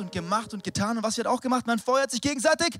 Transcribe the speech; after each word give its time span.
und 0.00 0.12
gemacht 0.12 0.54
und 0.54 0.64
getan. 0.64 0.96
Und 0.96 1.02
was 1.02 1.16
wird 1.16 1.26
auch 1.26 1.40
gemacht? 1.40 1.66
Man 1.66 1.78
feuert 1.78 2.10
sich 2.10 2.20
gegenseitig 2.20 2.78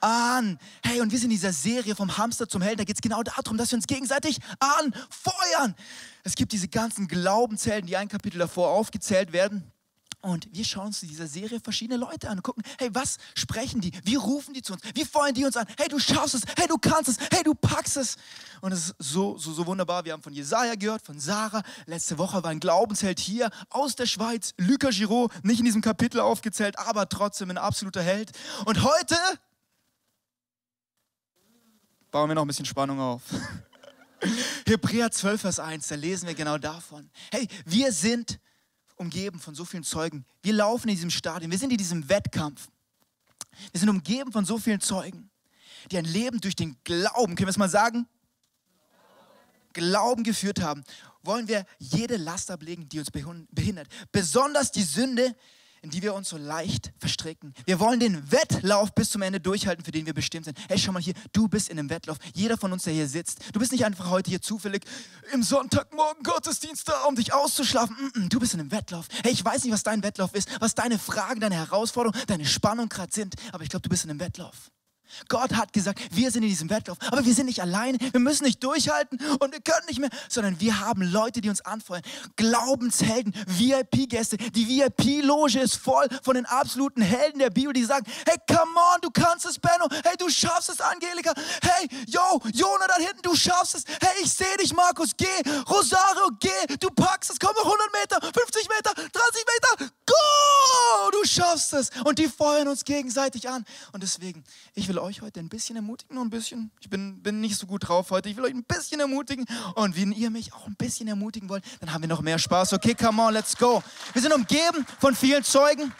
an. 0.00 0.58
Hey, 0.82 1.00
und 1.00 1.10
wir 1.10 1.18
sind 1.18 1.30
in 1.30 1.36
dieser 1.36 1.52
Serie 1.52 1.94
vom 1.94 2.16
Hamster 2.16 2.48
zum 2.48 2.62
Helden. 2.62 2.78
Da 2.78 2.84
geht 2.84 2.96
es 2.96 3.02
genau 3.02 3.22
darum, 3.22 3.56
dass 3.56 3.70
wir 3.70 3.76
uns 3.76 3.86
gegenseitig 3.86 4.38
anfeuern. 4.58 5.74
Es 6.22 6.34
gibt 6.34 6.52
diese 6.52 6.68
ganzen 6.68 7.08
Glaubenshelden, 7.08 7.86
die 7.86 7.96
ein 7.96 8.08
Kapitel 8.08 8.38
davor 8.38 8.70
aufgezählt 8.70 9.32
werden. 9.32 9.73
Und 10.24 10.48
wir 10.52 10.64
schauen 10.64 10.86
uns 10.86 11.02
in 11.02 11.10
dieser 11.10 11.26
Serie 11.26 11.60
verschiedene 11.60 11.98
Leute 11.98 12.30
an 12.30 12.38
und 12.38 12.42
gucken, 12.42 12.62
hey, 12.78 12.88
was 12.94 13.18
sprechen 13.34 13.82
die? 13.82 13.92
Wie 14.04 14.14
rufen 14.14 14.54
die 14.54 14.62
zu 14.62 14.72
uns? 14.72 14.80
Wie 14.94 15.04
feuern 15.04 15.34
die 15.34 15.44
uns 15.44 15.54
an? 15.54 15.66
Hey, 15.76 15.86
du 15.86 15.98
schaffst 15.98 16.34
es. 16.34 16.42
Hey, 16.56 16.66
du 16.66 16.78
kannst 16.78 17.10
es. 17.10 17.18
Hey, 17.30 17.42
du 17.42 17.54
packst 17.54 17.98
es. 17.98 18.16
Und 18.62 18.72
es 18.72 18.88
ist 18.88 18.94
so, 18.98 19.36
so, 19.36 19.52
so 19.52 19.66
wunderbar. 19.66 20.06
Wir 20.06 20.14
haben 20.14 20.22
von 20.22 20.32
Jesaja 20.32 20.76
gehört, 20.76 21.02
von 21.02 21.20
Sarah. 21.20 21.62
Letzte 21.84 22.16
Woche 22.16 22.42
war 22.42 22.50
ein 22.50 22.58
Glaubensheld 22.58 23.20
hier 23.20 23.50
aus 23.68 23.96
der 23.96 24.06
Schweiz. 24.06 24.54
Lucas 24.56 24.96
Giraud, 24.96 25.30
nicht 25.44 25.58
in 25.58 25.66
diesem 25.66 25.82
Kapitel 25.82 26.20
aufgezählt, 26.20 26.78
aber 26.78 27.06
trotzdem 27.06 27.50
ein 27.50 27.58
absoluter 27.58 28.02
Held. 28.02 28.32
Und 28.64 28.82
heute 28.82 29.16
bauen 32.10 32.30
wir 32.30 32.34
noch 32.34 32.46
ein 32.46 32.48
bisschen 32.48 32.64
Spannung 32.64 32.98
auf. 32.98 33.20
Hebräer 34.66 35.10
12, 35.10 35.40
Vers 35.42 35.58
1, 35.58 35.86
da 35.86 35.96
lesen 35.96 36.26
wir 36.26 36.34
genau 36.34 36.56
davon. 36.56 37.10
Hey, 37.30 37.46
wir 37.66 37.92
sind 37.92 38.40
umgeben 39.04 39.38
von 39.38 39.54
so 39.54 39.64
vielen 39.64 39.84
Zeugen. 39.84 40.24
Wir 40.42 40.52
laufen 40.54 40.88
in 40.88 40.94
diesem 40.94 41.10
Stadion, 41.10 41.50
wir 41.50 41.58
sind 41.58 41.70
in 41.70 41.78
diesem 41.78 42.08
Wettkampf. 42.08 42.68
Wir 43.72 43.78
sind 43.78 43.88
umgeben 43.88 44.32
von 44.32 44.44
so 44.44 44.58
vielen 44.58 44.80
Zeugen, 44.80 45.30
die 45.90 45.98
ein 45.98 46.04
Leben 46.04 46.40
durch 46.40 46.56
den 46.56 46.76
Glauben, 46.84 47.36
können 47.36 47.46
wir 47.46 47.50
es 47.50 47.58
mal 47.58 47.68
sagen? 47.68 48.08
Glauben 49.72 50.24
geführt 50.24 50.60
haben. 50.60 50.84
Wollen 51.22 51.48
wir 51.48 51.64
jede 51.78 52.16
Last 52.16 52.50
ablegen, 52.50 52.88
die 52.88 52.98
uns 52.98 53.10
behindert. 53.10 53.88
Besonders 54.12 54.70
die 54.72 54.82
Sünde, 54.82 55.34
in 55.84 55.90
die 55.90 56.02
wir 56.02 56.14
uns 56.14 56.30
so 56.30 56.38
leicht 56.38 56.92
verstricken. 56.98 57.52
Wir 57.66 57.78
wollen 57.78 58.00
den 58.00 58.32
Wettlauf 58.32 58.94
bis 58.94 59.10
zum 59.10 59.20
Ende 59.20 59.38
durchhalten, 59.38 59.84
für 59.84 59.92
den 59.92 60.06
wir 60.06 60.14
bestimmt 60.14 60.46
sind. 60.46 60.58
Hey, 60.66 60.78
schau 60.78 60.92
mal 60.92 61.02
hier, 61.02 61.12
du 61.32 61.46
bist 61.46 61.68
in 61.68 61.78
einem 61.78 61.90
Wettlauf. 61.90 62.16
Jeder 62.32 62.56
von 62.56 62.72
uns, 62.72 62.84
der 62.84 62.94
hier 62.94 63.06
sitzt. 63.06 63.40
Du 63.52 63.60
bist 63.60 63.70
nicht 63.70 63.84
einfach 63.84 64.08
heute 64.08 64.30
hier 64.30 64.40
zufällig 64.40 64.84
im 65.32 65.42
Sonntagmorgen 65.42 66.22
Gottesdienst 66.22 66.88
da, 66.88 67.04
um 67.04 67.16
dich 67.16 67.34
auszuschlafen. 67.34 67.96
Mm 67.96 68.18
-mm, 68.18 68.28
du 68.30 68.40
bist 68.40 68.54
in 68.54 68.60
einem 68.60 68.72
Wettlauf. 68.72 69.08
Hey, 69.22 69.32
ich 69.32 69.44
weiß 69.44 69.62
nicht, 69.64 69.74
was 69.74 69.82
dein 69.82 70.02
Wettlauf 70.02 70.34
ist, 70.34 70.48
was 70.58 70.74
deine 70.74 70.98
Fragen, 70.98 71.40
deine 71.40 71.56
Herausforderungen, 71.56 72.18
deine 72.28 72.46
Spannung 72.46 72.88
gerade 72.88 73.12
sind, 73.12 73.34
aber 73.52 73.62
ich 73.62 73.68
glaube, 73.68 73.82
du 73.82 73.90
bist 73.90 74.04
in 74.04 74.10
einem 74.10 74.20
Wettlauf. 74.20 74.70
Gott 75.28 75.54
hat 75.54 75.72
gesagt, 75.72 76.00
wir 76.10 76.30
sind 76.30 76.42
in 76.42 76.48
diesem 76.48 76.70
Wettlauf, 76.70 76.98
aber 77.10 77.24
wir 77.24 77.34
sind 77.34 77.46
nicht 77.46 77.60
alleine, 77.60 77.98
wir 77.98 78.20
müssen 78.20 78.44
nicht 78.44 78.62
durchhalten 78.62 79.18
und 79.38 79.52
wir 79.52 79.60
können 79.60 79.86
nicht 79.88 80.00
mehr, 80.00 80.10
sondern 80.28 80.58
wir 80.60 80.80
haben 80.80 81.02
Leute, 81.02 81.40
die 81.40 81.48
uns 81.48 81.60
anfeuern. 81.60 82.02
Glaubenshelden, 82.36 83.34
VIP-Gäste, 83.46 84.36
die 84.36 84.68
VIP-Loge 84.68 85.60
ist 85.60 85.76
voll 85.76 86.06
von 86.22 86.34
den 86.34 86.46
absoluten 86.46 87.02
Helden 87.02 87.38
der 87.38 87.50
Bibel, 87.50 87.72
die 87.72 87.84
sagen, 87.84 88.06
hey, 88.26 88.36
come 88.48 88.78
on, 88.94 89.00
du 89.02 89.10
kannst 89.10 89.46
es, 89.46 89.58
Benno, 89.58 89.88
hey, 90.04 90.16
du 90.18 90.28
schaffst 90.28 90.70
es, 90.70 90.80
Angelika, 90.80 91.32
hey, 91.62 91.88
yo, 92.06 92.40
Jona 92.52 92.86
da 92.86 92.96
hinten, 92.96 93.22
du 93.22 93.34
schaffst 93.34 93.76
es, 93.76 93.84
hey, 94.00 94.22
ich 94.22 94.32
sehe 94.32 94.56
dich, 94.58 94.72
Markus, 94.74 95.10
geh, 95.16 95.26
Rosario, 95.68 96.30
geh, 96.40 96.76
du 96.78 96.88
packst 96.90 97.30
es, 97.30 97.38
komm, 97.38 97.54
100 97.56 97.92
Meter, 97.92 98.20
50 98.20 98.68
Meter, 98.68 98.94
30 98.94 99.10
Meter, 99.78 99.90
go, 100.06 101.10
du 101.10 101.28
schaffst 101.28 101.72
es. 101.74 101.90
Und 102.04 102.18
die 102.18 102.28
feuern 102.28 102.68
uns 102.68 102.84
gegenseitig 102.84 103.48
an. 103.48 103.64
Und 103.92 104.02
deswegen, 104.02 104.44
ich 104.74 104.88
will 104.88 104.98
euch 105.04 105.22
heute 105.22 105.40
ein 105.40 105.48
bisschen 105.48 105.76
ermutigen, 105.76 106.14
nur 106.14 106.24
ein 106.24 106.30
bisschen. 106.30 106.70
Ich 106.80 106.88
bin, 106.88 107.22
bin 107.22 107.40
nicht 107.40 107.56
so 107.56 107.66
gut 107.66 107.88
drauf 107.88 108.10
heute. 108.10 108.28
Ich 108.28 108.36
will 108.36 108.44
euch 108.44 108.54
ein 108.54 108.64
bisschen 108.64 109.00
ermutigen. 109.00 109.44
Und 109.74 109.96
wenn 109.96 110.12
ihr 110.12 110.30
mich 110.30 110.52
auch 110.52 110.66
ein 110.66 110.74
bisschen 110.76 111.06
ermutigen 111.08 111.48
wollt, 111.48 111.64
dann 111.80 111.92
haben 111.92 112.02
wir 112.02 112.08
noch 112.08 112.22
mehr 112.22 112.38
Spaß. 112.38 112.72
Okay, 112.72 112.94
come 112.94 113.22
on, 113.22 113.32
let's 113.32 113.56
go. 113.56 113.82
Wir 114.12 114.22
sind 114.22 114.32
umgeben 114.32 114.84
von 114.98 115.14
vielen 115.14 115.44
Zeugen. 115.44 115.92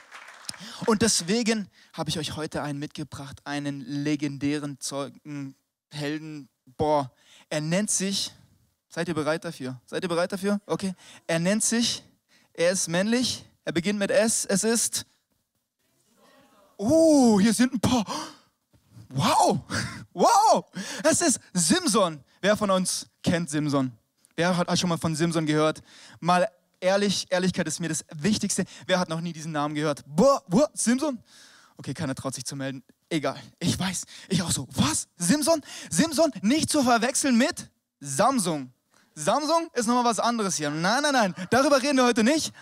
Und 0.87 1.03
deswegen 1.03 1.69
habe 1.93 2.11
ich 2.11 2.19
euch 2.19 2.37
heute 2.37 2.63
einen 2.63 2.79
mitgebracht, 2.79 3.41
einen 3.45 3.81
legendären 3.81 4.81
Zeugen, 4.81 5.55
Helden. 5.91 6.49
Boah, 6.77 7.13
er 7.51 7.61
nennt 7.61 7.91
sich, 7.91 8.33
seid 8.89 9.09
ihr 9.09 9.15
bereit 9.15 9.45
dafür? 9.45 9.81
Seid 9.87 10.03
ihr 10.03 10.09
bereit 10.09 10.33
dafür? 10.33 10.61
Okay. 10.67 10.95
Er 11.27 11.39
nennt 11.39 11.63
sich, 11.63 12.03
er 12.53 12.71
ist 12.71 12.89
männlich, 12.89 13.45
er 13.65 13.73
beginnt 13.73 13.99
mit 13.99 14.11
S, 14.11 14.45
es 14.45 14.65
ist. 14.65 15.07
Oh, 16.77 17.39
hier 17.39 17.53
sind 17.53 17.75
ein 17.75 17.81
paar. 17.81 18.05
Wow, 19.09 19.61
wow, 20.13 20.65
es 21.03 21.21
ist 21.21 21.41
Simson. 21.53 22.23
Wer 22.41 22.57
von 22.57 22.71
uns 22.71 23.07
kennt 23.23 23.51
Simson? 23.51 23.93
Wer 24.37 24.57
hat 24.57 24.79
schon 24.79 24.89
mal 24.89 24.99
von 24.99 25.15
Simson 25.15 25.47
gehört? 25.47 25.83
Mal 26.21 26.49
ehrlich, 26.81 27.27
Ehrlichkeit 27.31 27.67
ist 27.67 27.81
mir 27.81 27.89
das 27.89 28.05
Wichtigste. 28.15 28.65
Wer 28.87 28.99
hat 28.99 29.09
noch 29.09 29.21
nie 29.21 29.33
diesen 29.33 29.53
Namen 29.53 29.75
gehört? 29.75 30.05
Boah, 30.07 30.43
boah, 30.49 30.69
Simson? 30.75 31.19
Okay, 31.77 31.95
keiner 31.95 32.15
traut 32.15 32.35
sich 32.35 32.45
zu 32.45 32.57
melden. 32.57 32.83
Egal, 33.09 33.41
ich 33.59 33.79
weiß. 33.79 34.05
Ich 34.29 34.43
auch 34.43 34.51
so. 34.51 34.69
Was? 34.73 35.09
Simson? 35.17 35.61
Simson 35.91 36.31
nicht 36.43 36.71
zu 36.71 36.83
verwechseln 36.83 37.37
mit 37.37 37.71
Samsung. 38.01 38.73
Samsung 39.15 39.71
ist 39.75 39.87
nochmal 39.87 40.05
was 40.05 40.19
anderes 40.19 40.57
hier. 40.57 40.71
Nein, 40.71 41.03
nein, 41.03 41.13
nein. 41.13 41.35
Darüber 41.51 41.81
reden 41.81 41.99
wir 41.99 42.05
heute 42.05 42.25
nicht 42.25 42.53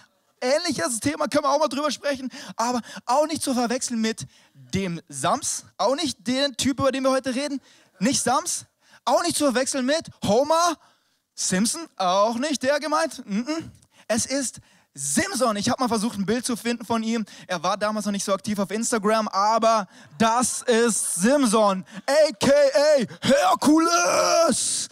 ähnliches 0.42 1.00
Thema, 1.00 1.28
können 1.28 1.44
wir 1.44 1.50
auch 1.50 1.58
mal 1.58 1.68
drüber 1.68 1.90
sprechen, 1.90 2.28
aber 2.56 2.80
auch 3.06 3.26
nicht 3.26 3.42
zu 3.42 3.54
verwechseln 3.54 4.00
mit 4.00 4.26
dem 4.52 5.00
Sams, 5.08 5.64
auch 5.78 5.94
nicht 5.94 6.26
den 6.26 6.56
Typ, 6.56 6.80
über 6.80 6.92
den 6.92 7.04
wir 7.04 7.10
heute 7.10 7.34
reden, 7.34 7.60
nicht 7.98 8.22
Sams, 8.22 8.66
auch 9.04 9.22
nicht 9.22 9.36
zu 9.36 9.44
verwechseln 9.44 9.86
mit 9.86 10.10
Homer 10.24 10.76
Simpson, 11.34 11.86
auch 11.96 12.36
nicht 12.36 12.62
der 12.62 12.78
gemeint. 12.80 13.22
Es 14.08 14.26
ist 14.26 14.60
Simson. 14.94 15.56
Ich 15.56 15.70
habe 15.70 15.82
mal 15.82 15.88
versucht, 15.88 16.18
ein 16.18 16.26
Bild 16.26 16.44
zu 16.44 16.54
finden 16.54 16.84
von 16.84 17.02
ihm. 17.02 17.24
Er 17.46 17.62
war 17.62 17.76
damals 17.78 18.04
noch 18.04 18.12
nicht 18.12 18.24
so 18.24 18.34
aktiv 18.34 18.58
auf 18.58 18.70
Instagram, 18.70 19.28
aber 19.28 19.88
das 20.18 20.62
ist 20.62 21.14
Simson, 21.14 21.84
aka 22.06 23.06
Herkules. 23.22 24.88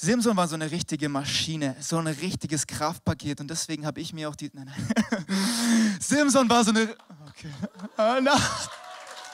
Simson 0.00 0.34
war 0.34 0.48
so 0.48 0.54
eine 0.54 0.70
richtige 0.70 1.10
Maschine, 1.10 1.76
so 1.78 1.98
ein 1.98 2.06
richtiges 2.06 2.66
Kraftpaket 2.66 3.40
und 3.40 3.48
deswegen 3.48 3.84
habe 3.84 4.00
ich 4.00 4.14
mir 4.14 4.30
auch 4.30 4.34
die. 4.34 4.50
Nein, 4.54 4.64
nein. 4.66 5.26
Simson 6.00 6.48
war 6.48 6.64
so 6.64 6.70
eine. 6.70 6.96
Okay. 7.28 7.50
Ah, 7.98 8.18
na. 8.22 8.32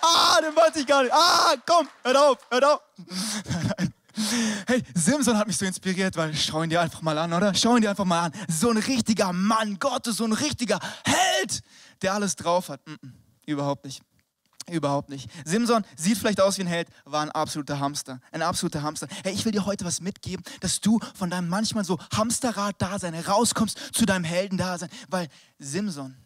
ah, 0.02 0.40
den 0.40 0.56
wollte 0.56 0.80
ich 0.80 0.86
gar 0.86 1.04
nicht. 1.04 1.12
Ah, 1.14 1.54
komm, 1.64 1.88
hör 2.02 2.30
auf, 2.30 2.38
hör 2.50 2.74
auf. 2.74 2.80
Nein. 3.78 3.92
Hey, 4.66 4.82
Simson 4.94 5.36
hat 5.36 5.46
mich 5.46 5.58
so 5.58 5.66
inspiriert, 5.66 6.16
weil 6.16 6.34
schau 6.34 6.62
ihn 6.62 6.70
dir 6.70 6.80
einfach 6.80 7.02
mal 7.02 7.18
an, 7.18 7.34
oder? 7.34 7.52
Schau 7.52 7.76
ihn 7.76 7.82
dir 7.82 7.90
einfach 7.90 8.06
mal 8.06 8.24
an. 8.24 8.32
So 8.48 8.70
ein 8.70 8.78
richtiger 8.78 9.30
Mann 9.34 9.78
Gottes, 9.78 10.16
so 10.16 10.24
ein 10.24 10.32
richtiger 10.32 10.80
Held, 11.04 11.60
der 12.00 12.14
alles 12.14 12.34
drauf 12.34 12.70
hat. 12.70 12.80
Mm 12.86 12.92
-mm, 12.92 13.12
überhaupt 13.44 13.84
nicht. 13.84 14.00
Überhaupt 14.70 15.10
nicht. 15.10 15.30
Simson 15.44 15.84
sieht 15.96 16.18
vielleicht 16.18 16.40
aus 16.40 16.58
wie 16.58 16.62
ein 16.62 16.66
Held, 16.66 16.88
war 17.04 17.22
ein 17.22 17.30
absoluter 17.30 17.78
Hamster. 17.78 18.20
Ein 18.32 18.42
absoluter 18.42 18.82
Hamster. 18.82 19.06
Hey, 19.22 19.32
ich 19.32 19.44
will 19.44 19.52
dir 19.52 19.64
heute 19.64 19.84
was 19.84 20.00
mitgeben, 20.00 20.44
dass 20.60 20.80
du 20.80 20.98
von 21.14 21.30
deinem 21.30 21.48
manchmal 21.48 21.84
so 21.84 21.98
Hamsterrad-Dasein 22.12 23.14
rauskommst 23.14 23.78
zu 23.94 24.06
deinem 24.06 24.24
Heldendasein. 24.24 24.88
Weil 25.08 25.28
Simson 25.60 26.16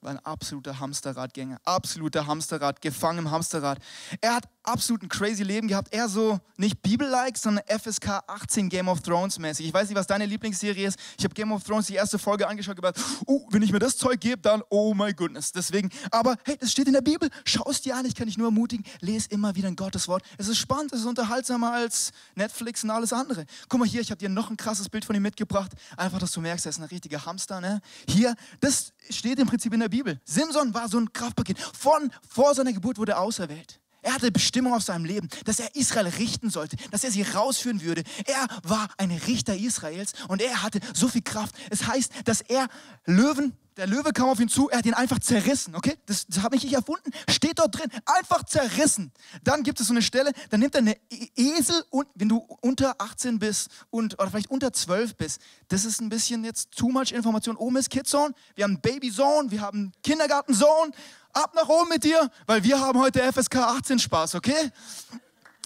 war 0.00 0.12
ein 0.12 0.24
absoluter 0.24 0.78
Hamsterradgänger. 0.78 1.58
Absoluter 1.64 2.26
Hamsterrad, 2.26 2.80
gefangen 2.80 3.18
im 3.18 3.30
Hamsterrad. 3.32 3.78
Er 4.20 4.36
hat 4.36 4.44
absolut 4.68 5.02
ein 5.02 5.08
crazy 5.08 5.42
Leben 5.42 5.66
gehabt. 5.68 5.92
Eher 5.92 6.08
so 6.08 6.38
nicht 6.56 6.82
Bibel-like, 6.82 7.36
sondern 7.36 7.64
FSK 7.66 8.22
18 8.26 8.68
Game 8.68 8.88
of 8.88 9.00
Thrones 9.00 9.38
mäßig. 9.38 9.66
Ich 9.66 9.74
weiß 9.74 9.88
nicht, 9.88 9.96
was 9.96 10.06
deine 10.06 10.26
Lieblingsserie 10.26 10.86
ist. 10.86 10.98
Ich 11.16 11.24
habe 11.24 11.34
Game 11.34 11.50
of 11.52 11.64
Thrones 11.64 11.86
die 11.86 11.94
erste 11.94 12.18
Folge 12.18 12.46
angeschaut 12.46 12.76
und 12.76 12.82
gedacht, 12.82 13.00
oh, 13.26 13.46
wenn 13.50 13.62
ich 13.62 13.72
mir 13.72 13.78
das 13.78 13.96
Zeug 13.96 14.20
gebe, 14.20 14.38
dann 14.38 14.62
oh 14.68 14.94
my 14.94 15.12
goodness. 15.12 15.52
Deswegen, 15.52 15.90
aber 16.10 16.36
hey, 16.44 16.56
das 16.58 16.70
steht 16.70 16.86
in 16.86 16.92
der 16.92 17.00
Bibel. 17.00 17.28
Schau 17.44 17.68
es 17.70 17.80
dir 17.80 17.96
an, 17.96 18.04
ich 18.04 18.14
kann 18.14 18.26
dich 18.26 18.36
nur 18.36 18.48
ermutigen. 18.48 18.84
Lese 19.00 19.28
immer 19.30 19.54
wieder 19.54 19.68
ein 19.68 19.76
Gottes 19.76 20.08
Wort. 20.08 20.22
Es 20.36 20.48
ist 20.48 20.58
spannend, 20.58 20.92
es 20.92 21.00
ist 21.00 21.06
unterhaltsamer 21.06 21.72
als 21.72 22.10
Netflix 22.34 22.84
und 22.84 22.90
alles 22.90 23.12
andere. 23.12 23.46
Guck 23.68 23.80
mal 23.80 23.88
hier, 23.88 24.00
ich 24.00 24.10
habe 24.10 24.18
dir 24.18 24.28
noch 24.28 24.50
ein 24.50 24.56
krasses 24.56 24.88
Bild 24.88 25.04
von 25.04 25.16
ihm 25.16 25.22
mitgebracht. 25.22 25.72
Einfach, 25.96 26.18
dass 26.18 26.32
du 26.32 26.40
merkst, 26.40 26.66
er 26.66 26.70
ist 26.70 26.78
ein 26.78 26.84
richtiger 26.84 27.24
Hamster. 27.24 27.60
Ne? 27.60 27.80
Hier, 28.08 28.34
das 28.60 28.92
steht 29.10 29.38
im 29.38 29.46
Prinzip 29.46 29.72
in 29.72 29.80
der 29.80 29.88
Bibel. 29.88 30.20
Simson 30.24 30.74
war 30.74 30.88
so 30.88 30.98
ein 30.98 31.12
Kraftpaket. 31.12 31.58
Von 31.58 32.10
vor 32.28 32.54
seiner 32.54 32.72
Geburt 32.72 32.98
wurde 32.98 33.12
er 33.12 33.20
auserwählt. 33.20 33.80
Er 34.02 34.14
hatte 34.14 34.30
Bestimmung 34.30 34.74
auf 34.74 34.82
seinem 34.82 35.04
Leben, 35.04 35.28
dass 35.44 35.58
er 35.58 35.74
Israel 35.74 36.06
richten 36.06 36.50
sollte, 36.50 36.76
dass 36.90 37.02
er 37.02 37.10
sie 37.10 37.22
rausführen 37.22 37.82
würde. 37.82 38.04
Er 38.26 38.46
war 38.62 38.88
ein 38.96 39.10
Richter 39.10 39.56
Israels 39.56 40.12
und 40.28 40.40
er 40.40 40.62
hatte 40.62 40.80
so 40.94 41.08
viel 41.08 41.22
Kraft. 41.22 41.54
Es 41.70 41.86
heißt, 41.86 42.12
dass 42.24 42.40
er 42.42 42.68
Löwen, 43.06 43.56
der 43.76 43.88
Löwe 43.88 44.12
kam 44.12 44.28
auf 44.28 44.40
ihn 44.40 44.48
zu, 44.48 44.68
er 44.68 44.78
hat 44.78 44.86
ihn 44.86 44.94
einfach 44.94 45.18
zerrissen, 45.18 45.74
okay? 45.74 45.96
Das, 46.06 46.26
das 46.26 46.42
habe 46.42 46.56
ich 46.56 46.64
nicht 46.64 46.74
erfunden, 46.74 47.10
steht 47.28 47.58
dort 47.58 47.76
drin, 47.76 47.90
einfach 48.06 48.44
zerrissen. 48.44 49.12
Dann 49.42 49.62
gibt 49.62 49.80
es 49.80 49.88
so 49.88 49.92
eine 49.92 50.02
Stelle, 50.02 50.32
dann 50.50 50.60
nimmt 50.60 50.74
er 50.74 50.80
eine 50.80 50.96
e-, 51.10 51.28
Esel 51.36 51.84
und 51.90 52.06
wenn 52.14 52.28
du 52.28 52.38
unter 52.60 53.00
18 53.00 53.38
bist 53.38 53.68
und 53.90 54.14
oder 54.18 54.30
vielleicht 54.30 54.50
unter 54.50 54.72
12 54.72 55.16
bist, 55.16 55.40
das 55.68 55.84
ist 55.84 56.00
ein 56.00 56.08
bisschen 56.08 56.44
jetzt 56.44 56.72
too 56.72 56.88
much 56.88 57.12
Information. 57.12 57.56
Oben 57.56 57.76
ist 57.76 57.90
Kidzone, 57.90 58.34
wir 58.54 58.64
haben 58.64 58.80
Baby 58.80 59.12
Zone, 59.12 59.50
wir 59.50 59.60
haben 59.60 59.92
Kindergarten 60.02 60.54
Zone 60.54 60.92
ab 61.32 61.54
nach 61.54 61.68
oben 61.68 61.88
mit 61.88 62.04
dir, 62.04 62.30
weil 62.46 62.62
wir 62.64 62.80
haben 62.80 62.98
heute 62.98 63.20
FSK 63.32 63.56
18 63.56 63.98
Spaß, 63.98 64.34
okay? 64.34 64.70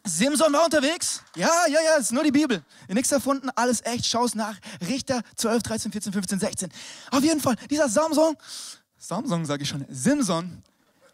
Simson 0.04 0.52
war 0.52 0.64
unterwegs? 0.64 1.22
Ja, 1.36 1.66
ja, 1.68 1.78
ja, 1.80 1.94
ist 1.96 2.12
nur 2.12 2.24
die 2.24 2.32
Bibel. 2.32 2.64
Nichts 2.88 3.12
erfunden, 3.12 3.50
alles 3.54 3.84
echt, 3.84 4.06
schau's 4.06 4.34
nach. 4.34 4.58
Richter 4.86 5.22
12, 5.36 5.62
13, 5.62 5.92
14, 5.92 6.12
15, 6.12 6.40
16. 6.40 6.72
Auf 7.10 7.22
jeden 7.22 7.40
Fall, 7.40 7.56
dieser 7.70 7.88
Samson, 7.88 8.36
Samsung 8.98 9.44
sage 9.44 9.62
ich 9.62 9.68
schon, 9.68 9.84
Simson 9.88 10.62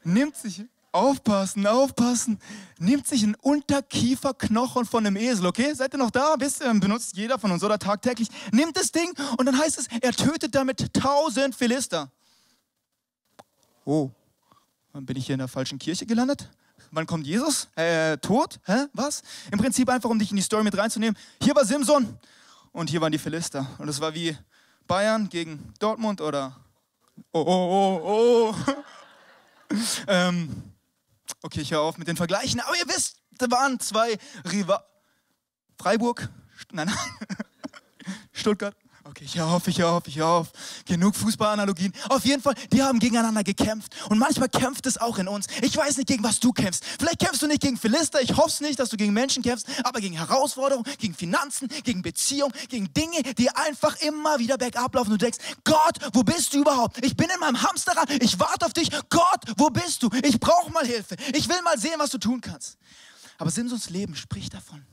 nimmt 0.05 0.37
sich, 0.37 0.65
aufpassen, 0.93 1.67
aufpassen, 1.67 2.41
nimmt 2.79 3.07
sich 3.07 3.23
einen 3.23 3.35
Unterkieferknochen 3.35 4.87
von 4.87 5.07
einem 5.07 5.17
Esel, 5.17 5.47
okay? 5.47 5.75
Seid 5.75 5.95
ihr 5.95 5.99
noch 5.99 6.11
da? 6.11 6.35
Wisst 6.39 6.63
ihr, 6.63 6.73
benutzt 6.75 7.17
jeder 7.17 7.39
von 7.39 7.51
uns 7.51 7.63
oder 7.63 7.79
tagtäglich, 7.79 8.29
nimmt 8.53 8.77
das 8.77 8.91
Ding 8.91 9.13
und 9.37 9.47
dann 9.47 9.59
heißt 9.59 9.79
es, 9.79 9.87
er 10.01 10.13
tötet 10.13 10.55
damit 10.55 10.95
tausend 10.95 11.55
Philister. 11.55 12.11
Oh, 13.85 14.11
dann 14.99 15.07
bin 15.07 15.17
ich 15.17 15.27
hier 15.27 15.35
in 15.35 15.39
der 15.39 15.47
falschen 15.47 15.79
Kirche 15.79 16.07
gelandet? 16.07 16.51
Wann 16.91 17.07
kommt 17.07 17.25
Jesus? 17.25 17.69
Äh, 17.77 18.19
tot? 18.19 18.59
Hä? 18.65 18.87
Was? 18.95 19.23
Im 19.53 19.61
Prinzip 19.61 19.89
einfach, 19.89 20.11
um 20.11 20.19
dich 20.19 20.31
in 20.31 20.37
die 20.37 20.43
Story 20.43 20.65
mit 20.65 20.77
reinzunehmen. 20.77 21.17
Hier 21.41 21.55
war 21.55 21.65
Simson 21.65 22.19
und 22.73 22.91
hier 22.91 23.01
waren 23.01 23.13
die 23.13 23.19
Philister. 23.19 23.65
Und 23.79 23.89
es 23.89 24.01
war 24.01 24.13
wie 24.15 24.37
Bayern 24.89 25.29
gegen 25.29 25.73
Dortmund 25.79 26.21
oder 26.21 26.57
Oh, 27.31 27.45
oh, 27.47 28.01
oh, 28.03 28.55
oh. 29.71 29.77
ähm, 30.09 30.65
okay, 31.43 31.61
ich 31.61 31.71
höre 31.71 31.83
auf 31.83 31.97
mit 31.97 32.09
den 32.09 32.17
Vergleichen. 32.17 32.59
Aber 32.59 32.77
ihr 32.77 32.89
wisst, 32.89 33.19
da 33.39 33.49
waren 33.53 33.79
zwei 33.79 34.19
Riva 34.51 34.85
Freiburg, 35.81 36.29
nein, 36.73 36.89
nein, 36.89 36.99
Stuttgart, 38.33 38.75
Okay, 39.09 39.25
ich 39.25 39.41
auf, 39.41 39.67
ich 39.67 39.83
auf, 39.83 40.07
ich 40.07 40.21
auf. 40.21 40.49
Genug 40.85 41.17
Fußballanalogien. 41.17 41.95
Auf 42.11 42.27
jeden 42.27 42.43
Fall, 42.43 42.55
die 42.71 42.83
haben 42.83 42.99
gegeneinander 42.99 43.43
gekämpft. 43.43 43.95
Und 44.11 44.19
manchmal 44.19 44.51
kämpft 44.51 44.85
es 44.85 44.99
auch 44.99 45.17
in 45.17 45.29
uns. 45.29 45.47
Ich 45.63 45.75
weiß 45.75 45.97
nicht, 45.97 46.09
gegen 46.09 46.23
was 46.23 46.41
du 46.41 46.53
kämpfst. 46.53 46.85
Vielleicht 46.85 47.21
kämpfst 47.21 47.41
du 47.41 47.47
nicht 47.47 47.63
gegen 47.63 47.79
Philister. 47.79 48.21
Ich 48.21 48.37
hoffe 48.37 48.51
es 48.51 48.61
nicht, 48.61 48.79
dass 48.79 48.91
du 48.91 48.99
gegen 48.99 49.15
Menschen 49.15 49.43
kämpfst, 49.43 49.67
aber 49.83 50.03
gegen 50.03 50.15
Herausforderungen, 50.15 50.85
gegen 50.99 51.15
Finanzen, 51.15 51.69
gegen 51.85 52.03
Beziehungen, 52.03 52.53
gegen 52.69 52.93
Dinge, 52.93 53.23
die 53.23 53.49
einfach 53.49 53.97
immer 54.01 54.39
wieder 54.39 54.59
bergab 54.59 54.95
laufen. 54.95 55.11
Du 55.11 55.17
denkst, 55.17 55.39
Gott, 55.65 55.97
wo 56.13 56.23
bist 56.23 56.53
du 56.53 56.61
überhaupt? 56.61 57.03
Ich 57.03 57.17
bin 57.17 57.31
in 57.31 57.41
meinem 57.41 57.63
Hamsterrad. 57.63 58.11
Ich 58.23 58.39
warte 58.39 58.67
auf 58.67 58.75
dich. 58.75 58.91
Gott, 59.09 59.43
wo 59.57 59.71
bist 59.71 60.03
du? 60.03 60.11
Ich 60.23 60.39
brauche 60.39 60.71
mal 60.71 60.85
Hilfe. 60.85 61.17
Ich 61.33 61.49
will 61.49 61.63
mal 61.63 61.79
sehen, 61.79 61.97
was 61.97 62.11
du 62.11 62.19
tun 62.19 62.43
kannst. 62.43 62.77
Aber 63.39 63.51
Simsons 63.51 63.89
Leben 63.89 64.15
spricht 64.15 64.53
davon, 64.53 64.85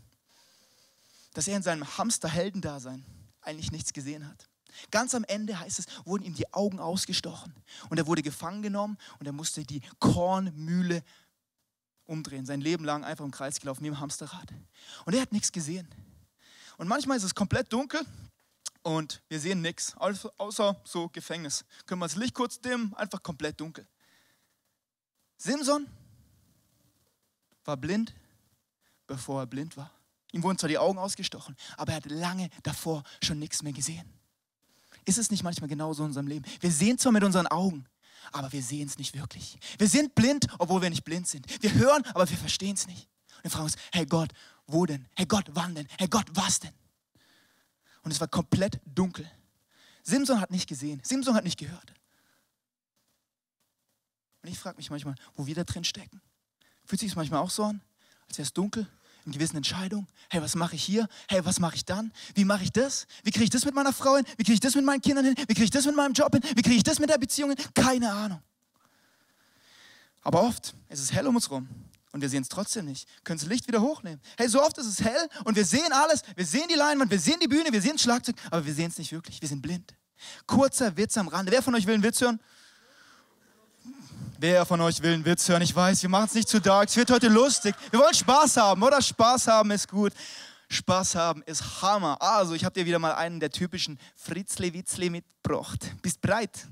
dass 1.33 1.49
er 1.49 1.57
in 1.57 1.63
seinem 1.63 1.97
Hamsterheldendasein 1.97 3.03
eigentlich 3.45 3.71
nichts 3.71 3.93
gesehen 3.93 4.27
hat. 4.27 4.49
Ganz 4.91 5.15
am 5.15 5.23
Ende 5.23 5.59
heißt 5.59 5.79
es, 5.79 5.85
wurden 6.05 6.23
ihm 6.23 6.33
die 6.33 6.53
Augen 6.53 6.79
ausgestochen 6.79 7.53
und 7.89 7.97
er 7.97 8.07
wurde 8.07 8.21
gefangen 8.21 8.61
genommen 8.61 8.97
und 9.19 9.25
er 9.25 9.31
musste 9.31 9.63
die 9.63 9.81
Kornmühle 9.99 11.03
umdrehen. 12.05 12.45
Sein 12.45 12.61
Leben 12.61 12.83
lang 12.83 13.03
einfach 13.03 13.25
im 13.25 13.31
Kreis 13.31 13.59
gelaufen 13.59 13.83
wie 13.83 13.87
im 13.87 13.99
Hamsterrad. 13.99 14.53
Und 15.05 15.13
er 15.13 15.21
hat 15.21 15.31
nichts 15.31 15.51
gesehen. 15.51 15.87
Und 16.77 16.87
manchmal 16.87 17.17
ist 17.17 17.23
es 17.23 17.33
komplett 17.33 17.71
dunkel 17.71 18.01
und 18.83 19.23
wir 19.29 19.39
sehen 19.39 19.61
nichts, 19.61 19.95
außer 19.97 20.75
so 20.83 21.07
Gefängnis. 21.09 21.63
Können 21.85 22.01
wir 22.01 22.05
das 22.07 22.17
Licht 22.17 22.33
kurz 22.33 22.59
dimmen, 22.59 22.93
einfach 22.95 23.23
komplett 23.23 23.59
dunkel. 23.59 23.87
Simson 25.37 25.87
war 27.63 27.77
blind, 27.77 28.13
bevor 29.07 29.41
er 29.41 29.47
blind 29.47 29.75
war. 29.77 29.91
Ihm 30.35 30.43
wurden 30.43 30.57
zwar 30.57 30.67
die 30.67 30.77
Augen 30.77 30.99
ausgestochen, 30.99 31.55
aber 31.77 31.93
er 31.93 31.95
hat 31.95 32.11
lange 32.11 32.49
davor 32.61 33.03
schon 33.23 33.39
nichts 33.39 33.63
mehr 33.63 33.71
gesehen. 33.71 34.03
Ist 35.05 35.17
es 35.17 35.31
nicht 35.31 35.43
manchmal 35.43 35.69
genauso 35.69 36.03
in 36.03 36.07
unserem 36.07 36.27
Leben? 36.27 36.43
Wir 36.59 36.71
sehen 36.71 36.97
zwar 36.97 37.13
mit 37.13 37.23
unseren 37.23 37.47
Augen, 37.47 37.85
aber 38.33 38.51
wir 38.51 38.61
sehen 38.61 38.85
es 38.85 38.97
nicht 38.97 39.15
wirklich. 39.15 39.57
Wir 39.77 39.87
sind 39.87 40.13
blind, 40.13 40.47
obwohl 40.59 40.81
wir 40.81 40.89
nicht 40.89 41.05
blind 41.05 41.25
sind. 41.25 41.45
Wir 41.63 41.73
hören, 41.75 42.03
aber 42.07 42.29
wir 42.29 42.35
verstehen 42.35 42.73
es 42.73 42.85
nicht. 42.85 43.07
Und 43.37 43.43
wir 43.45 43.51
fragen 43.51 43.63
uns, 43.63 43.77
hey 43.93 44.05
Gott, 44.05 44.33
wo 44.67 44.85
denn? 44.85 45.07
Hey 45.15 45.25
Gott, 45.25 45.45
wann 45.53 45.73
denn? 45.73 45.87
Hey 45.97 46.09
Gott, 46.09 46.25
was 46.33 46.59
denn? 46.59 46.73
Und 48.01 48.11
es 48.11 48.19
war 48.19 48.27
komplett 48.27 48.81
dunkel. 48.83 49.31
Simson 50.03 50.41
hat 50.41 50.51
nicht 50.51 50.67
gesehen. 50.67 50.99
Simson 51.05 51.33
hat 51.33 51.45
nicht 51.45 51.57
gehört. 51.57 51.93
Und 54.41 54.49
ich 54.49 54.59
frage 54.59 54.75
mich 54.75 54.89
manchmal, 54.89 55.15
wo 55.35 55.47
wir 55.47 55.55
da 55.55 55.63
drin 55.63 55.85
stecken. 55.85 56.21
Fühlt 56.83 56.99
sich 56.99 57.11
es 57.11 57.15
manchmal 57.15 57.39
auch 57.39 57.49
so 57.49 57.63
an, 57.63 57.81
als 58.27 58.37
wäre 58.37 58.45
es 58.45 58.51
dunkel 58.51 58.85
in 59.25 59.31
gewissen 59.31 59.57
Entscheidungen. 59.57 60.07
Hey, 60.29 60.41
was 60.41 60.55
mache 60.55 60.75
ich 60.75 60.83
hier? 60.83 61.07
Hey, 61.27 61.43
was 61.43 61.59
mache 61.59 61.75
ich 61.75 61.85
dann? 61.85 62.11
Wie 62.35 62.45
mache 62.45 62.63
ich 62.63 62.71
das? 62.71 63.07
Wie 63.23 63.31
kriege 63.31 63.45
ich 63.45 63.49
das 63.49 63.65
mit 63.65 63.73
meiner 63.73 63.93
Frau 63.93 64.15
hin? 64.15 64.25
Wie 64.37 64.43
kriege 64.43 64.53
ich 64.53 64.59
das 64.59 64.75
mit 64.75 64.85
meinen 64.85 65.01
Kindern 65.01 65.25
hin? 65.25 65.35
Wie 65.37 65.53
kriege 65.53 65.63
ich 65.63 65.71
das 65.71 65.85
mit 65.85 65.95
meinem 65.95 66.13
Job 66.13 66.31
hin? 66.33 66.43
Wie 66.55 66.61
kriege 66.61 66.77
ich 66.77 66.83
das 66.83 66.99
mit 66.99 67.09
der 67.09 67.17
Beziehung 67.17 67.51
hin? 67.51 67.59
Keine 67.73 68.11
Ahnung. 68.11 68.41
Aber 70.21 70.43
oft 70.43 70.73
ist 70.89 70.99
es 70.99 71.11
hell 71.11 71.27
um 71.27 71.35
uns 71.35 71.49
rum 71.51 71.67
und 72.11 72.21
wir 72.21 72.29
sehen 72.29 72.41
es 72.43 72.49
trotzdem 72.49 72.85
nicht. 72.85 73.07
Können 73.23 73.39
das 73.39 73.47
Licht 73.47 73.67
wieder 73.67 73.81
hochnehmen. 73.81 74.21
Hey, 74.37 74.47
so 74.47 74.61
oft 74.61 74.77
ist 74.77 74.87
es 74.87 75.01
hell 75.01 75.29
und 75.43 75.55
wir 75.55 75.65
sehen 75.65 75.91
alles. 75.91 76.21
Wir 76.35 76.45
sehen 76.45 76.67
die 76.69 76.75
Leinwand, 76.75 77.11
wir 77.11 77.19
sehen 77.19 77.39
die 77.41 77.47
Bühne, 77.47 77.71
wir 77.71 77.81
sehen 77.81 77.93
das 77.93 78.01
Schlagzeug, 78.01 78.35
aber 78.49 78.65
wir 78.65 78.73
sehen 78.73 78.89
es 78.89 78.97
nicht 78.97 79.11
wirklich. 79.11 79.41
Wir 79.41 79.49
sind 79.49 79.61
blind. 79.61 79.93
Kurzer 80.47 80.95
Witz 80.97 81.17
am 81.17 81.27
Rande. 81.27 81.51
Wer 81.51 81.61
von 81.61 81.75
euch 81.75 81.85
will 81.85 81.93
einen 81.93 82.03
Witz 82.03 82.21
hören? 82.21 82.39
Wer 84.37 84.65
von 84.65 84.81
euch 84.81 85.01
will 85.01 85.13
einen 85.13 85.25
Witz 85.25 85.47
hören? 85.47 85.61
Ich 85.61 85.73
weiß, 85.73 86.01
wir 86.01 86.09
machen 86.09 86.25
es 86.25 86.33
nicht 86.33 86.49
zu 86.49 86.59
dark. 86.59 86.89
Es 86.89 86.97
wird 86.97 87.09
heute 87.09 87.29
lustig. 87.29 87.73
Wir 87.89 87.99
wollen 87.99 88.13
Spaß 88.13 88.57
haben, 88.57 88.83
oder? 88.83 89.01
Spaß 89.01 89.47
haben 89.47 89.71
ist 89.71 89.87
gut. 89.87 90.11
Spaß 90.67 91.15
haben 91.15 91.41
ist 91.43 91.81
Hammer. 91.81 92.21
Also, 92.21 92.53
ich 92.53 92.65
habe 92.65 92.73
dir 92.73 92.85
wieder 92.85 92.99
mal 92.99 93.13
einen 93.13 93.39
der 93.39 93.49
typischen 93.49 93.97
Fritzle-Witzle 94.15 95.09
mitgebracht. 95.09 95.89
Bist 96.01 96.19
bereit? 96.19 96.67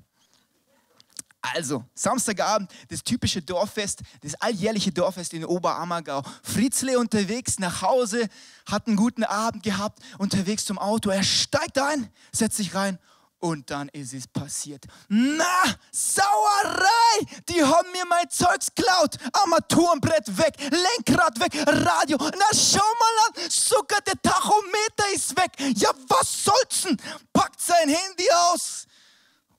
Also, 1.41 1.85
Samstagabend, 1.93 2.69
das 2.89 3.01
typische 3.01 3.41
Dorffest, 3.41 4.01
das 4.21 4.33
alljährliche 4.35 4.91
Dorffest 4.91 5.33
in 5.33 5.45
Oberammergau. 5.45 6.21
Fritzle 6.41 6.99
unterwegs 6.99 7.59
nach 7.59 7.81
Hause, 7.81 8.27
hat 8.65 8.87
einen 8.87 8.97
guten 8.97 9.23
Abend 9.23 9.63
gehabt, 9.63 9.99
unterwegs 10.17 10.65
zum 10.65 10.77
Auto. 10.77 11.09
Er 11.09 11.23
steigt 11.23 11.77
ein, 11.77 12.09
setzt 12.33 12.57
sich 12.57 12.75
rein 12.75 12.99
und 13.43 13.69
dann 13.69 13.89
ist 13.89 14.13
es 14.13 14.25
passiert. 14.25 14.85
Na, 15.09 15.63
Sauerei! 15.91 17.25
Die 17.49 17.61
haben 17.61 17.91
mir 17.91 18.05
mein 18.07 18.29
Zeugs 18.29 18.73
klaut. 18.73 19.17
Armaturenbrett 19.33 20.37
weg, 20.37 20.55
Lenkrad 20.71 21.37
weg, 21.41 21.53
Radio. 21.67 22.17
Na, 22.19 22.45
schau 22.53 22.79
mal 22.79 23.43
an, 23.43 23.49
sogar 23.49 23.99
der 24.01 24.21
Tachometer 24.21 25.13
ist 25.13 25.37
weg. 25.37 25.51
Ja, 25.75 25.89
was 26.07 26.45
soll's 26.45 26.83
denn? 26.83 26.97
Packt 27.33 27.59
sein 27.59 27.89
Handy 27.89 28.29
aus. 28.31 28.85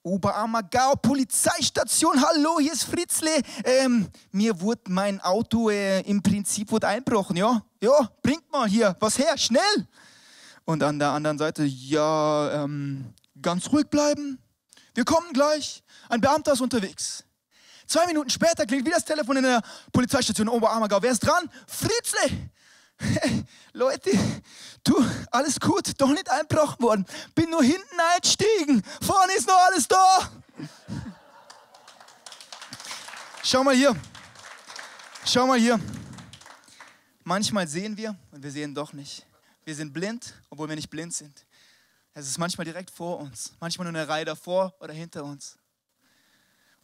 Oberammergau, 0.03 0.95
Polizeistation, 0.97 2.23
hallo, 2.23 2.61
hier 2.61 2.73
ist 2.73 2.85
Fritzle. 2.85 3.43
Ähm, 3.65 4.09
mir 4.33 4.59
wurde 4.63 4.83
mein 4.89 5.21
Auto 5.21 5.69
äh, 5.69 6.01
im 6.01 6.23
Prinzip 6.23 6.73
wurde 6.73 6.89
einbrochen, 6.89 7.37
ja? 7.37 7.63
Ja, 7.83 8.11
bringt 8.23 8.51
mal 8.51 8.67
hier 8.67 8.97
was 9.01 9.19
her, 9.19 9.37
schnell. 9.37 9.89
Und 10.65 10.83
an 10.83 10.99
der 10.99 11.11
anderen 11.11 11.37
Seite, 11.37 11.65
ja, 11.65 12.65
ähm, 12.65 13.13
ganz 13.45 13.71
ruhig 13.71 13.87
bleiben. 13.89 14.39
Wir 14.95 15.05
kommen 15.05 15.33
gleich. 15.33 15.85
Ein 16.09 16.21
Beamter 16.21 16.55
ist 16.55 16.61
unterwegs. 16.61 17.23
Zwei 17.87 18.07
Minuten 18.07 18.31
später 18.31 18.67
klingt 18.67 18.85
wieder 18.85 18.97
das 18.97 19.05
Telefon 19.05 19.37
in 19.37 19.45
der 19.45 19.63
Polizeistation 19.93 20.49
Oberammergau. 20.49 21.01
Wer 21.01 21.13
ist 21.13 21.21
dran? 21.21 21.49
Fritzle! 21.69 22.51
Hey, 22.97 23.45
Leute, 23.73 24.11
du, 24.85 25.05
alles 25.31 25.59
gut, 25.59 26.01
doch 26.01 26.09
nicht 26.11 26.31
einbrochen 26.31 26.81
worden. 26.81 27.05
Bin 27.35 27.51
nur 27.51 27.63
hinten 27.63 28.01
einstiegen. 28.15 28.83
Vorne 29.03 29.35
ist 29.35 29.49
noch 29.49 29.59
alles 29.67 29.87
da. 29.89 30.31
Schau 33.43 33.63
mal 33.63 33.75
hier. 33.75 33.95
Schau 35.27 35.47
mal 35.47 35.59
hier. 35.59 35.79
Manchmal 37.25 37.67
sehen 37.67 37.97
wir 37.97 38.17
und 38.31 38.43
wir 38.43 38.51
sehen 38.51 38.75
doch 38.75 38.93
nicht. 38.93 39.27
Wir 39.65 39.75
sind 39.75 39.93
blind, 39.93 40.35
obwohl 40.51 40.69
wir 40.69 40.77
nicht 40.77 40.91
blind 40.91 41.13
sind. 41.13 41.45
Es 42.17 42.29
ist 42.29 42.39
manchmal 42.39 42.65
direkt 42.65 42.93
vor 42.93 43.19
uns, 43.19 43.53
manchmal 43.59 43.91
nur 43.91 44.01
eine 44.01 44.09
Reihe 44.09 44.25
davor 44.25 44.73
oder 44.79 44.95
hinter 44.95 45.25
uns. 45.25 45.59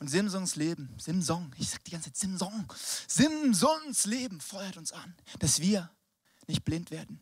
Und 0.00 0.08
Simsons 0.08 0.56
Leben, 0.56 0.92
Simson, 0.98 1.54
ich 1.56 1.70
sag 1.70 1.84
die 1.84 1.92
ganze 1.92 2.12
Zeit 2.12 2.16
Simson, 2.16 2.66
Simsons 3.06 4.06
Leben 4.06 4.40
feuert 4.40 4.76
uns 4.76 4.92
an, 4.92 5.14
dass 5.38 5.60
wir 5.60 5.88
nicht 6.48 6.64
blind 6.64 6.90
werden, 6.90 7.20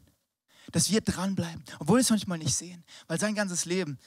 dass 0.73 0.91
wir 0.91 1.03
dranbleiben, 1.03 1.63
obwohl 1.81 1.99
wir 1.99 2.03
es 2.03 2.11
manchmal 2.11 2.39
nicht 2.39 2.55
sehen, 2.55 2.83
weil 3.09 3.21
sein 3.21 3.35
ganzes 3.35 3.67
Leben 3.67 3.99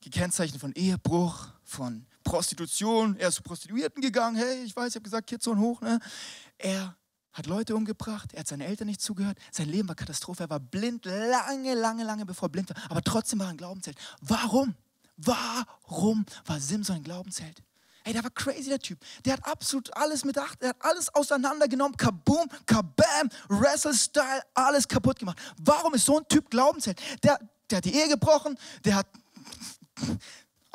gekennzeichnet 0.00 0.60
von 0.60 0.72
Ehebruch, 0.74 1.48
von 1.64 2.04
Prostitution, 2.24 3.16
er 3.16 3.28
ist 3.28 3.36
zu 3.36 3.42
Prostituierten 3.42 4.02
gegangen, 4.02 4.36
hey, 4.36 4.64
ich 4.64 4.76
weiß, 4.76 4.90
ich 4.90 4.96
habe 4.96 5.04
gesagt, 5.04 5.28
Kids 5.28 5.46
hoch, 5.46 5.80
ne? 5.80 5.98
Er 6.58 6.96
hat 7.36 7.46
Leute 7.46 7.76
umgebracht, 7.76 8.32
er 8.32 8.40
hat 8.40 8.48
seinen 8.48 8.62
Eltern 8.62 8.86
nicht 8.86 9.02
zugehört, 9.02 9.38
sein 9.52 9.68
Leben 9.68 9.86
war 9.88 9.94
Katastrophe, 9.94 10.44
er 10.44 10.50
war 10.50 10.60
blind, 10.60 11.04
lange, 11.04 11.74
lange, 11.74 12.02
lange 12.02 12.24
bevor 12.24 12.46
er 12.46 12.50
blind 12.50 12.70
war, 12.70 12.90
aber 12.90 13.02
trotzdem 13.02 13.38
war 13.38 13.46
er 13.46 13.50
ein 13.50 13.58
Glaubensheld. 13.58 13.98
Warum? 14.22 14.74
Warum 15.18 16.24
war 16.46 16.60
Simson 16.60 16.96
ein 16.96 17.02
Glaubensheld? 17.04 17.62
Ey, 18.04 18.12
der 18.12 18.22
war 18.22 18.30
crazy, 18.30 18.68
der 18.68 18.78
Typ. 18.78 18.98
Der 19.24 19.34
hat 19.34 19.44
absolut 19.44 19.94
alles 19.96 20.24
mitgedacht, 20.24 20.62
der 20.62 20.70
hat 20.70 20.76
alles 20.80 21.14
auseinandergenommen, 21.14 21.96
kaboom, 21.96 22.48
kabam, 22.64 23.28
Wrestle-Style, 23.48 24.42
alles 24.54 24.88
kaputt 24.88 25.18
gemacht. 25.18 25.38
Warum 25.60 25.92
ist 25.94 26.06
so 26.06 26.18
ein 26.18 26.28
Typ 26.28 26.48
Glaubensheld? 26.48 26.98
Der, 27.22 27.38
der 27.68 27.78
hat 27.78 27.84
die 27.84 27.94
Ehe 27.94 28.08
gebrochen, 28.08 28.56
der 28.84 28.96
hat 28.96 29.06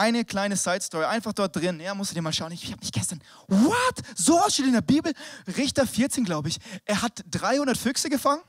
eine 0.01 0.25
kleine 0.25 0.55
Side 0.57 0.81
Story, 0.81 1.05
einfach 1.05 1.31
dort 1.31 1.55
drin. 1.55 1.79
Ja, 1.79 1.93
musst 1.93 2.11
du 2.11 2.15
dir 2.15 2.23
mal 2.23 2.33
schauen. 2.33 2.51
Ich, 2.51 2.63
ich 2.63 2.71
habe 2.71 2.81
mich 2.81 2.91
gestern, 2.91 3.21
what? 3.47 3.95
So 4.15 4.33
was 4.33 4.53
steht 4.53 4.65
in 4.65 4.73
der 4.73 4.81
Bibel. 4.81 5.13
Richter 5.55 5.85
14, 5.85 6.23
glaube 6.23 6.49
ich. 6.49 6.57
Er 6.85 7.03
hat 7.03 7.23
300 7.29 7.77
Füchse 7.77 8.09
gefangen. 8.09 8.41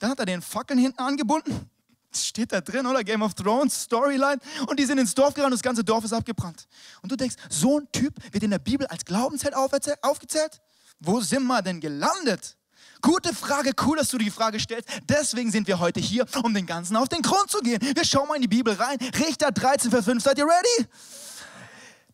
Dann 0.00 0.10
hat 0.10 0.18
er 0.18 0.26
den 0.26 0.42
Fackeln 0.42 0.80
hinten 0.80 0.98
angebunden. 0.98 1.70
Steht 2.12 2.52
da 2.52 2.60
drin, 2.60 2.86
oder? 2.86 3.04
Game 3.04 3.22
of 3.22 3.34
Thrones, 3.34 3.82
Storyline. 3.82 4.40
Und 4.66 4.80
die 4.80 4.84
sind 4.84 4.98
ins 4.98 5.14
Dorf 5.14 5.34
gerannt 5.34 5.52
und 5.52 5.58
das 5.58 5.62
ganze 5.62 5.84
Dorf 5.84 6.04
ist 6.04 6.12
abgebrannt. 6.12 6.66
Und 7.02 7.12
du 7.12 7.16
denkst, 7.16 7.36
so 7.48 7.78
ein 7.78 7.86
Typ 7.92 8.14
wird 8.32 8.42
in 8.42 8.50
der 8.50 8.58
Bibel 8.58 8.84
als 8.88 9.04
Glaubensheld 9.04 9.54
aufgezählt? 9.54 10.60
Wo 10.98 11.20
sind 11.20 11.44
wir 11.44 11.62
denn 11.62 11.80
gelandet? 11.80 12.56
Gute 13.00 13.34
Frage, 13.34 13.72
cool, 13.86 13.96
dass 13.96 14.08
du 14.08 14.18
die 14.18 14.30
Frage 14.30 14.60
stellst. 14.60 14.88
Deswegen 15.08 15.50
sind 15.50 15.66
wir 15.66 15.78
heute 15.78 16.00
hier, 16.00 16.26
um 16.42 16.52
den 16.52 16.66
Ganzen 16.66 16.96
auf 16.96 17.08
den 17.08 17.22
Grund 17.22 17.50
zu 17.50 17.60
gehen. 17.60 17.80
Wir 17.80 18.04
schauen 18.04 18.28
mal 18.28 18.36
in 18.36 18.42
die 18.42 18.48
Bibel 18.48 18.74
rein. 18.74 18.98
Richter 19.18 19.50
13, 19.52 19.90
Vers 19.90 20.04
5. 20.04 20.22
Seid 20.22 20.38
ihr 20.38 20.44
ready? 20.44 20.88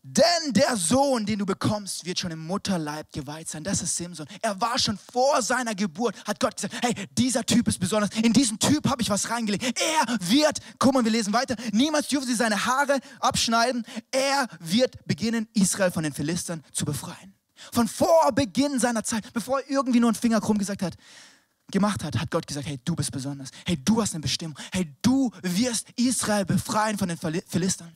Denn 0.09 0.53
der 0.53 0.77
Sohn, 0.77 1.25
den 1.25 1.39
du 1.39 1.45
bekommst, 1.45 2.05
wird 2.05 2.17
schon 2.17 2.31
im 2.31 2.47
Mutterleib 2.47 3.11
geweiht 3.11 3.49
sein. 3.49 3.65
Das 3.65 3.81
ist 3.81 3.97
Simson. 3.97 4.25
Er 4.41 4.59
war 4.61 4.79
schon 4.79 4.97
vor 4.97 5.41
seiner 5.41 5.75
Geburt, 5.75 6.15
hat 6.25 6.39
Gott 6.39 6.55
gesagt, 6.55 6.75
hey, 6.81 6.93
dieser 7.17 7.45
Typ 7.45 7.67
ist 7.67 7.77
besonders. 7.77 8.11
In 8.23 8.31
diesen 8.31 8.57
Typ 8.57 8.87
habe 8.89 9.01
ich 9.01 9.09
was 9.09 9.29
reingelegt. 9.29 9.65
Er 9.65 10.17
wird, 10.21 10.59
guck 10.79 10.93
mal, 10.93 11.03
wir 11.03 11.11
lesen 11.11 11.33
weiter, 11.33 11.57
niemals 11.73 12.07
dürfen 12.07 12.25
sie 12.25 12.35
seine 12.35 12.65
Haare 12.65 12.99
abschneiden. 13.19 13.85
Er 14.11 14.47
wird 14.61 15.05
beginnen, 15.05 15.49
Israel 15.53 15.91
von 15.91 16.03
den 16.03 16.13
Philistern 16.13 16.63
zu 16.71 16.85
befreien. 16.85 17.36
Von 17.71 17.87
vor 17.87 18.31
Beginn 18.33 18.79
seiner 18.79 19.03
Zeit, 19.03 19.31
bevor 19.33 19.59
er 19.59 19.69
irgendwie 19.69 19.99
nur 19.99 20.09
einen 20.09 20.15
Finger 20.15 20.41
krumm 20.41 20.57
gesagt 20.57 20.81
hat, 20.81 20.95
gemacht 21.71 22.03
hat, 22.03 22.17
hat 22.19 22.31
Gott 22.31 22.47
gesagt, 22.47 22.67
hey, 22.67 22.79
du 22.83 22.95
bist 22.95 23.11
besonders. 23.11 23.49
Hey, 23.65 23.77
du 23.83 24.01
hast 24.01 24.13
eine 24.13 24.21
Bestimmung. 24.21 24.57
Hey, 24.71 24.93
du 25.01 25.31
wirst 25.41 25.89
Israel 25.95 26.45
befreien 26.45 26.97
von 26.97 27.09
den 27.09 27.17
Philistern. 27.17 27.93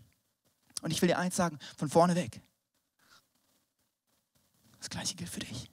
Und 0.81 0.91
ich 0.91 1.01
will 1.01 1.07
dir 1.07 1.17
eins 1.17 1.35
sagen, 1.35 1.57
von 1.77 1.89
vorne 1.89 2.15
weg. 2.15 2.41
Das 4.79 4.89
gleiche 4.89 5.15
gilt 5.15 5.29
für 5.29 5.39
dich. 5.39 5.69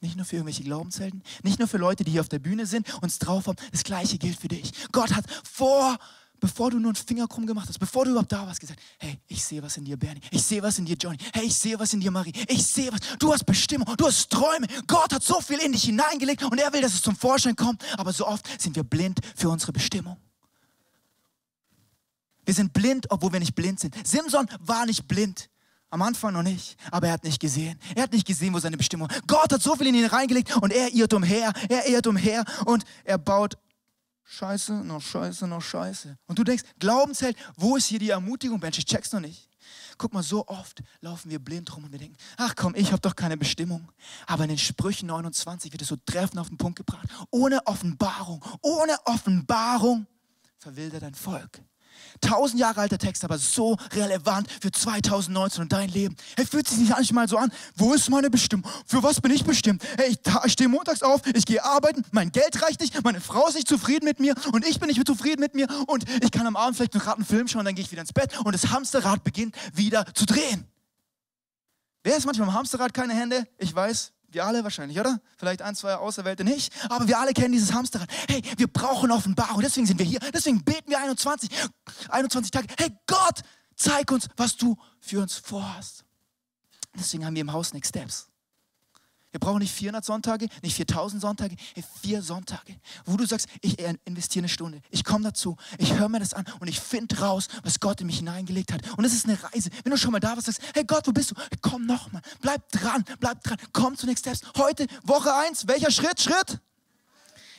Nicht 0.00 0.16
nur 0.16 0.24
für 0.24 0.36
irgendwelche 0.36 0.64
Glaubenshelden, 0.64 1.22
nicht 1.42 1.58
nur 1.58 1.68
für 1.68 1.76
Leute, 1.76 2.04
die 2.04 2.12
hier 2.12 2.22
auf 2.22 2.28
der 2.30 2.38
Bühne 2.38 2.64
sind 2.64 2.92
und 3.02 3.08
es 3.10 3.18
drauf 3.18 3.46
haben. 3.46 3.58
Das 3.70 3.84
gleiche 3.84 4.16
gilt 4.16 4.40
für 4.40 4.48
dich. 4.48 4.72
Gott 4.92 5.14
hat 5.14 5.26
vor, 5.44 5.98
bevor 6.40 6.70
du 6.70 6.78
nur 6.78 6.88
einen 6.88 6.96
Finger 6.96 7.28
krumm 7.28 7.46
gemacht 7.46 7.68
hast, 7.68 7.78
bevor 7.78 8.04
du 8.04 8.12
überhaupt 8.12 8.32
da 8.32 8.46
warst, 8.46 8.60
gesagt, 8.60 8.80
hey, 8.98 9.18
ich 9.28 9.44
sehe 9.44 9.62
was 9.62 9.76
in 9.76 9.84
dir, 9.84 9.96
Bernie. 9.96 10.20
Ich 10.30 10.42
sehe 10.42 10.62
was 10.62 10.78
in 10.78 10.86
dir, 10.86 10.96
Johnny. 10.96 11.18
Hey, 11.32 11.44
ich 11.44 11.54
sehe 11.54 11.78
was 11.78 11.92
in 11.92 12.00
dir, 12.00 12.10
Marie. 12.10 12.32
Ich 12.48 12.66
sehe 12.66 12.90
was. 12.92 13.00
Du 13.18 13.32
hast 13.32 13.44
Bestimmung, 13.44 13.86
du 13.96 14.06
hast 14.06 14.30
Träume. 14.30 14.66
Gott 14.86 15.12
hat 15.12 15.22
so 15.22 15.40
viel 15.40 15.58
in 15.58 15.72
dich 15.72 15.84
hineingelegt 15.84 16.42
und 16.42 16.58
er 16.58 16.72
will, 16.72 16.80
dass 16.80 16.94
es 16.94 17.02
zum 17.02 17.14
Vorschein 17.14 17.54
kommt. 17.54 17.84
Aber 17.98 18.12
so 18.12 18.26
oft 18.26 18.60
sind 18.60 18.74
wir 18.76 18.84
blind 18.84 19.20
für 19.36 19.48
unsere 19.48 19.72
Bestimmung. 19.72 20.16
Wir 22.44 22.54
sind 22.54 22.72
blind, 22.72 23.06
obwohl 23.10 23.32
wir 23.32 23.40
nicht 23.40 23.54
blind 23.54 23.78
sind. 23.78 23.94
Simson 24.06 24.46
war 24.60 24.86
nicht 24.86 25.06
blind. 25.06 25.48
Am 25.92 26.02
Anfang 26.02 26.32
noch 26.32 26.44
nicht, 26.44 26.76
aber 26.92 27.08
er 27.08 27.14
hat 27.14 27.24
nicht 27.24 27.40
gesehen. 27.40 27.76
Er 27.96 28.04
hat 28.04 28.12
nicht 28.12 28.24
gesehen, 28.24 28.54
wo 28.54 28.60
seine 28.60 28.76
Bestimmung. 28.76 29.08
Gott 29.26 29.52
hat 29.52 29.60
so 29.60 29.74
viel 29.74 29.88
in 29.88 29.96
ihn 29.96 30.06
reingelegt 30.06 30.56
und 30.56 30.72
er 30.72 30.94
irrt 30.94 31.12
umher, 31.12 31.52
er 31.68 31.88
irrt 31.88 32.06
umher 32.06 32.44
und 32.64 32.84
er 33.04 33.18
baut 33.18 33.56
Scheiße, 34.32 34.72
noch 34.84 35.02
Scheiße, 35.02 35.48
noch 35.48 35.60
Scheiße. 35.60 36.16
Und 36.26 36.38
du 36.38 36.44
denkst, 36.44 36.62
Glaubensheld, 36.78 37.36
wo 37.56 37.76
ist 37.76 37.86
hier 37.86 37.98
die 37.98 38.10
Ermutigung, 38.10 38.60
Mensch? 38.60 38.78
Ich 38.78 38.86
check's 38.86 39.12
noch 39.12 39.18
nicht. 39.18 39.48
Guck 39.98 40.14
mal, 40.14 40.22
so 40.22 40.46
oft 40.46 40.84
laufen 41.00 41.30
wir 41.30 41.40
blind 41.40 41.74
rum 41.74 41.82
und 41.82 41.90
wir 41.90 41.98
denken, 41.98 42.16
ach 42.36 42.54
komm, 42.54 42.76
ich 42.76 42.92
habe 42.92 43.00
doch 43.00 43.16
keine 43.16 43.36
Bestimmung. 43.36 43.90
Aber 44.28 44.44
in 44.44 44.50
den 44.50 44.58
Sprüchen 44.58 45.08
29 45.08 45.72
wird 45.72 45.82
es 45.82 45.88
so 45.88 45.96
treffend 46.06 46.38
auf 46.38 46.48
den 46.48 46.58
Punkt 46.58 46.76
gebracht. 46.78 47.08
Ohne 47.30 47.66
Offenbarung, 47.66 48.44
ohne 48.62 48.96
Offenbarung 49.04 50.06
verwildert 50.58 51.02
dein 51.02 51.14
Volk. 51.16 51.60
Tausend 52.20 52.60
Jahre 52.60 52.80
alter 52.80 52.98
Text, 52.98 53.24
aber 53.24 53.38
so 53.38 53.76
relevant 53.92 54.48
für 54.60 54.70
2019 54.70 55.62
und 55.62 55.72
dein 55.72 55.88
Leben. 55.88 56.16
Hey, 56.36 56.46
fühlt 56.46 56.68
sich 56.68 56.78
nicht 56.78 56.90
manchmal 56.90 57.28
so 57.28 57.36
an? 57.36 57.52
Wo 57.76 57.92
ist 57.94 58.10
meine 58.10 58.30
Bestimmung? 58.30 58.70
Für 58.86 59.02
was 59.02 59.20
bin 59.20 59.32
ich 59.32 59.44
bestimmt? 59.44 59.82
Hey, 59.96 60.16
ich 60.44 60.52
stehe 60.52 60.68
montags 60.68 61.02
auf, 61.02 61.22
ich 61.26 61.46
gehe 61.46 61.64
arbeiten, 61.64 62.04
mein 62.10 62.32
Geld 62.32 62.62
reicht 62.62 62.80
nicht, 62.80 63.02
meine 63.04 63.20
Frau 63.20 63.48
ist 63.48 63.54
nicht 63.54 63.68
zufrieden 63.68 64.04
mit 64.04 64.20
mir 64.20 64.34
und 64.52 64.66
ich 64.66 64.78
bin 64.80 64.88
nicht 64.88 65.06
zufrieden 65.06 65.40
mit 65.40 65.54
mir 65.54 65.66
und 65.86 66.04
ich 66.22 66.30
kann 66.30 66.46
am 66.46 66.56
Abend 66.56 66.76
vielleicht 66.76 66.94
noch 66.94 67.06
einen 67.06 67.24
Film 67.24 67.48
schauen, 67.48 67.64
dann 67.64 67.74
gehe 67.74 67.84
ich 67.84 67.90
wieder 67.90 68.02
ins 68.02 68.12
Bett 68.12 68.38
und 68.40 68.54
das 68.54 68.70
Hamsterrad 68.70 69.24
beginnt 69.24 69.54
wieder 69.74 70.04
zu 70.14 70.26
drehen. 70.26 70.66
Wer 72.02 72.16
ist 72.16 72.24
manchmal 72.24 72.48
am 72.48 72.54
Hamsterrad 72.54 72.94
keine 72.94 73.14
Hände? 73.14 73.46
Ich 73.58 73.74
weiß, 73.74 74.12
wir 74.32 74.44
alle 74.44 74.64
wahrscheinlich, 74.64 74.98
oder? 74.98 75.20
Vielleicht 75.36 75.62
ein, 75.62 75.74
zwei 75.74 75.94
Auserwählte 75.96 76.44
nicht, 76.44 76.72
aber 76.88 77.08
wir 77.08 77.18
alle 77.18 77.32
kennen 77.32 77.52
dieses 77.52 77.72
Hamsterrad. 77.72 78.08
Hey, 78.28 78.42
wir 78.56 78.66
brauchen 78.68 79.10
Offenbarung, 79.10 79.60
deswegen 79.60 79.86
sind 79.86 79.98
wir 79.98 80.06
hier, 80.06 80.20
deswegen 80.32 80.62
beten 80.64 80.90
wir 80.90 81.00
21, 81.00 81.50
21 82.08 82.50
Tage. 82.50 82.68
Hey 82.78 82.90
Gott, 83.06 83.40
zeig 83.76 84.10
uns, 84.10 84.28
was 84.36 84.56
du 84.56 84.76
für 85.00 85.20
uns 85.20 85.36
vorhast. 85.36 86.04
Deswegen 86.94 87.24
haben 87.24 87.34
wir 87.34 87.42
im 87.42 87.52
Haus 87.52 87.72
Next 87.72 87.90
Steps. 87.90 88.29
Wir 89.32 89.40
brauchen 89.40 89.60
nicht 89.60 89.72
400 89.72 90.04
Sonntage, 90.04 90.48
nicht 90.62 90.74
4000 90.74 91.22
Sonntage, 91.22 91.56
vier 92.02 92.22
Sonntage, 92.22 92.76
wo 93.04 93.16
du 93.16 93.26
sagst, 93.26 93.46
ich 93.60 93.78
investiere 94.04 94.42
eine 94.42 94.48
Stunde, 94.48 94.80
ich 94.90 95.04
komme 95.04 95.24
dazu, 95.24 95.56
ich 95.78 95.94
höre 95.94 96.08
mir 96.08 96.18
das 96.18 96.34
an 96.34 96.44
und 96.58 96.68
ich 96.68 96.80
finde 96.80 97.18
raus, 97.20 97.46
was 97.62 97.78
Gott 97.78 98.00
in 98.00 98.08
mich 98.08 98.18
hineingelegt 98.18 98.72
hat. 98.72 98.80
Und 98.96 99.04
es 99.04 99.12
ist 99.14 99.26
eine 99.26 99.40
Reise. 99.42 99.70
Wenn 99.84 99.92
du 99.92 99.98
schon 99.98 100.12
mal 100.12 100.20
da 100.20 100.30
warst, 100.30 100.46
sagst, 100.46 100.62
hey 100.74 100.84
Gott, 100.84 101.06
wo 101.06 101.12
bist 101.12 101.30
du? 101.30 101.34
Komm 101.60 101.86
nochmal, 101.86 102.22
bleib 102.40 102.68
dran, 102.72 103.04
bleib 103.20 103.42
dran, 103.44 103.58
komm 103.72 103.96
zu 103.96 104.06
Next 104.06 104.24
Steps. 104.24 104.40
Heute, 104.56 104.86
Woche 105.04 105.32
1, 105.32 105.68
welcher 105.68 105.90
Schritt? 105.90 106.20
Schritt? 106.20 106.60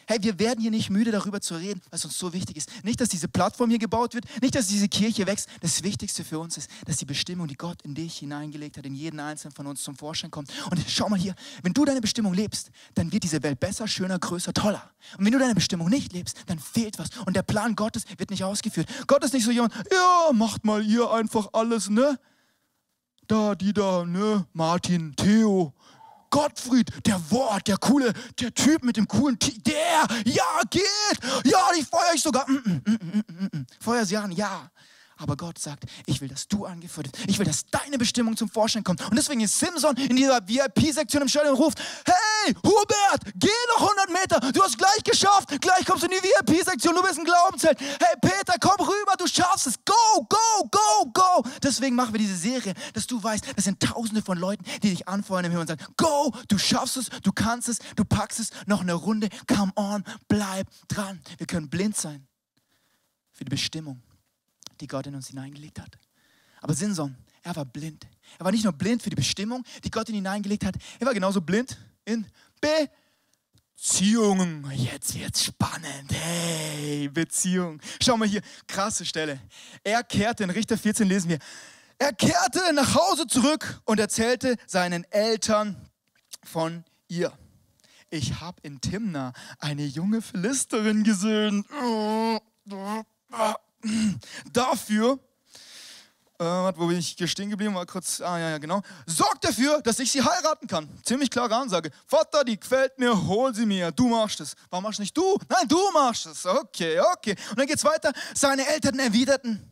Hey, 0.07 0.17
wir 0.21 0.39
werden 0.39 0.59
hier 0.61 0.71
nicht 0.71 0.89
müde 0.89 1.11
darüber 1.11 1.41
zu 1.41 1.55
reden, 1.55 1.81
was 1.89 2.05
uns 2.05 2.17
so 2.17 2.33
wichtig 2.33 2.57
ist. 2.57 2.69
Nicht, 2.83 2.99
dass 2.99 3.09
diese 3.09 3.27
Plattform 3.27 3.69
hier 3.69 3.79
gebaut 3.79 4.13
wird, 4.13 4.25
nicht, 4.41 4.55
dass 4.55 4.67
diese 4.67 4.87
Kirche 4.87 5.27
wächst. 5.27 5.47
Das 5.61 5.83
Wichtigste 5.83 6.23
für 6.23 6.39
uns 6.39 6.57
ist, 6.57 6.69
dass 6.85 6.97
die 6.97 7.05
Bestimmung, 7.05 7.47
die 7.47 7.55
Gott 7.55 7.81
in 7.83 7.95
dich 7.95 8.17
hineingelegt 8.17 8.77
hat, 8.77 8.85
in 8.85 8.95
jeden 8.95 9.19
einzelnen 9.19 9.53
von 9.53 9.67
uns 9.67 9.83
zum 9.83 9.95
Vorschein 9.95 10.31
kommt. 10.31 10.51
Und 10.69 10.83
schau 10.87 11.09
mal 11.09 11.19
hier, 11.19 11.35
wenn 11.63 11.73
du 11.73 11.85
deine 11.85 12.01
Bestimmung 12.01 12.33
lebst, 12.33 12.71
dann 12.95 13.11
wird 13.11 13.23
diese 13.23 13.41
Welt 13.43 13.59
besser, 13.59 13.87
schöner, 13.87 14.19
größer, 14.19 14.53
toller. 14.53 14.91
Und 15.17 15.25
wenn 15.25 15.31
du 15.31 15.39
deine 15.39 15.55
Bestimmung 15.55 15.89
nicht 15.89 16.13
lebst, 16.13 16.37
dann 16.47 16.59
fehlt 16.59 16.99
was. 16.99 17.09
Und 17.25 17.35
der 17.35 17.43
Plan 17.43 17.75
Gottes 17.75 18.03
wird 18.17 18.31
nicht 18.31 18.43
ausgeführt. 18.43 18.87
Gott 19.07 19.23
ist 19.23 19.33
nicht 19.33 19.45
so 19.45 19.51
jemand, 19.51 19.73
ja, 19.91 20.31
macht 20.33 20.65
mal 20.65 20.85
ihr 20.85 21.11
einfach 21.11 21.49
alles, 21.53 21.89
ne? 21.89 22.19
Da, 23.27 23.55
die 23.55 23.73
da, 23.73 24.05
ne? 24.05 24.45
Martin, 24.53 25.15
Theo, 25.15 25.73
Gottfried, 26.31 26.89
der 27.05 27.21
Wort, 27.29 27.67
der 27.67 27.77
coole, 27.77 28.13
der 28.39 28.51
Typ 28.53 28.83
mit 28.83 28.97
dem 28.97 29.07
coolen, 29.07 29.37
T 29.37 29.51
der, 29.59 30.07
ja, 30.25 30.61
geht, 30.69 30.83
ja, 31.45 31.59
ich 31.77 31.85
feuer 31.85 32.13
ich 32.15 32.21
sogar, 32.21 32.49
mm, 32.49 32.53
mm, 32.53 32.81
mm, 32.85 32.99
mm, 33.03 33.23
mm, 33.27 33.57
mm. 33.59 33.65
feuer 33.79 34.05
sie 34.05 34.17
an, 34.17 34.31
ja. 34.31 34.71
Aber 35.17 35.37
Gott 35.37 35.59
sagt, 35.59 35.83
ich 36.07 36.19
will, 36.19 36.29
dass 36.29 36.47
du 36.47 36.65
angeführt 36.65 37.13
wirst. 37.13 37.29
Ich 37.29 37.37
will, 37.37 37.45
dass 37.45 37.67
deine 37.67 37.99
Bestimmung 37.99 38.35
zum 38.35 38.49
Vorschein 38.49 38.83
kommt. 38.83 39.01
Und 39.07 39.15
deswegen 39.15 39.41
ist 39.41 39.59
Simson 39.59 39.95
in 39.97 40.15
dieser 40.15 40.39
VIP-Sektion 40.47 41.21
im 41.21 41.27
Stadion 41.27 41.53
und 41.53 41.61
ruft, 41.61 41.79
hey, 42.05 42.15
Hubert, 42.65 43.33
geh 43.35 43.49
noch 43.75 43.89
100 43.89 44.09
Meter. 44.09 44.51
Du 44.51 44.61
hast 44.63 44.77
gleich 44.77 45.03
geschafft. 45.03 45.49
Gleich 45.61 45.85
kommst 45.85 46.03
du 46.03 46.07
in 46.07 46.13
die 46.13 46.23
VIP-Sektion. 46.23 46.95
Du 46.95 47.01
bist 47.01 47.19
ein 47.19 47.25
Glaubensheld. 47.25 47.79
Hey, 47.79 48.15
Peter, 48.21 48.55
komm 48.59 48.85
rüber. 48.85 49.13
Du 49.17 49.27
schaffst 49.27 49.67
es. 49.67 49.75
Go, 49.85 50.27
go, 50.29 50.69
go, 50.71 51.11
go. 51.13 51.49
Deswegen 51.61 51.95
machen 51.95 52.13
wir 52.13 52.19
diese 52.19 52.37
Serie, 52.37 52.73
dass 52.93 53.07
du 53.07 53.21
weißt, 53.21 53.45
das 53.55 53.65
sind 53.65 53.79
tausende 53.79 54.21
von 54.21 54.37
Leuten, 54.37 54.63
die 54.83 54.89
dich 54.91 55.07
anfeuern 55.07 55.45
im 55.45 55.51
Himmel 55.51 55.61
und 55.61 55.67
sagen, 55.67 55.85
go, 55.97 56.33
du 56.47 56.57
schaffst 56.57 56.97
es, 56.97 57.09
du 57.23 57.31
kannst 57.31 57.69
es, 57.69 57.79
du 57.95 58.05
packst 58.05 58.39
es. 58.39 58.51
Noch 58.65 58.81
eine 58.81 58.93
Runde. 58.93 59.29
Come 59.47 59.71
on, 59.75 60.03
bleib 60.27 60.67
dran. 60.87 61.21
Wir 61.37 61.47
können 61.47 61.69
blind 61.69 61.97
sein 61.97 62.27
für 63.31 63.45
die 63.45 63.49
Bestimmung 63.49 64.01
die 64.81 64.87
Gott 64.87 65.07
in 65.07 65.15
uns 65.15 65.27
hineingelegt 65.27 65.79
hat. 65.79 65.97
Aber 66.59 66.73
Sinson, 66.73 67.15
er 67.43 67.55
war 67.55 67.65
blind. 67.65 68.07
Er 68.37 68.45
war 68.45 68.51
nicht 68.51 68.63
nur 68.63 68.73
blind 68.73 69.01
für 69.01 69.09
die 69.09 69.15
Bestimmung, 69.15 69.63
die 69.83 69.91
Gott 69.91 70.09
in 70.09 70.15
ihn 70.15 70.23
hineingelegt 70.25 70.65
hat, 70.65 70.75
er 70.99 71.07
war 71.07 71.13
genauso 71.13 71.41
blind 71.41 71.77
in 72.05 72.25
Beziehungen. 73.75 74.69
Jetzt 74.71 75.19
wird's 75.19 75.45
spannend. 75.45 76.11
Hey, 76.11 77.09
Beziehung. 77.09 77.81
Schau 78.01 78.17
mal 78.17 78.27
hier, 78.27 78.41
krasse 78.67 79.05
Stelle. 79.05 79.39
Er 79.83 80.03
kehrte, 80.03 80.43
in 80.43 80.49
Richter 80.49 80.77
14 80.77 81.07
lesen 81.07 81.29
wir, 81.29 81.39
er 81.97 82.13
kehrte 82.13 82.73
nach 82.73 82.95
Hause 82.95 83.27
zurück 83.27 83.81
und 83.85 83.99
erzählte 83.99 84.57
seinen 84.65 85.03
Eltern 85.11 85.75
von 86.43 86.83
ihr. 87.07 87.31
Ich 88.09 88.41
habe 88.41 88.57
in 88.63 88.81
Timna 88.81 89.33
eine 89.59 89.85
junge 89.85 90.21
Philisterin 90.21 91.03
gesehen. 91.03 91.65
dafür, 94.51 95.19
äh, 96.41 96.73
wo 96.75 96.87
bin 96.87 96.97
ich 96.97 97.15
stehen 97.29 97.49
geblieben? 97.49 97.75
War 97.75 97.85
kurz, 97.85 98.19
ah 98.19 98.39
ja, 98.39 98.49
ja, 98.49 98.57
genau. 98.57 98.81
Sorgt 99.05 99.43
dafür, 99.45 99.81
dass 99.81 99.99
ich 99.99 100.11
sie 100.11 100.23
heiraten 100.23 100.67
kann. 100.67 100.89
Ziemlich 101.03 101.29
klare 101.29 101.55
Ansage. 101.55 101.91
Vater, 102.07 102.43
die 102.43 102.59
gefällt 102.59 102.97
mir, 102.97 103.27
hol 103.27 103.53
sie 103.53 103.65
mir. 103.65 103.91
Du 103.91 104.07
machst 104.07 104.41
es. 104.41 104.55
Warum 104.69 104.83
machst 104.83 104.99
nicht 104.99 105.15
du? 105.15 105.37
Nein, 105.47 105.67
du 105.67 105.79
machst 105.93 106.25
es. 106.25 106.45
Okay, 106.45 106.99
okay. 106.99 107.35
Und 107.51 107.59
dann 107.59 107.67
geht's 107.67 107.83
weiter. 107.83 108.11
Seine 108.33 108.67
Eltern 108.67 108.97
erwiderten. 108.97 109.67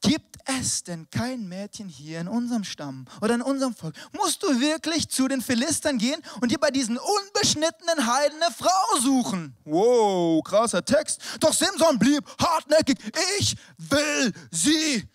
Gibt 0.00 0.36
es 0.44 0.84
denn 0.84 1.10
kein 1.10 1.48
Mädchen 1.48 1.88
hier 1.88 2.20
in 2.20 2.28
unserem 2.28 2.64
Stamm 2.64 3.06
oder 3.20 3.34
in 3.34 3.42
unserem 3.42 3.74
Volk? 3.74 3.94
Musst 4.12 4.42
du 4.44 4.60
wirklich 4.60 5.08
zu 5.08 5.28
den 5.28 5.42
Philistern 5.42 5.98
gehen 5.98 6.22
und 6.40 6.50
dir 6.50 6.58
bei 6.58 6.70
diesen 6.70 6.96
unbeschnittenen 6.96 8.06
Heiden 8.06 8.40
eine 8.40 8.54
Frau 8.54 9.00
suchen? 9.00 9.54
Wow, 9.64 10.42
krasser 10.44 10.84
Text. 10.84 11.20
Doch 11.40 11.52
Simson 11.52 11.98
blieb 11.98 12.24
hartnäckig. 12.40 12.96
Ich 13.40 13.56
will 13.76 14.32
sie. 14.50 15.08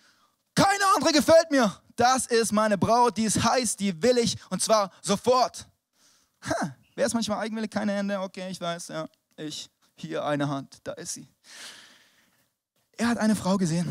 Keine 0.54 0.84
andere 0.94 1.12
gefällt 1.12 1.50
mir. 1.50 1.80
Das 1.96 2.26
ist 2.26 2.52
meine 2.52 2.76
Braut, 2.76 3.16
die 3.16 3.24
ist 3.24 3.42
heiß, 3.42 3.76
die 3.76 4.02
will 4.02 4.18
ich 4.18 4.36
und 4.50 4.60
zwar 4.62 4.90
sofort. 5.00 5.66
Ha, 6.42 6.76
wer 6.94 7.06
ist 7.06 7.14
manchmal 7.14 7.38
eigenwillig? 7.38 7.70
Keine 7.70 7.92
Hände? 7.92 8.20
Okay, 8.20 8.48
ich 8.50 8.60
weiß, 8.60 8.88
ja. 8.88 9.08
Ich. 9.36 9.68
Hier 9.96 10.24
eine 10.24 10.48
Hand, 10.48 10.78
da 10.82 10.92
ist 10.94 11.14
sie. 11.14 11.28
Er 12.96 13.08
hat 13.08 13.18
eine 13.18 13.36
Frau 13.36 13.56
gesehen 13.56 13.88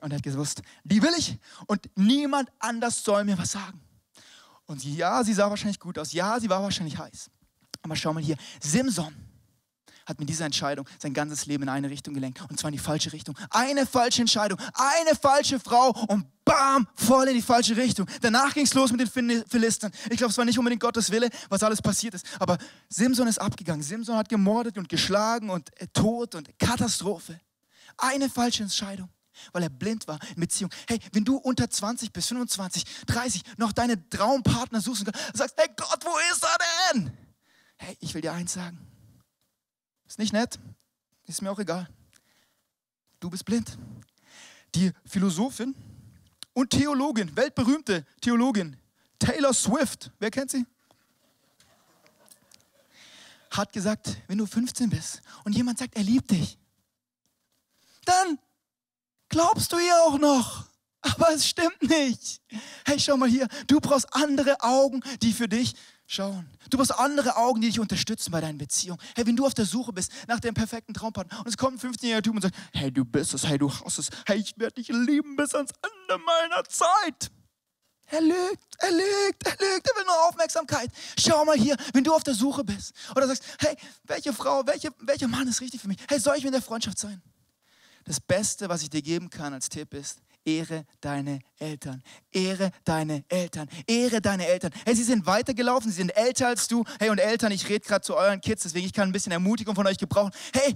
und 0.00 0.12
er 0.12 0.16
hat 0.16 0.22
gewusst, 0.22 0.62
die 0.84 1.02
will 1.02 1.12
ich 1.16 1.38
und 1.66 1.90
niemand 1.96 2.50
anders 2.60 3.02
soll 3.02 3.24
mir 3.24 3.36
was 3.36 3.52
sagen. 3.52 3.80
Und 4.66 4.84
ja, 4.84 5.24
sie 5.24 5.34
sah 5.34 5.50
wahrscheinlich 5.50 5.80
gut 5.80 5.98
aus. 5.98 6.12
Ja, 6.12 6.38
sie 6.38 6.48
war 6.48 6.62
wahrscheinlich 6.62 6.96
heiß. 6.96 7.30
Aber 7.82 7.96
schau 7.96 8.12
mal 8.12 8.22
hier, 8.22 8.36
Simson 8.60 9.14
hat 10.06 10.18
mit 10.18 10.28
dieser 10.28 10.46
Entscheidung 10.46 10.86
sein 10.98 11.14
ganzes 11.14 11.46
Leben 11.46 11.64
in 11.64 11.68
eine 11.68 11.90
Richtung 11.90 12.14
gelenkt. 12.14 12.40
Und 12.48 12.58
zwar 12.58 12.68
in 12.68 12.76
die 12.76 12.82
falsche 12.82 13.12
Richtung. 13.12 13.36
Eine 13.50 13.86
falsche 13.86 14.22
Entscheidung, 14.22 14.58
eine 14.74 15.14
falsche 15.14 15.60
Frau 15.60 15.90
und 16.08 16.26
bam, 16.44 16.88
voll 16.94 17.28
in 17.28 17.34
die 17.34 17.42
falsche 17.42 17.76
Richtung. 17.76 18.06
Danach 18.20 18.54
ging 18.54 18.64
es 18.64 18.74
los 18.74 18.92
mit 18.92 19.00
den 19.00 19.44
Philistern. 19.46 19.92
Ich 20.10 20.16
glaube, 20.16 20.30
es 20.30 20.38
war 20.38 20.44
nicht 20.44 20.58
unbedingt 20.58 20.82
Gottes 20.82 21.10
Wille, 21.10 21.28
was 21.48 21.62
alles 21.62 21.80
passiert 21.80 22.14
ist. 22.14 22.26
Aber 22.38 22.58
Simson 22.88 23.28
ist 23.28 23.38
abgegangen. 23.38 23.82
Simson 23.82 24.16
hat 24.16 24.28
gemordet 24.28 24.78
und 24.78 24.88
geschlagen 24.88 25.50
und 25.50 25.70
äh, 25.80 25.86
Tod 25.88 26.34
und 26.34 26.58
Katastrophe. 26.58 27.40
Eine 27.96 28.28
falsche 28.28 28.62
Entscheidung 28.62 29.08
weil 29.52 29.62
er 29.62 29.70
blind 29.70 30.06
war 30.06 30.18
in 30.34 30.40
Beziehung. 30.40 30.70
Hey, 30.86 30.98
wenn 31.12 31.24
du 31.24 31.36
unter 31.36 31.70
20 31.70 32.12
bis 32.12 32.26
25, 32.26 32.84
30 33.06 33.42
noch 33.56 33.72
deine 33.72 34.08
Traumpartner 34.10 34.80
suchst 34.80 35.06
und 35.06 35.16
sagst, 35.34 35.54
hey 35.56 35.68
Gott, 35.76 36.04
wo 36.04 36.10
ist 36.32 36.44
er 36.44 36.94
denn? 36.94 37.12
Hey, 37.78 37.96
ich 38.00 38.12
will 38.14 38.20
dir 38.20 38.32
eins 38.32 38.52
sagen. 38.52 38.89
Ist 40.10 40.18
nicht 40.18 40.32
nett, 40.32 40.58
ist 41.28 41.40
mir 41.40 41.52
auch 41.52 41.58
egal. 41.60 41.88
Du 43.20 43.30
bist 43.30 43.44
blind. 43.44 43.78
Die 44.74 44.90
Philosophin 45.06 45.72
und 46.52 46.70
Theologin, 46.70 47.36
weltberühmte 47.36 48.04
Theologin, 48.20 48.76
Taylor 49.20 49.54
Swift, 49.54 50.10
wer 50.18 50.32
kennt 50.32 50.50
sie? 50.50 50.66
Hat 53.52 53.72
gesagt, 53.72 54.16
wenn 54.26 54.38
du 54.38 54.46
15 54.46 54.90
bist 54.90 55.22
und 55.44 55.54
jemand 55.54 55.78
sagt, 55.78 55.94
er 55.94 56.02
liebt 56.02 56.32
dich, 56.32 56.58
dann 58.04 58.36
glaubst 59.28 59.72
du 59.72 59.78
ihr 59.78 59.96
auch 60.02 60.18
noch. 60.18 60.66
Aber 61.02 61.32
es 61.32 61.46
stimmt 61.46 61.82
nicht. 61.82 62.42
Hey, 62.84 62.98
schau 62.98 63.16
mal 63.16 63.28
hier, 63.28 63.46
du 63.68 63.78
brauchst 63.78 64.12
andere 64.12 64.60
Augen, 64.60 65.04
die 65.22 65.32
für 65.32 65.48
dich 65.48 65.76
schauen. 66.10 66.48
Du 66.68 66.76
brauchst 66.76 66.92
andere 66.92 67.36
Augen, 67.36 67.60
die 67.60 67.68
dich 67.68 67.80
unterstützen 67.80 68.30
bei 68.30 68.40
deinen 68.40 68.58
Beziehungen. 68.58 69.00
Hey, 69.14 69.26
wenn 69.26 69.36
du 69.36 69.46
auf 69.46 69.54
der 69.54 69.64
Suche 69.64 69.92
bist 69.92 70.12
nach 70.26 70.40
dem 70.40 70.54
perfekten 70.54 70.92
Traumpartner 70.92 71.38
und 71.38 71.46
es 71.46 71.56
kommt 71.56 71.82
ein 71.82 71.92
15-jähriger 71.92 72.22
Typ 72.22 72.34
und 72.34 72.42
sagt, 72.42 72.56
hey, 72.72 72.90
du 72.90 73.04
bist 73.04 73.34
es, 73.34 73.46
hey, 73.46 73.58
du 73.58 73.72
hast 73.72 73.98
es, 73.98 74.10
hey, 74.26 74.38
ich 74.38 74.58
werde 74.58 74.74
dich 74.74 74.88
lieben 74.88 75.36
bis 75.36 75.54
ans 75.54 75.70
Ende 75.82 76.22
meiner 76.24 76.64
Zeit. 76.64 77.30
Er 78.12 78.20
lügt, 78.20 78.76
er 78.78 78.90
lügt, 78.90 79.46
er 79.46 79.52
lügt, 79.52 79.88
er 79.88 79.96
will 79.96 80.04
nur 80.04 80.28
Aufmerksamkeit. 80.28 80.90
Schau 81.16 81.44
mal 81.44 81.56
hier, 81.56 81.76
wenn 81.92 82.02
du 82.02 82.12
auf 82.12 82.24
der 82.24 82.34
Suche 82.34 82.64
bist 82.64 82.92
oder 83.14 83.28
sagst, 83.28 83.44
hey, 83.60 83.76
welche 84.04 84.32
Frau, 84.32 84.66
welche, 84.66 84.90
welcher 84.98 85.28
Mann 85.28 85.46
ist 85.46 85.60
richtig 85.60 85.80
für 85.80 85.86
mich? 85.88 85.98
Hey, 86.08 86.18
soll 86.18 86.36
ich 86.36 86.44
mit 86.44 86.52
der 86.52 86.62
Freundschaft 86.62 86.98
sein? 86.98 87.22
Das 88.04 88.18
Beste, 88.18 88.68
was 88.68 88.82
ich 88.82 88.90
dir 88.90 89.02
geben 89.02 89.30
kann 89.30 89.54
als 89.54 89.68
Tipp 89.68 89.94
ist, 89.94 90.20
Ehre 90.44 90.86
deine 91.00 91.40
Eltern. 91.58 92.02
Ehre 92.30 92.70
deine 92.84 93.24
Eltern. 93.28 93.68
Ehre 93.86 94.20
deine 94.20 94.46
Eltern. 94.46 94.72
Hey, 94.84 94.94
sie 94.94 95.04
sind 95.04 95.26
weitergelaufen, 95.26 95.90
sie 95.90 95.98
sind 95.98 96.10
älter 96.10 96.48
als 96.48 96.68
du. 96.68 96.84
Hey, 96.98 97.10
und 97.10 97.18
Eltern, 97.18 97.52
ich 97.52 97.68
rede 97.68 97.86
gerade 97.86 98.02
zu 98.02 98.16
euren 98.16 98.40
Kids, 98.40 98.62
deswegen 98.62 98.86
ich 98.86 98.92
kann 98.92 99.08
ein 99.08 99.12
bisschen 99.12 99.32
Ermutigung 99.32 99.74
von 99.74 99.86
euch 99.86 99.98
gebrauchen. 99.98 100.32
Hey, 100.52 100.74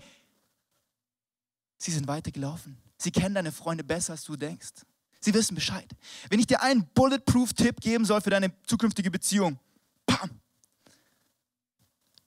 sie 1.79 1.90
sind 1.90 2.07
weitergelaufen. 2.07 2.79
Sie 2.96 3.11
kennen 3.11 3.35
deine 3.35 3.53
Freunde 3.53 3.85
besser, 3.85 4.12
als 4.12 4.24
du 4.24 4.37
denkst. 4.37 4.72
Sie 5.20 5.33
wissen 5.33 5.55
Bescheid. 5.55 5.90
Wenn 6.29 6.38
ich 6.38 6.46
dir 6.46 6.62
einen 6.62 6.87
Bulletproof-Tipp 6.94 7.81
geben 7.81 8.05
soll 8.05 8.20
für 8.20 8.31
deine 8.31 8.53
zukünftige 8.66 9.11
Beziehung, 9.11 9.59
bam, 10.05 10.31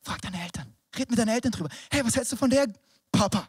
frag 0.02 0.22
deine 0.22 0.42
Eltern. 0.42 0.74
Red 0.98 1.10
mit 1.10 1.20
deinen 1.20 1.30
Eltern 1.30 1.52
drüber. 1.52 1.70
Hey, 1.92 2.04
was 2.04 2.16
hältst 2.16 2.32
du 2.32 2.36
von 2.38 2.50
der 2.50 2.68
Papa? 3.12 3.48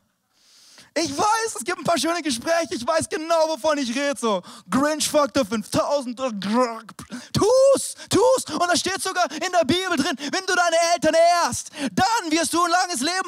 Ich 0.94 1.16
weiß, 1.16 1.56
es 1.56 1.64
gibt 1.64 1.78
ein 1.78 1.84
paar 1.84 1.98
schöne 1.98 2.22
Gespräche. 2.22 2.74
Ich 2.74 2.86
weiß 2.86 3.08
genau, 3.08 3.48
wovon 3.48 3.78
ich 3.78 3.90
rede. 3.90 4.18
So, 4.18 4.42
Grinch-Faktor 4.70 5.44
5000. 5.44 6.18
Tu's, 6.18 7.94
tu's. 8.10 8.44
Und 8.52 8.68
da 8.68 8.76
steht 8.76 9.00
sogar 9.00 9.30
in 9.30 9.52
der 9.52 9.64
Bibel 9.64 9.96
drin, 9.96 10.16
wenn 10.18 10.46
du 10.46 10.54
deine 10.54 10.76
Eltern 10.94 11.14
ehrst, 11.44 11.70
dann 11.92 12.32
wirst 12.32 12.52
du 12.52 12.62
ein 12.62 12.70
langes 12.70 13.00
Leben 13.00 13.27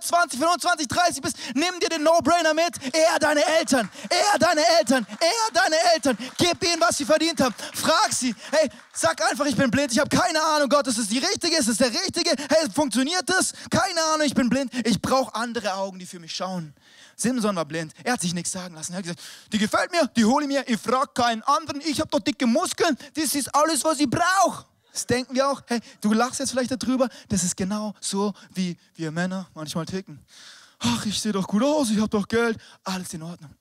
20, 0.00 0.38
25, 0.38 0.88
30 0.88 1.22
bist, 1.22 1.36
nimm 1.54 1.80
dir 1.80 1.88
den 1.88 2.02
No-Brainer 2.02 2.54
mit. 2.54 2.94
Ehr 2.94 3.18
deine 3.18 3.44
Eltern. 3.58 3.88
Ehr 4.10 4.38
deine 4.38 4.66
Eltern. 4.78 5.06
Ehr 5.20 5.52
deine 5.52 5.76
Eltern. 5.94 6.18
Gib 6.36 6.62
ihnen, 6.64 6.80
was 6.80 6.98
sie 6.98 7.04
verdient 7.04 7.40
haben. 7.40 7.54
Frag 7.74 8.12
sie. 8.12 8.34
Hey, 8.50 8.68
sag 8.92 9.22
einfach, 9.30 9.46
ich 9.46 9.56
bin 9.56 9.70
blind. 9.70 9.92
Ich 9.92 9.98
habe 9.98 10.14
keine 10.14 10.42
Ahnung, 10.42 10.68
Gott, 10.68 10.86
ist 10.86 10.98
es 10.98 11.08
die 11.08 11.18
Richtige? 11.18 11.56
Ist 11.56 11.68
es 11.68 11.78
der 11.78 11.90
Richtige? 11.90 12.30
Hey, 12.30 12.70
funktioniert 12.74 13.28
das? 13.28 13.52
Keine 13.70 14.00
Ahnung, 14.12 14.26
ich 14.26 14.34
bin 14.34 14.48
blind. 14.48 14.72
Ich 14.86 15.00
brauche 15.00 15.34
andere. 15.34 15.70
Augen, 15.74 15.98
die 15.98 16.06
für 16.06 16.18
mich 16.18 16.34
schauen. 16.34 16.74
Simson 17.16 17.54
war 17.54 17.64
blind. 17.64 17.92
Er 18.02 18.14
hat 18.14 18.20
sich 18.20 18.34
nichts 18.34 18.52
sagen 18.52 18.74
lassen. 18.74 18.92
Er 18.92 18.98
hat 18.98 19.04
gesagt, 19.04 19.20
die 19.52 19.58
gefällt 19.58 19.92
mir, 19.92 20.06
die 20.16 20.24
hole 20.24 20.44
ich 20.44 20.48
mir, 20.48 20.64
ich 20.66 20.80
frage 20.80 21.10
keinen 21.14 21.42
anderen, 21.42 21.80
ich 21.82 22.00
habe 22.00 22.10
doch 22.10 22.20
dicke 22.20 22.46
Muskeln, 22.46 22.96
das 23.14 23.34
ist 23.34 23.54
alles, 23.54 23.84
was 23.84 24.00
ich 24.00 24.08
brauche. 24.08 24.64
Das 24.92 25.06
denken 25.06 25.34
wir 25.34 25.48
auch. 25.48 25.62
Hey, 25.66 25.80
du 26.00 26.12
lachst 26.12 26.40
jetzt 26.40 26.50
vielleicht 26.50 26.70
darüber. 26.70 27.08
Das 27.28 27.44
ist 27.44 27.56
genau 27.56 27.94
so, 28.00 28.32
wie 28.54 28.76
wir 28.94 29.10
Männer 29.10 29.48
manchmal 29.54 29.86
ticken. 29.86 30.20
Ach, 30.80 31.04
ich 31.04 31.20
sehe 31.20 31.32
doch 31.32 31.46
gut 31.46 31.62
aus, 31.62 31.90
ich 31.90 31.98
habe 31.98 32.08
doch 32.08 32.26
Geld, 32.26 32.58
alles 32.84 33.12
in 33.12 33.22
Ordnung. 33.22 33.54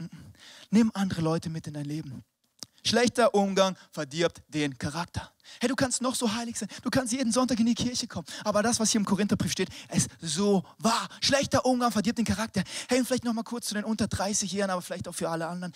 Nimm 0.69 0.89
andere 0.93 1.21
Leute 1.21 1.49
mit 1.49 1.67
in 1.67 1.73
dein 1.73 1.85
Leben. 1.85 2.23
Schlechter 2.81 3.35
Umgang 3.35 3.75
verdirbt 3.91 4.41
den 4.47 4.77
Charakter. 4.77 5.29
Hey, 5.59 5.67
du 5.67 5.75
kannst 5.75 6.01
noch 6.01 6.15
so 6.15 6.33
heilig 6.33 6.57
sein, 6.57 6.69
du 6.81 6.89
kannst 6.89 7.11
jeden 7.11 7.33
Sonntag 7.33 7.59
in 7.59 7.65
die 7.65 7.75
Kirche 7.75 8.07
kommen, 8.07 8.25
aber 8.45 8.63
das, 8.63 8.79
was 8.79 8.91
hier 8.91 8.99
im 8.99 9.05
Korintherbrief 9.05 9.51
steht, 9.51 9.69
ist 9.93 10.09
so 10.21 10.63
wahr. 10.77 11.09
Schlechter 11.19 11.65
Umgang 11.65 11.91
verdirbt 11.91 12.19
den 12.19 12.25
Charakter. 12.25 12.63
Hey, 12.87 13.03
vielleicht 13.03 13.25
noch 13.25 13.33
mal 13.33 13.43
kurz 13.43 13.67
zu 13.67 13.73
den 13.73 13.83
unter 13.83 14.05
30-Jährigen, 14.05 14.69
aber 14.69 14.81
vielleicht 14.81 15.07
auch 15.09 15.15
für 15.15 15.29
alle 15.29 15.47
anderen. 15.47 15.73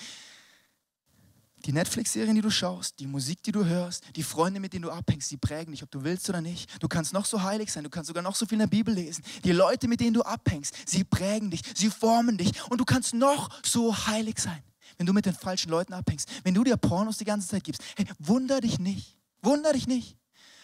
Die 1.65 1.71
Netflix-Serien, 1.71 2.35
die 2.35 2.41
du 2.41 2.49
schaust, 2.49 2.99
die 2.99 3.07
Musik, 3.07 3.41
die 3.43 3.51
du 3.51 3.63
hörst, 3.65 4.03
die 4.15 4.23
Freunde, 4.23 4.59
mit 4.59 4.73
denen 4.73 4.83
du 4.83 4.91
abhängst, 4.91 5.31
die 5.31 5.37
prägen 5.37 5.71
dich, 5.71 5.83
ob 5.83 5.91
du 5.91 6.03
willst 6.03 6.27
oder 6.29 6.41
nicht. 6.41 6.69
Du 6.81 6.87
kannst 6.87 7.13
noch 7.13 7.25
so 7.25 7.41
heilig 7.41 7.71
sein, 7.71 7.83
du 7.83 7.89
kannst 7.89 8.07
sogar 8.07 8.21
noch 8.21 8.35
so 8.35 8.45
viel 8.45 8.55
in 8.55 8.59
der 8.59 8.67
Bibel 8.67 8.93
lesen. 8.93 9.23
Die 9.45 9.53
Leute, 9.53 9.87
mit 9.87 10.01
denen 10.01 10.13
du 10.13 10.23
abhängst, 10.23 10.75
sie 10.85 11.03
prägen 11.03 11.51
dich, 11.51 11.61
sie 11.73 11.89
formen 11.89 12.37
dich 12.37 12.51
und 12.69 12.79
du 12.79 12.85
kannst 12.85 13.13
noch 13.13 13.49
so 13.63 13.95
heilig 14.07 14.39
sein 14.39 14.61
wenn 14.97 15.07
du 15.07 15.13
mit 15.13 15.25
den 15.25 15.33
falschen 15.33 15.69
Leuten 15.69 15.93
abhängst, 15.93 16.29
wenn 16.43 16.53
du 16.53 16.63
dir 16.63 16.77
Pornos 16.77 17.17
die 17.17 17.25
ganze 17.25 17.47
Zeit 17.47 17.63
gibst, 17.63 17.81
hey, 17.97 18.05
wunder 18.19 18.61
dich 18.61 18.79
nicht, 18.79 19.17
wunder 19.41 19.73
dich 19.73 19.87
nicht, 19.87 20.17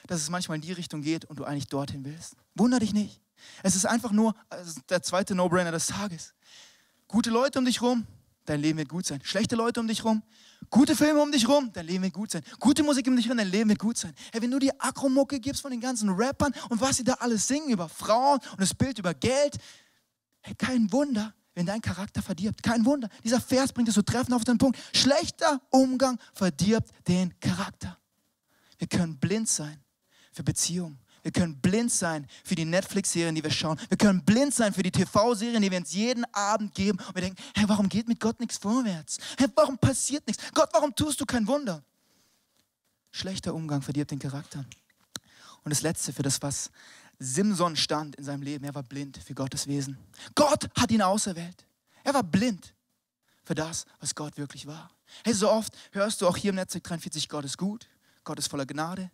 dass 0.08 0.22
es 0.22 0.30
manchmal 0.30 0.56
in 0.56 0.62
die 0.62 0.72
Richtung 0.72 1.02
geht 1.02 1.26
und 1.26 1.40
du 1.40 1.46
eigentlich 1.46 1.68
dorthin 1.68 2.06
willst. 2.06 2.36
Wunder 2.56 2.80
dich 2.80 2.94
nicht. 2.94 3.22
Es 3.64 3.76
ist 3.76 3.86
einfach 3.86 4.12
nur 4.12 4.36
der 4.90 5.02
zweite 5.02 5.36
No-Brainer 5.36 5.72
des 5.72 5.88
Tages. 5.88 6.34
Gute 7.08 7.30
Leute 7.30 7.60
um 7.60 7.66
dich 7.66 7.82
rum, 7.82 8.06
dein 8.50 8.62
Leben 8.62 8.80
wird 8.80 8.90
gut 8.90 9.06
sein. 9.06 9.20
Schlechte 9.24 9.56
Leute 9.56 9.80
um 9.80 9.88
dich 9.88 10.04
rum, 10.04 10.24
gute 10.70 10.96
Filme 10.96 11.22
um 11.22 11.32
dich 11.32 11.48
rum, 11.48 11.72
dein 11.72 11.86
Leben 11.86 12.04
wird 12.04 12.14
gut 12.14 12.32
sein. 12.32 12.42
Gute 12.60 12.84
Musik 12.84 13.08
um 13.08 13.16
dich 13.16 13.30
rum, 13.30 13.38
dein 13.38 13.50
Leben 13.50 13.70
wird 13.70 13.80
gut 13.80 13.98
sein. 13.98 14.14
Hey, 14.32 14.42
wenn 14.42 14.52
du 14.52 14.60
die 14.60 14.78
Akromucke 14.80 15.40
gibst 15.40 15.62
von 15.62 15.72
den 15.72 15.80
ganzen 15.80 16.10
Rappern 16.10 16.54
und 16.70 16.82
was 16.82 16.98
sie 16.98 17.04
da 17.04 17.14
alles 17.14 17.48
singen 17.48 17.70
über 17.70 17.88
Frauen 17.88 18.40
und 18.52 18.62
das 18.62 18.74
Bild 18.74 18.98
über 18.98 19.14
Geld, 19.14 19.58
hey, 20.42 20.56
kein 20.56 20.92
Wunder, 20.92 21.34
wenn 21.54 21.66
dein 21.66 21.82
Charakter 21.82 22.22
verdirbt. 22.22 22.64
Kein 22.64 22.86
Wunder. 22.86 23.10
Dieser 23.24 23.42
Vers 23.42 23.74
bringt 23.74 23.90
es 23.90 23.96
so 23.96 24.02
treffend 24.02 24.34
auf 24.34 24.46
den 24.46 24.58
Punkt. 24.58 24.80
Schlechter 24.94 25.62
Umgang 25.70 26.18
verdirbt 26.34 26.90
den 27.08 27.38
Charakter. 27.40 27.98
Wir 28.78 28.88
können 28.88 29.18
blind 29.20 29.50
sein 29.50 29.84
für 30.32 30.44
Beziehungen. 30.44 30.98
Wir 31.24 31.32
können 31.32 31.60
blind 31.60 31.92
sein 31.92 32.28
für 32.44 32.56
die 32.56 32.66
Netflix-Serien, 32.66 33.36
die 33.36 33.44
wir 33.44 33.52
schauen. 33.52 33.80
Wir 33.90 33.98
können 33.98 34.24
blind 34.24 34.54
sein 34.54 34.74
für 34.74 34.84
die 34.84 34.92
TV-Serien, 34.92 35.62
die 35.62 35.72
wir 35.72 35.78
uns 35.78 35.94
jeden 35.94 36.26
Abend 36.34 36.74
geben. 36.74 37.00
Und 37.00 37.16
wir 37.16 37.22
denken, 37.22 37.42
hey, 37.56 37.66
warum 37.68 37.90
geht 37.90 38.08
mit 38.08 38.20
Gott 38.20 38.40
nichts 38.40 38.58
vorwärts? 38.58 39.18
Hey, 39.38 39.48
warum 39.56 39.78
passiert 39.78 40.26
nichts? 40.28 40.44
Gott, 40.54 40.70
warum 40.74 40.96
tust 40.96 41.20
du 41.22 41.26
kein 41.26 41.48
Wunder? 41.48 41.84
Schlechter 43.12 43.54
Umgang 43.54 43.82
verdirbt 43.82 44.12
den 44.12 44.20
Charakter. 44.20 44.66
Und 45.64 45.72
das 45.72 45.82
Letzte 45.82 46.14
für 46.14 46.24
das, 46.24 46.42
was 46.42 46.72
Simson 47.20 47.76
stand 47.76 48.16
in 48.16 48.24
seinem 48.24 48.42
Leben. 48.42 48.64
Er 48.64 48.74
war 48.74 48.84
blind 48.84 49.18
für 49.18 49.34
Gottes 49.34 49.68
Wesen. 49.68 49.98
Gott 50.36 50.70
hat 50.76 50.92
ihn 50.92 51.02
auserwählt. 51.02 51.66
Er 52.04 52.14
war 52.14 52.24
blind 52.24 52.74
für 53.44 53.56
das, 53.56 53.86
was 54.00 54.16
Gott 54.16 54.38
wirklich 54.38 54.66
war. 54.68 54.90
Hey, 55.24 55.34
so 55.34 55.50
oft 55.50 55.76
hörst 55.92 56.22
du 56.22 56.28
auch 56.28 56.38
hier 56.38 56.50
im 56.50 56.56
Netzwerk 56.56 56.84
43, 56.84 57.28
Gott 57.28 57.46
ist 57.46 57.58
gut, 57.58 57.90
Gott 58.24 58.40
ist 58.40 58.48
voller 58.48 58.66
Gnade. 58.66 59.12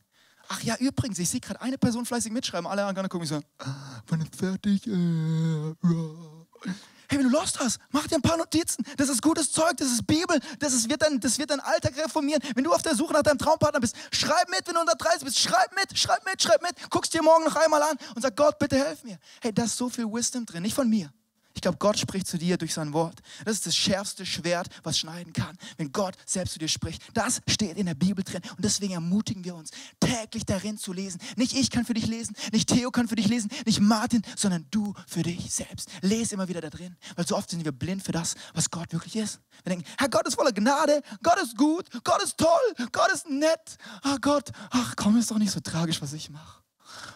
Ach 0.47 0.61
ja, 0.61 0.75
übrigens, 0.77 1.19
ich 1.19 1.29
sehe 1.29 1.39
gerade 1.39 1.61
eine 1.61 1.77
Person 1.77 2.05
fleißig 2.05 2.31
mitschreiben, 2.31 2.67
alle 2.67 2.85
anderen 2.85 3.09
gucken 3.09 3.21
und 3.21 3.27
sagen, 3.27 3.45
ah, 3.59 4.01
wann 4.07 4.21
ist 4.21 4.35
fertig? 4.35 4.85
Äh, 4.87 4.91
ja. 4.91 6.75
Hey, 7.07 7.19
wenn 7.19 7.29
du 7.29 7.37
Lust 7.37 7.59
hast, 7.59 7.79
mach 7.91 8.07
dir 8.07 8.15
ein 8.15 8.21
paar 8.21 8.37
Notizen. 8.37 8.83
Das 8.97 9.09
ist 9.09 9.21
gutes 9.21 9.51
Zeug, 9.51 9.77
das 9.77 9.89
ist 9.89 10.07
Bibel, 10.07 10.39
das, 10.59 10.73
ist, 10.73 10.89
wird, 10.89 11.01
dein, 11.01 11.19
das 11.19 11.37
wird 11.37 11.51
dein 11.51 11.59
Alltag 11.59 11.95
reformieren. 11.97 12.41
Wenn 12.55 12.63
du 12.63 12.73
auf 12.73 12.81
der 12.81 12.95
Suche 12.95 13.13
nach 13.13 13.21
deinem 13.21 13.37
Traumpartner 13.37 13.79
bist, 13.79 13.95
schreib 14.11 14.49
mit, 14.49 14.67
wenn 14.67 14.73
du 14.73 14.81
unter 14.81 14.95
30 14.95 15.23
bist. 15.23 15.39
Schreib 15.39 15.75
mit, 15.75 15.97
schreib 15.97 16.25
mit, 16.25 16.41
schreib 16.41 16.61
mit. 16.61 16.71
Guckst 16.89 17.13
dir 17.13 17.21
morgen 17.21 17.43
noch 17.43 17.55
einmal 17.55 17.81
an 17.83 17.97
und 18.15 18.21
sag, 18.21 18.35
Gott, 18.35 18.57
bitte 18.57 18.77
helf 18.77 19.03
mir. 19.03 19.19
Hey, 19.41 19.53
da 19.53 19.65
ist 19.65 19.77
so 19.77 19.89
viel 19.89 20.05
Wisdom 20.05 20.45
drin, 20.45 20.63
nicht 20.63 20.75
von 20.75 20.89
mir. 20.89 21.11
Ich 21.55 21.61
glaube, 21.61 21.77
Gott 21.77 21.97
spricht 21.97 22.27
zu 22.27 22.37
dir 22.37 22.57
durch 22.57 22.73
sein 22.73 22.93
Wort. 22.93 23.21
Das 23.45 23.55
ist 23.55 23.65
das 23.65 23.75
schärfste 23.75 24.25
Schwert, 24.25 24.67
was 24.83 24.99
schneiden 24.99 25.31
kann. 25.31 25.57
Wenn 25.77 25.91
Gott 25.91 26.15
selbst 26.25 26.53
zu 26.53 26.59
dir 26.59 26.67
spricht. 26.67 27.01
Das 27.13 27.41
steht 27.47 27.77
in 27.77 27.85
der 27.85 27.95
Bibel 27.95 28.23
drin. 28.23 28.41
Und 28.51 28.63
deswegen 28.63 28.93
ermutigen 28.93 29.43
wir 29.45 29.55
uns, 29.55 29.71
täglich 30.01 30.45
darin 30.45 30.77
zu 30.77 30.91
lesen. 30.91 31.19
Nicht 31.37 31.53
ich 31.53 31.71
kann 31.71 31.85
für 31.85 31.93
dich 31.93 32.07
lesen, 32.07 32.35
nicht 32.51 32.67
Theo 32.67 32.91
kann 32.91 33.07
für 33.07 33.15
dich 33.15 33.29
lesen, 33.29 33.49
nicht 33.65 33.79
Martin, 33.79 34.21
sondern 34.35 34.65
du 34.69 34.93
für 35.07 35.23
dich 35.23 35.49
selbst. 35.49 35.89
Lese 36.01 36.35
immer 36.35 36.49
wieder 36.49 36.59
da 36.61 36.69
drin. 36.69 36.97
Weil 37.15 37.25
so 37.25 37.37
oft 37.37 37.49
sind 37.49 37.63
wir 37.63 37.71
blind 37.71 38.03
für 38.03 38.11
das, 38.11 38.35
was 38.53 38.69
Gott 38.69 38.91
wirklich 38.91 39.15
ist. 39.15 39.39
Wir 39.63 39.71
denken, 39.71 39.85
Herr 39.97 40.09
Gott 40.09 40.27
ist 40.27 40.35
voller 40.35 40.51
Gnade, 40.51 41.01
Gott 41.23 41.41
ist 41.41 41.57
gut, 41.57 41.87
Gott 42.03 42.21
ist 42.21 42.37
toll, 42.37 42.87
Gott 42.91 43.11
ist 43.13 43.29
nett. 43.29 43.77
Ach 44.03 44.19
Gott, 44.19 44.51
ach 44.71 44.95
komm, 44.97 45.17
ist 45.17 45.31
doch 45.31 45.37
nicht 45.37 45.51
so 45.51 45.61
tragisch, 45.61 46.01
was 46.01 46.11
ich 46.11 46.29
mache. 46.29 46.61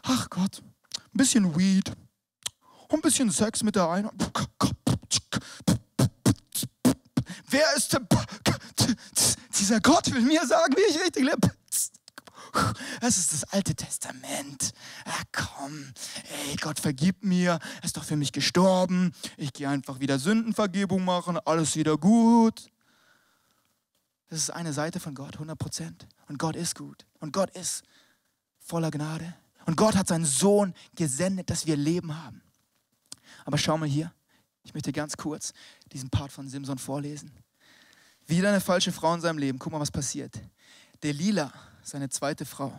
Ach 0.03 0.29
Gott, 0.29 0.61
ein 0.95 1.17
bisschen 1.17 1.57
Weed, 1.57 1.91
ein 2.89 3.01
bisschen 3.01 3.31
Sex 3.31 3.63
mit 3.63 3.75
der 3.75 3.89
einen. 3.89 4.09
Wer 7.49 7.75
ist 7.75 7.93
der? 7.93 8.01
Dieser 9.57 9.79
Gott 9.81 10.11
will 10.13 10.21
mir 10.21 10.45
sagen, 10.47 10.73
wie 10.75 10.91
ich 10.91 11.01
richtig 11.01 11.23
lebe. 11.25 11.51
Das 13.01 13.17
ist 13.17 13.33
das 13.33 13.43
Alte 13.45 13.75
Testament. 13.75 14.73
Ja, 15.05 15.13
komm, 15.31 15.93
ey, 16.47 16.55
Gott 16.55 16.79
vergib 16.79 17.23
mir. 17.23 17.59
Er 17.81 17.83
ist 17.83 17.97
doch 17.97 18.03
für 18.03 18.15
mich 18.15 18.31
gestorben. 18.31 19.13
Ich 19.37 19.53
gehe 19.53 19.69
einfach 19.69 19.99
wieder 19.99 20.17
Sündenvergebung 20.17 21.03
machen. 21.05 21.37
Alles 21.45 21.75
wieder 21.75 21.97
gut. 21.97 22.71
Das 24.29 24.39
ist 24.39 24.49
eine 24.51 24.73
Seite 24.73 24.99
von 24.99 25.15
Gott, 25.15 25.35
100 25.35 25.57
Prozent. 25.57 26.07
Und 26.27 26.37
Gott 26.37 26.55
ist 26.55 26.75
gut. 26.75 27.05
Und 27.19 27.33
Gott 27.33 27.49
ist 27.51 27.83
voller 28.59 28.91
Gnade. 28.91 29.35
Und 29.65 29.75
Gott 29.75 29.95
hat 29.95 30.07
seinen 30.07 30.25
Sohn 30.25 30.73
gesendet, 30.95 31.49
dass 31.49 31.65
wir 31.65 31.75
Leben 31.75 32.15
haben. 32.23 32.41
Aber 33.45 33.57
schau 33.57 33.77
mal 33.77 33.87
hier, 33.87 34.13
ich 34.63 34.73
möchte 34.73 34.91
ganz 34.91 35.17
kurz 35.17 35.53
diesen 35.91 36.09
Part 36.09 36.31
von 36.31 36.47
Simson 36.47 36.77
vorlesen. 36.77 37.31
Wieder 38.27 38.49
eine 38.49 38.61
falsche 38.61 38.91
Frau 38.91 39.13
in 39.13 39.21
seinem 39.21 39.39
Leben. 39.39 39.57
Guck 39.57 39.71
mal, 39.71 39.79
was 39.79 39.91
passiert. 39.91 40.39
Delila, 41.01 41.51
seine 41.81 42.09
zweite 42.09 42.45
Frau, 42.45 42.73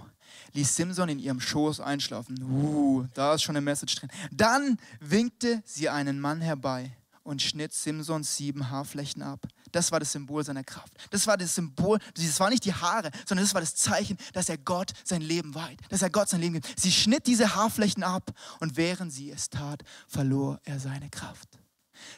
ließ 0.53 0.77
Simson 0.77 1.09
in 1.09 1.19
ihrem 1.19 1.41
Schoß 1.41 1.81
einschlafen. 1.81 2.41
Uh, 2.43 3.07
da 3.15 3.35
ist 3.35 3.43
schon 3.43 3.57
eine 3.57 3.65
Message 3.65 3.97
drin. 3.97 4.11
Dann 4.31 4.79
winkte 5.01 5.63
sie 5.65 5.89
einen 5.89 6.21
Mann 6.21 6.41
herbei 6.41 6.97
und 7.31 7.41
schnitt 7.41 7.73
Simson 7.73 8.25
sieben 8.25 8.71
Haarflächen 8.71 9.23
ab. 9.23 9.47
Das 9.71 9.93
war 9.93 10.01
das 10.01 10.11
Symbol 10.11 10.45
seiner 10.45 10.65
Kraft. 10.65 10.93
Das 11.11 11.29
war 11.29 11.37
das 11.37 11.55
Symbol, 11.55 12.01
das 12.15 12.41
war 12.41 12.51
nicht 12.51 12.65
die 12.65 12.75
Haare, 12.75 13.13
sondern 13.25 13.45
das 13.45 13.55
war 13.55 13.61
das 13.61 13.77
Zeichen, 13.77 14.19
dass 14.33 14.49
er 14.49 14.59
Gott 14.59 14.91
sein 15.05 15.23
Leben 15.23 15.55
weiht, 15.55 15.79
dass 15.91 16.03
er 16.03 16.11
Gott 16.11 16.29
sein 16.29 16.41
Leben 16.41 16.55
gibt. 16.55 16.69
Sie 16.79 16.91
schnitt 16.91 17.29
diese 17.29 17.55
Haarflächen 17.55 18.03
ab 18.03 18.33
und 18.59 18.77
während 18.77 19.13
sie 19.13 19.31
es 19.31 19.49
tat, 19.49 19.83
verlor 20.09 20.59
er 20.65 20.81
seine 20.81 21.09
Kraft. 21.09 21.49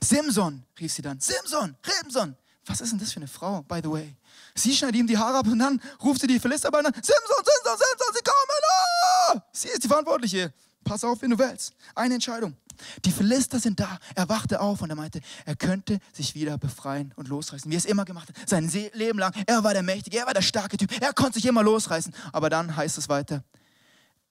Simson, 0.03 0.65
rief 0.81 0.91
sie 0.91 1.03
dann, 1.03 1.21
Simson, 1.21 1.77
Simson. 1.85 2.35
Was 2.65 2.81
ist 2.81 2.93
denn 2.93 2.99
das 2.99 3.13
für 3.13 3.19
eine 3.19 3.29
Frau, 3.29 3.61
by 3.63 3.81
the 3.83 3.91
way? 3.91 4.17
Sie 4.55 4.75
schneidet 4.75 4.99
ihm 4.99 5.07
die 5.07 5.19
Haare 5.19 5.39
ab 5.39 5.47
und 5.47 5.59
dann 5.59 5.79
ruft 6.03 6.23
sie 6.23 6.27
die 6.27 6.41
Philister 6.41 6.73
an, 6.73 6.85
Simson, 6.85 7.03
Simson, 7.05 7.77
Simson, 7.77 8.15
sie 8.15 8.23
kommen! 8.25 9.37
Ah! 9.37 9.43
Sie 9.53 9.69
ist 9.69 9.85
die 9.85 9.89
Verantwortliche. 9.89 10.55
Pass 10.85 11.05
auf, 11.05 11.21
wenn 11.23 11.31
du 11.31 11.39
willst. 11.39 11.75
Eine 11.95 12.15
Entscheidung. 12.15 12.57
Die 13.05 13.13
Philister 13.13 13.59
sind 13.59 13.81
da. 13.81 13.99
Er 14.15 14.29
wachte 14.29 14.61
auf 14.61 14.83
und 14.83 14.91
er 14.91 14.97
meinte, 14.97 15.21
er 15.45 15.57
könnte 15.57 15.99
sich 16.13 16.35
wieder 16.35 16.59
befreien 16.59 17.13
und 17.17 17.29
losreißen, 17.29 17.71
wie 17.71 17.75
er 17.75 17.79
es 17.79 17.85
immer 17.85 18.05
gemacht 18.05 18.29
hat. 18.29 18.49
Sein 18.49 18.71
Leben 18.95 19.19
lang. 19.19 19.33
Er 19.47 19.65
war 19.65 19.73
der 19.73 19.83
Mächtige, 19.83 20.19
er 20.19 20.27
war 20.27 20.35
der 20.35 20.43
starke 20.43 20.77
Typ. 20.77 20.91
Er 21.01 21.13
konnte 21.13 21.35
sich 21.35 21.47
immer 21.47 21.63
losreißen. 21.63 22.15
Aber 22.33 22.51
dann 22.51 22.75
heißt 22.77 22.99
es 22.99 23.09
weiter, 23.09 23.45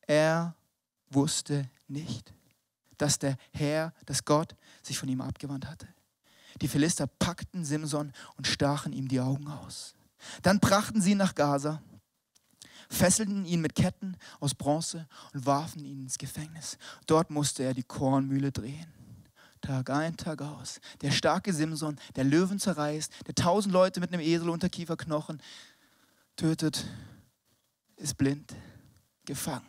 er 0.07 0.55
wusste 1.09 1.69
nicht, 1.87 2.33
dass 2.97 3.19
der 3.19 3.37
Herr, 3.51 3.93
dass 4.05 4.25
Gott 4.25 4.55
sich 4.83 4.97
von 4.97 5.09
ihm 5.09 5.21
abgewandt 5.21 5.67
hatte. 5.67 5.87
Die 6.61 6.67
Philister 6.67 7.07
packten 7.07 7.65
Simson 7.65 8.11
und 8.37 8.47
stachen 8.47 8.93
ihm 8.93 9.07
die 9.07 9.19
Augen 9.19 9.47
aus. 9.47 9.93
Dann 10.41 10.59
brachten 10.59 11.01
sie 11.01 11.11
ihn 11.11 11.17
nach 11.17 11.33
Gaza 11.33 11.81
fesselten 12.91 13.45
ihn 13.45 13.61
mit 13.61 13.75
Ketten 13.75 14.17
aus 14.39 14.53
Bronze 14.53 15.07
und 15.33 15.45
warfen 15.45 15.83
ihn 15.83 16.01
ins 16.01 16.17
Gefängnis. 16.17 16.77
Dort 17.07 17.29
musste 17.29 17.63
er 17.63 17.73
die 17.73 17.83
Kornmühle 17.83 18.51
drehen. 18.51 18.87
Tag 19.61 19.89
ein, 19.91 20.17
Tag 20.17 20.41
aus. 20.41 20.79
Der 21.01 21.11
starke 21.11 21.53
Simson, 21.53 21.97
der 22.15 22.23
Löwen 22.23 22.59
zerreißt, 22.59 23.27
der 23.27 23.35
tausend 23.35 23.73
Leute 23.73 23.99
mit 23.99 24.11
einem 24.11 24.21
Esel 24.21 24.49
unter 24.49 24.69
Kieferknochen 24.69 25.41
tötet, 26.35 26.85
ist 27.95 28.17
blind, 28.17 28.53
gefangen. 29.25 29.65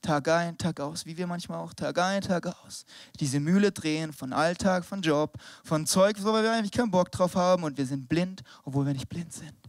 Tag 0.00 0.28
ein, 0.28 0.58
Tag 0.58 0.80
aus, 0.80 1.06
wie 1.06 1.16
wir 1.16 1.26
manchmal 1.26 1.58
auch, 1.58 1.72
Tag 1.72 1.98
ein, 1.98 2.20
Tag 2.20 2.46
aus. 2.46 2.84
Diese 3.20 3.40
Mühle 3.40 3.72
drehen 3.72 4.12
von 4.12 4.32
Alltag, 4.32 4.84
von 4.84 5.00
Job, 5.00 5.38
von 5.62 5.86
Zeug, 5.86 6.16
wo 6.20 6.32
wir 6.32 6.52
eigentlich 6.52 6.72
keinen 6.72 6.90
Bock 6.90 7.10
drauf 7.10 7.36
haben 7.36 7.62
und 7.62 7.78
wir 7.78 7.86
sind 7.86 8.08
blind, 8.08 8.42
obwohl 8.64 8.86
wir 8.86 8.92
nicht 8.92 9.08
blind 9.08 9.32
sind. 9.32 9.63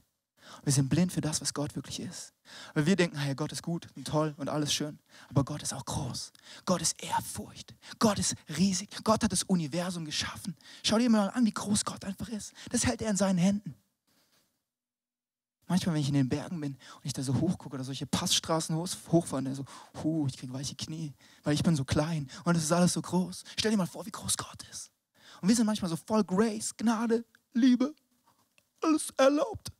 Wir 0.63 0.73
sind 0.73 0.89
blind 0.89 1.11
für 1.11 1.21
das, 1.21 1.41
was 1.41 1.53
Gott 1.53 1.75
wirklich 1.75 1.99
ist. 1.99 2.33
Weil 2.73 2.85
wir 2.85 2.95
denken, 2.95 3.17
hey, 3.17 3.35
Gott 3.35 3.51
ist 3.51 3.63
gut 3.63 3.87
und 3.95 4.07
toll 4.07 4.33
und 4.37 4.49
alles 4.49 4.73
schön. 4.73 4.99
Aber 5.29 5.43
Gott 5.43 5.63
ist 5.63 5.73
auch 5.73 5.85
groß. 5.85 6.31
Gott 6.65 6.81
ist 6.81 7.01
Ehrfurcht. 7.03 7.75
Gott 7.99 8.19
ist 8.19 8.35
riesig. 8.57 8.89
Gott 9.03 9.23
hat 9.23 9.31
das 9.31 9.43
Universum 9.43 10.05
geschaffen. 10.05 10.55
Schau 10.83 10.97
dir 10.97 11.09
mal 11.09 11.29
an, 11.29 11.45
wie 11.45 11.51
groß 11.51 11.85
Gott 11.85 12.05
einfach 12.05 12.29
ist. 12.29 12.53
Das 12.71 12.85
hält 12.85 13.01
er 13.01 13.09
in 13.09 13.17
seinen 13.17 13.37
Händen. 13.37 13.75
Manchmal, 15.67 15.95
wenn 15.95 16.01
ich 16.01 16.09
in 16.09 16.13
den 16.13 16.29
Bergen 16.29 16.61
bin 16.61 16.73
und 16.73 17.05
ich 17.05 17.13
da 17.13 17.23
so 17.23 17.33
hochgucke 17.33 17.75
oder 17.75 17.83
solche 17.83 18.05
Passstraßen 18.05 18.75
hochfahren, 18.75 19.55
so, 19.55 19.65
huh, 20.03 20.27
ich 20.27 20.37
kriege 20.37 20.53
weiche 20.53 20.75
Knie, 20.75 21.13
weil 21.43 21.55
ich 21.55 21.63
bin 21.63 21.75
so 21.75 21.83
klein 21.83 22.29
und 22.43 22.55
es 22.55 22.63
ist 22.63 22.71
alles 22.71 22.93
so 22.93 23.01
groß. 23.01 23.43
Stell 23.57 23.71
dir 23.71 23.77
mal 23.77 23.87
vor, 23.87 24.05
wie 24.05 24.11
groß 24.11 24.37
Gott 24.37 24.63
ist. 24.69 24.91
Und 25.41 25.49
wir 25.49 25.55
sind 25.55 25.65
manchmal 25.65 25.89
so 25.89 25.95
voll 25.95 26.23
Grace, 26.23 26.75
Gnade, 26.77 27.25
Liebe, 27.53 27.95
alles 28.81 29.09
erlaubt. 29.17 29.71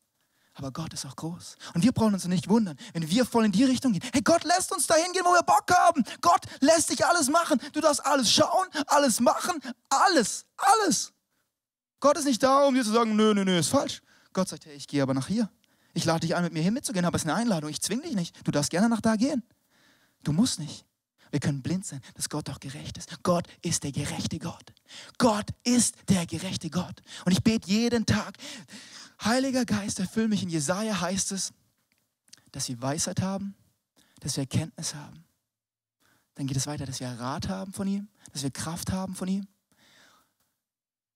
Aber 0.56 0.72
Gott 0.72 0.94
ist 0.94 1.06
auch 1.06 1.16
groß. 1.16 1.58
Und 1.74 1.84
wir 1.84 1.92
brauchen 1.92 2.14
uns 2.14 2.26
nicht 2.26 2.48
wundern, 2.48 2.78
wenn 2.94 3.10
wir 3.10 3.26
voll 3.26 3.44
in 3.46 3.52
die 3.52 3.66
Richtung 3.66 3.92
gehen. 3.92 4.02
Hey, 4.14 4.22
Gott 4.22 4.46
lässt 4.46 4.72
uns 4.72 4.88
dahin 4.88 5.12
gehen, 5.12 5.24
wo 5.26 5.34
wir 5.34 5.44
Bock 5.44 5.70
haben. 5.70 6.04
Gott 6.22 6.46
lässt 6.62 6.90
dich 6.90 7.06
alles 7.06 7.30
machen. 7.30 7.60
Du 7.74 7.82
darfst 7.82 8.06
alles 8.06 8.32
schauen, 8.32 8.68
alles 8.88 9.20
machen, 9.20 9.60
alles, 9.90 10.46
alles. 10.56 11.12
Gott 12.00 12.18
ist 12.18 12.26
nicht 12.26 12.42
da, 12.42 12.66
um 12.66 12.74
dir 12.74 12.86
zu 12.86 12.92
sagen, 12.92 13.16
nö, 13.18 13.34
nö, 13.34 13.44
nö, 13.44 13.60
ist 13.60 13.68
falsch. 13.68 14.02
Gott 14.32 14.48
sagt, 14.48 14.66
hey, 14.66 14.76
ich 14.76 14.88
gehe 14.88 15.04
aber 15.04 15.14
nach 15.14 15.28
hier. 15.28 15.50
Ich 15.94 16.06
lade 16.06 16.22
dich 16.22 16.36
ein, 16.36 16.44
mit 16.44 16.54
mir 16.54 16.64
hin 16.64 16.74
mitzugehen, 16.74 17.06
aber 17.06 17.16
es 17.18 17.24
ist 17.24 17.30
eine 17.30 17.38
Einladung. 17.38 17.70
Ich 17.70 17.82
zwinge 17.82 18.04
dich 18.04 18.16
nicht. 18.16 18.36
Du 18.48 18.52
darfst 18.52 18.72
gerne 18.72 18.88
nach 18.88 19.02
da 19.02 19.18
gehen. 19.18 19.44
Du 20.24 20.32
musst 20.32 20.60
nicht. 20.60 20.86
Wir 21.32 21.42
können 21.42 21.62
blind 21.62 21.86
sein, 21.86 22.02
dass 22.14 22.30
Gott 22.30 22.50
auch 22.50 22.62
gerecht 22.62 22.98
ist. 22.98 23.22
Gott 23.24 23.46
ist 23.62 23.84
der 23.84 23.92
gerechte 23.92 24.40
Gott. 24.40 24.74
Gott 25.18 25.48
ist 25.64 25.96
der 26.08 26.26
gerechte 26.26 26.70
Gott. 26.70 27.02
Und 27.26 27.34
ich 27.34 27.44
bete 27.44 27.70
jeden 27.70 28.06
Tag, 28.06 28.38
Heiliger 29.24 29.66
Geist, 29.66 30.00
erfüll 30.00 30.28
mich. 30.28 30.44
In 30.44 30.50
Jesaja 30.50 31.00
heißt 31.00 31.32
es, 31.32 31.54
dass 32.52 32.70
wir 32.70 32.82
Weisheit 32.82 33.22
haben, 33.22 33.56
dass 34.20 34.36
wir 34.36 34.44
Erkenntnis 34.44 34.96
haben. 34.96 35.24
Dann 36.36 36.48
geht 36.48 36.58
es 36.58 36.68
weiter, 36.68 36.86
dass 36.86 37.00
wir 37.00 37.08
Rat 37.08 37.48
haben 37.48 37.74
von 37.74 37.88
ihm, 37.88 38.08
dass 38.34 38.44
wir 38.44 38.52
Kraft 38.52 38.92
haben 38.92 39.16
von 39.16 39.28
ihm, 39.28 39.48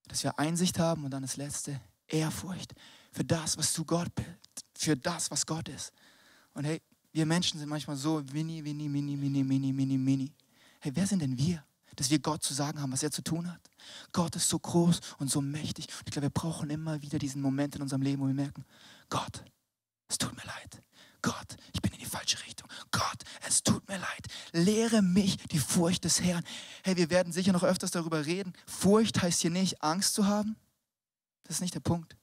dass 0.08 0.24
wir 0.24 0.40
Einsicht 0.40 0.80
haben 0.80 1.04
und 1.04 1.12
dann 1.12 1.22
das 1.22 1.38
Letzte, 1.38 1.80
Ehrfurcht 2.08 2.74
für 3.12 3.24
das, 3.24 3.58
was 3.58 3.74
du 3.74 3.86
Gott 3.86 4.14
bist, 4.16 4.30
für 4.76 4.96
das, 4.96 5.30
was 5.32 5.46
Gott 5.46 5.68
ist. 5.70 5.92
Und 6.54 6.66
hey, 6.66 6.82
wir 7.12 7.26
Menschen 7.26 7.60
sind 7.60 7.70
manchmal 7.70 7.96
so 7.96 8.24
mini, 8.32 8.62
mini, 8.62 8.88
mini, 8.88 9.16
mini, 9.18 9.44
mini, 9.44 9.74
mini, 9.74 9.98
mini. 9.98 10.34
Hey, 10.80 10.92
wer 10.96 11.08
sind 11.08 11.22
denn 11.22 11.38
wir? 11.38 11.64
Dass 12.00 12.10
wir 12.10 12.20
Gott 12.20 12.42
zu 12.44 12.54
sagen 12.54 12.80
haben, 12.80 12.94
was 12.94 13.04
er 13.04 13.12
zu 13.12 13.22
tun 13.22 13.52
hat. 13.52 13.60
Gott 14.14 14.34
ist 14.38 14.48
so 14.48 14.58
groß 14.58 15.02
und 15.18 15.30
so 15.30 15.42
mächtig. 15.42 15.88
Und 16.00 16.08
ich 16.08 16.12
glaube, 16.12 16.28
wir 16.28 16.30
brauchen 16.30 16.70
immer 16.70 17.02
wieder 17.02 17.20
diesen 17.20 17.42
Moment 17.42 17.76
in 17.76 17.82
unserem 17.82 18.02
Leben, 18.02 18.22
wo 18.22 18.28
wir 18.28 18.34
merken, 18.34 18.64
Gott, 19.10 19.44
es 20.08 20.18
tut 20.18 20.34
mir 20.38 20.46
leid. 20.46 20.82
Gott, 21.22 21.58
ich 21.74 21.82
bin 21.82 21.92
in 21.92 22.00
die 22.00 22.06
falsche 22.06 22.42
Richtung. 22.46 22.70
Gott, 22.92 23.24
es 23.46 23.64
tut 23.64 23.86
mir 23.90 23.98
leid. 23.98 24.28
Lehre 24.54 25.02
mich 25.02 25.36
die 25.50 25.60
Furcht 25.60 26.06
des 26.06 26.22
Herrn. 26.22 26.46
Hey, 26.86 26.96
wir 26.96 27.10
werden 27.10 27.34
sicher 27.34 27.52
noch 27.52 27.64
öfters 27.64 27.92
darüber 27.92 28.26
reden. 28.26 28.54
Furcht 28.66 29.22
heißt 29.22 29.42
hier 29.42 29.52
nicht, 29.52 29.84
Angst 29.84 30.14
zu 30.14 30.26
haben. 30.26 30.56
Das 31.44 31.58
ist 31.58 31.62
nicht 31.62 31.76
der 31.76 31.82
Punkt. 31.82 32.16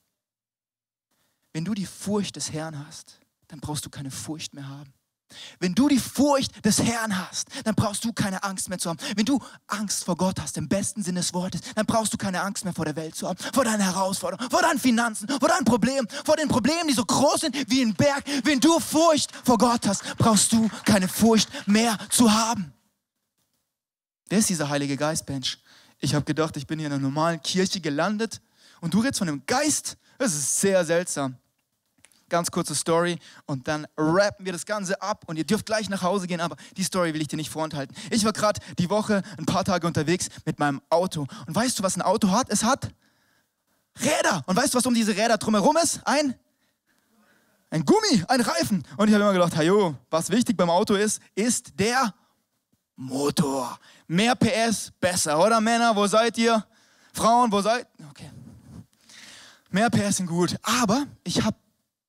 Wenn 1.53 1.67
du 1.67 1.75
die 1.75 1.85
Furcht 1.85 2.37
des 2.37 2.51
Herrn 2.51 2.87
hast, 2.87 3.21
dann 3.49 3.61
brauchst 3.61 3.85
du 3.85 3.91
keine 3.91 4.11
Furcht 4.11 4.55
mehr 4.55 4.69
haben. 4.69 4.95
Wenn 5.59 5.75
du 5.75 5.89
die 5.89 5.99
Furcht 5.99 6.65
des 6.65 6.83
Herrn 6.83 7.19
hast, 7.19 7.49
dann 7.65 7.75
brauchst 7.75 8.05
du 8.05 8.13
keine 8.13 8.43
Angst 8.45 8.69
mehr 8.69 8.79
zu 8.79 8.91
haben. 8.91 8.99
Wenn 9.17 9.25
du 9.25 9.41
Angst 9.67 10.05
vor 10.05 10.17
Gott 10.17 10.41
hast, 10.41 10.57
im 10.57 10.69
besten 10.69 11.03
Sinne 11.03 11.21
des 11.21 11.35
Wortes, 11.35 11.61
dann 11.75 11.87
brauchst 11.87 12.13
du 12.13 12.17
keine 12.17 12.43
Angst 12.43 12.65
mehr 12.65 12.73
vor 12.73 12.85
der 12.85 12.97
Welt 12.97 13.15
zu 13.15 13.29
haben, 13.29 13.39
vor 13.53 13.65
deinen 13.65 13.81
Herausforderungen, 13.81 14.51
vor 14.51 14.63
deinen 14.63 14.79
Finanzen, 14.79 15.29
vor 15.29 15.49
deinen 15.49 15.65
Problemen, 15.65 16.07
vor 16.25 16.37
den 16.37 16.49
Problemen, 16.49 16.89
die 16.89 16.95
so 16.95 17.05
groß 17.05 17.41
sind 17.41 17.71
wie 17.71 17.83
ein 17.83 17.95
Berg. 17.95 18.25
Wenn 18.45 18.61
du 18.61 18.79
Furcht 18.79 19.31
vor 19.45 19.59
Gott 19.59 19.87
hast, 19.87 20.17
brauchst 20.17 20.53
du 20.53 20.69
keine 20.85 21.09
Furcht 21.09 21.49
mehr 21.67 21.99
zu 22.11 22.33
haben. 22.33 22.73
Wer 24.29 24.39
ist 24.39 24.49
dieser 24.49 24.69
Heilige 24.69 24.97
Geist, 24.97 25.29
Mensch? 25.29 25.59
Ich 25.99 26.15
habe 26.15 26.25
gedacht, 26.25 26.57
ich 26.57 26.67
bin 26.67 26.79
hier 26.79 26.89
in 26.89 26.93
einer 26.93 27.03
normalen 27.03 27.41
Kirche 27.43 27.81
gelandet 27.81 28.41
und 28.81 28.93
du 28.93 29.01
redest 29.01 29.19
von 29.19 29.29
einem 29.29 29.43
Geist? 29.47 29.97
Das 30.19 30.35
ist 30.35 30.61
sehr 30.61 30.85
seltsam. 30.85 31.37
Ganz 32.29 32.51
kurze 32.51 32.75
Story 32.75 33.19
und 33.47 33.69
dann 33.69 33.87
rappen 33.97 34.45
wir 34.45 34.53
das 34.53 34.67
Ganze 34.67 35.01
ab 35.01 35.25
und 35.27 35.37
ihr 35.37 35.45
dürft 35.45 35.67
gleich 35.67 35.89
nach 35.89 36.03
Hause 36.03 36.27
gehen, 36.27 36.41
aber 36.41 36.57
die 36.77 36.83
Story 36.83 37.15
will 37.15 37.21
ich 37.21 37.29
dir 37.29 37.37
nicht 37.37 37.51
vorenthalten. 37.51 37.97
Ich 38.11 38.25
war 38.25 38.33
gerade 38.33 38.61
die 38.79 38.91
Woche 38.91 39.23
ein 39.39 39.47
paar 39.47 39.65
Tage 39.65 39.87
unterwegs 39.87 40.29
mit 40.45 40.59
meinem 40.59 40.83
Auto 40.91 41.27
und 41.47 41.55
weißt 41.55 41.79
du, 41.79 41.83
was 41.83 41.97
ein 41.97 42.03
Auto 42.03 42.31
hat? 42.31 42.51
Es 42.51 42.65
hat 42.65 42.91
Räder. 44.01 44.43
Und 44.47 44.57
weißt 44.57 44.75
du, 44.75 44.79
was 44.79 44.87
um 44.87 44.95
diese 44.95 45.17
Räder 45.17 45.39
drumherum 45.39 45.77
ist? 45.77 46.01
Ein 46.05 46.35
ein 47.71 47.85
Gummi, 47.85 48.25
ein 48.29 48.41
Reifen. 48.41 48.85
Und 48.97 49.09
ich 49.09 49.15
habe 49.15 49.25
immer 49.25 49.33
gedacht, 49.33 49.57
hey, 49.57 49.71
was 50.09 50.31
wichtig 50.31 50.57
beim 50.57 50.71
Auto 50.71 50.95
ist, 50.95 51.21
ist 51.35 51.79
der 51.79 52.15
Motor. 52.95 53.79
Mehr 54.07 54.35
PS, 54.35 54.93
besser, 55.01 55.39
oder 55.39 55.61
Männer? 55.61 55.95
Wo 55.95 56.07
seid 56.07 56.39
ihr? 56.39 56.65
Frauen, 57.13 57.51
wo 57.51 57.61
seid 57.61 57.87
ihr? 57.99 58.09
Okay. 58.11 58.31
Mehr 59.71 59.91
PS 59.91 60.19
sind 60.19 60.27
gut. 60.27 60.57
Aber 60.63 61.05
ich 61.25 61.43
habe 61.43 61.57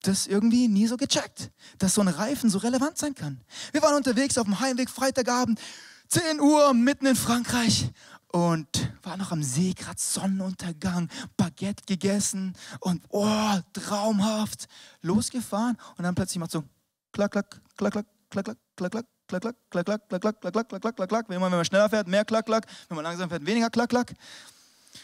das 0.07 0.27
irgendwie 0.27 0.67
nie 0.67 0.87
so 0.87 0.97
gecheckt, 0.97 1.51
dass 1.77 1.95
so 1.95 2.01
ein 2.01 2.07
Reifen 2.07 2.49
so 2.49 2.59
relevant 2.59 2.97
sein 2.97 3.13
kann. 3.13 3.41
Wir 3.71 3.81
waren 3.81 3.95
unterwegs 3.95 4.37
auf 4.37 4.45
dem 4.45 4.59
Heimweg, 4.59 4.89
Freitagabend, 4.89 5.59
10 6.07 6.39
Uhr, 6.39 6.73
mitten 6.73 7.05
in 7.05 7.15
Frankreich 7.15 7.89
und 8.31 8.67
war 9.03 9.17
noch 9.17 9.31
am 9.31 9.43
See, 9.43 9.73
gerade 9.73 9.99
Sonnenuntergang, 9.99 11.09
Baguette 11.35 11.83
gegessen 11.85 12.55
und 12.79 13.01
oh, 13.09 13.59
traumhaft, 13.73 14.67
losgefahren 15.01 15.77
und 15.97 16.03
dann 16.03 16.15
plötzlich 16.15 16.39
macht 16.39 16.51
so 16.51 16.63
klack, 17.11 17.31
klack, 17.31 17.61
klack, 17.75 17.93
klack, 17.93 18.05
klack, 18.29 18.45
klack, 18.45 18.57
klack, 18.75 19.05
klack, 19.39 19.55
klack, 19.67 19.83
klack, 19.83 19.95
klack, 20.09 20.09
klack, 20.09 20.09
klack, 20.09 20.41
klack, 20.41 20.41
klack, 20.41 20.69
klack, 20.69 20.81
klack, 20.81 20.95
klack, 20.95 21.09
klack, 21.09 21.29
wenn 21.29 21.41
man, 21.41 21.51
wenn 21.51 21.57
man 21.57 21.65
schneller 21.65 21.89
fährt, 21.89 22.07
mehr 22.07 22.23
klack, 22.23 22.45
klack, 22.45 22.65
wenn 22.87 22.95
man 22.95 23.03
langsam 23.03 23.29
fährt, 23.29 23.45
weniger 23.45 23.69
klack, 23.69 23.89
klack. 23.89 24.13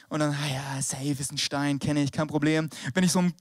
Und 0.10 0.20
dann, 0.20 0.32
ah 0.32 0.48
ja, 0.48 0.82
safe 0.82 1.12
ist 1.20 1.32
ein 1.32 1.38
Stein, 1.38 1.80
kenne 1.80 2.02
ich, 2.04 2.12
kein 2.12 2.28
Problem. 2.28 2.70
Wenn 2.94 3.04
ich 3.04 3.12
so 3.12 3.20
ein 3.20 3.34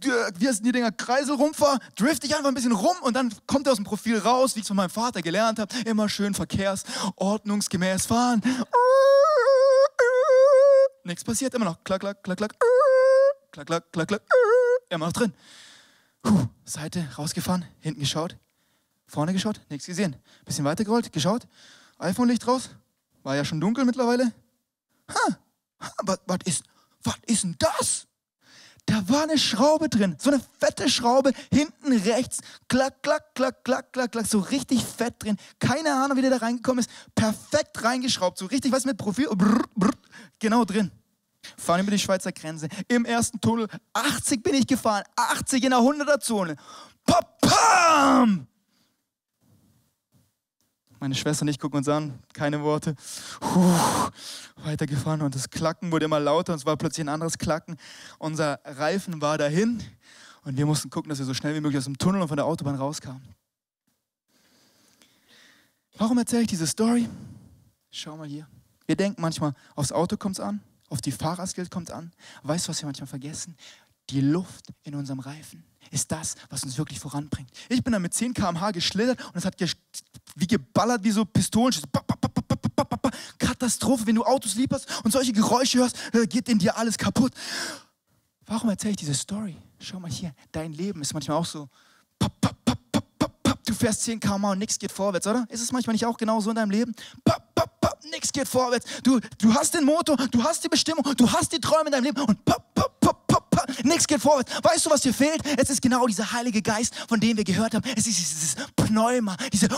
wie 0.00 0.48
heißen 0.48 0.64
die 0.64 0.72
Dinger, 0.72 0.92
Kreisel 0.92 1.34
rumfahre, 1.34 1.78
drift 1.96 2.24
ich 2.24 2.34
einfach 2.34 2.48
ein 2.48 2.54
bisschen 2.54 2.72
rum 2.72 2.96
und 3.02 3.14
dann 3.14 3.32
kommt 3.46 3.66
er 3.66 3.72
aus 3.72 3.78
dem 3.78 3.84
Profil 3.84 4.18
raus, 4.18 4.54
wie 4.54 4.60
ich 4.60 4.64
es 4.64 4.68
von 4.68 4.76
meinem 4.76 4.90
Vater 4.90 5.22
gelernt 5.22 5.58
habe. 5.58 5.74
Immer 5.84 6.08
schön 6.08 6.34
verkehrsordnungsgemäß 6.34 8.06
fahren. 8.06 8.42
Nichts 11.04 11.24
passiert, 11.24 11.54
immer 11.54 11.64
noch 11.64 11.82
klack, 11.84 12.00
klack, 12.00 12.22
klack, 12.22 12.38
klack, 12.38 12.54
klack, 13.52 13.66
klack, 13.66 13.92
klack, 13.92 14.08
klack, 14.08 14.22
immer 14.90 15.06
noch 15.06 15.12
drin. 15.12 15.32
Puh, 16.22 16.46
Seite 16.64 17.08
rausgefahren, 17.16 17.64
hinten 17.80 18.00
geschaut, 18.00 18.36
vorne 19.06 19.32
geschaut, 19.32 19.60
nichts 19.70 19.86
gesehen. 19.86 20.16
Bisschen 20.44 20.64
weiter 20.64 20.84
gerollt, 20.84 21.12
geschaut, 21.12 21.46
iPhone-Licht 21.98 22.46
raus, 22.46 22.70
war 23.22 23.36
ja 23.36 23.44
schon 23.44 23.60
dunkel 23.60 23.84
mittlerweile. 23.84 24.32
Ha, 25.10 25.38
was 26.26 26.38
ist, 26.44 26.64
was 27.02 27.16
ist 27.26 27.44
denn 27.44 27.56
das? 27.58 28.07
Da 28.88 29.06
war 29.06 29.24
eine 29.24 29.36
Schraube 29.36 29.90
drin, 29.90 30.16
so 30.18 30.30
eine 30.30 30.40
fette 30.58 30.88
Schraube 30.88 31.32
hinten 31.52 31.92
rechts. 31.92 32.38
Klack, 32.68 33.02
klack, 33.02 33.34
klack, 33.34 33.62
klack, 33.62 33.92
klack, 33.92 34.12
klack, 34.12 34.26
so 34.26 34.38
richtig 34.38 34.82
fett 34.82 35.14
drin. 35.18 35.36
Keine 35.58 35.92
Ahnung, 35.92 36.16
wie 36.16 36.22
der 36.22 36.30
da 36.30 36.38
reingekommen 36.38 36.80
ist. 36.80 36.90
Perfekt 37.14 37.84
reingeschraubt, 37.84 38.38
so 38.38 38.46
richtig 38.46 38.72
was 38.72 38.86
mit 38.86 38.96
Profil. 38.96 39.28
Brr, 39.36 39.62
brr, 39.76 39.90
genau 40.38 40.64
drin. 40.64 40.90
Fahren 41.58 41.82
über 41.82 41.90
die 41.90 41.98
Schweizer 41.98 42.32
Grenze. 42.32 42.68
Im 42.88 43.04
ersten 43.04 43.38
Tunnel 43.42 43.68
80 43.92 44.42
bin 44.42 44.54
ich 44.54 44.66
gefahren, 44.66 45.04
80 45.16 45.64
in 45.64 45.70
der 45.70 45.80
100er 45.80 46.20
Zone. 46.20 46.56
Meine 51.00 51.14
Schwester 51.14 51.42
und 51.42 51.48
ich 51.48 51.60
gucken 51.60 51.78
uns 51.78 51.88
an, 51.88 52.18
keine 52.32 52.62
Worte. 52.62 52.96
Puh, 53.38 53.78
weitergefahren 54.64 55.22
und 55.22 55.32
das 55.32 55.48
Klacken 55.48 55.92
wurde 55.92 56.06
immer 56.06 56.18
lauter 56.18 56.52
und 56.52 56.58
es 56.58 56.66
war 56.66 56.76
plötzlich 56.76 57.04
ein 57.04 57.08
anderes 57.08 57.38
Klacken. 57.38 57.76
Unser 58.18 58.58
Reifen 58.64 59.20
war 59.20 59.38
dahin 59.38 59.80
und 60.44 60.56
wir 60.56 60.66
mussten 60.66 60.90
gucken, 60.90 61.08
dass 61.08 61.20
wir 61.20 61.26
so 61.26 61.34
schnell 61.34 61.54
wie 61.54 61.60
möglich 61.60 61.78
aus 61.78 61.84
dem 61.84 61.98
Tunnel 61.98 62.20
und 62.20 62.26
von 62.26 62.36
der 62.36 62.46
Autobahn 62.46 62.74
rauskamen. 62.74 63.22
Warum 65.96 66.18
erzähle 66.18 66.42
ich 66.42 66.48
diese 66.48 66.66
Story? 66.66 67.08
Schau 67.92 68.16
mal 68.16 68.26
hier. 68.26 68.48
Wir 68.86 68.96
denken 68.96 69.22
manchmal, 69.22 69.54
aufs 69.76 69.92
Auto 69.92 70.16
kommt 70.16 70.36
es 70.36 70.40
an, 70.40 70.60
auf 70.88 71.00
die 71.00 71.12
Fahrerskills 71.12 71.70
kommt 71.70 71.90
es 71.90 71.94
an. 71.94 72.12
Weißt 72.42 72.66
du, 72.66 72.70
was 72.70 72.82
wir 72.82 72.86
manchmal 72.86 73.06
vergessen? 73.06 73.56
Die 74.10 74.20
Luft 74.20 74.72
in 74.82 74.96
unserem 74.96 75.20
Reifen 75.20 75.64
ist 75.90 76.10
das, 76.10 76.34
was 76.50 76.62
uns 76.64 76.76
wirklich 76.78 76.98
voranbringt. 76.98 77.50
Ich 77.68 77.82
bin 77.82 77.92
da 77.92 77.98
mit 77.98 78.14
10 78.14 78.34
km/h 78.34 78.70
geschlittert 78.72 79.24
und 79.26 79.36
es 79.36 79.44
hat 79.44 79.54
wie 80.36 80.46
geballert 80.46 81.02
wie 81.02 81.10
so 81.10 81.24
Pistolen. 81.24 81.74
Katastrophe, 83.38 84.06
wenn 84.06 84.14
du 84.14 84.24
Autos 84.24 84.54
liebst 84.54 84.86
und 85.04 85.10
solche 85.10 85.32
Geräusche 85.32 85.78
hörst, 85.78 85.96
äh, 86.12 86.26
geht 86.26 86.48
in 86.48 86.58
dir 86.58 86.76
alles 86.76 86.96
kaputt. 86.96 87.32
Warum 88.46 88.70
erzähle 88.70 88.92
ich 88.92 88.96
diese 88.96 89.14
Story? 89.14 89.56
Schau 89.78 90.00
mal 90.00 90.10
hier, 90.10 90.34
dein 90.52 90.72
Leben 90.72 91.02
ist 91.02 91.12
manchmal 91.12 91.36
auch 91.36 91.44
so. 91.44 91.68
Du 93.64 93.74
fährst 93.74 94.02
10 94.02 94.18
km 94.18 94.44
und 94.44 94.58
nichts 94.58 94.78
geht 94.78 94.90
vorwärts, 94.90 95.26
oder? 95.26 95.46
Ist 95.50 95.60
es 95.60 95.72
manchmal 95.72 95.92
nicht 95.92 96.06
auch 96.06 96.16
genau 96.16 96.40
so 96.40 96.50
in 96.50 96.56
deinem 96.56 96.70
Leben? 96.70 96.94
Nichts 98.10 98.32
geht 98.32 98.48
vorwärts. 98.48 98.86
Du, 99.02 99.20
du 99.38 99.52
hast 99.52 99.74
den 99.74 99.84
Motor, 99.84 100.16
du 100.16 100.42
hast 100.42 100.64
die 100.64 100.68
Bestimmung, 100.68 101.04
du 101.16 101.30
hast 101.30 101.52
die 101.52 101.60
Träume 101.60 101.86
in 101.86 101.92
deinem 101.92 102.04
Leben 102.04 102.20
und 102.22 102.42
pop, 102.44 102.74
pop, 102.74 102.97
nichts 103.84 104.06
geht 104.06 104.20
vorwärts. 104.20 104.52
Weißt 104.62 104.86
du, 104.86 104.90
was 104.90 105.00
dir 105.00 105.14
fehlt? 105.14 105.40
Es 105.56 105.70
ist 105.70 105.82
genau 105.82 106.06
dieser 106.06 106.32
Heilige 106.32 106.62
Geist, 106.62 106.94
von 107.08 107.20
dem 107.20 107.36
wir 107.36 107.44
gehört 107.44 107.74
haben. 107.74 107.84
Es 107.96 108.06
ist 108.06 108.18
dieses 108.18 108.56
Pneuma, 108.76 109.36
diese 109.52 109.68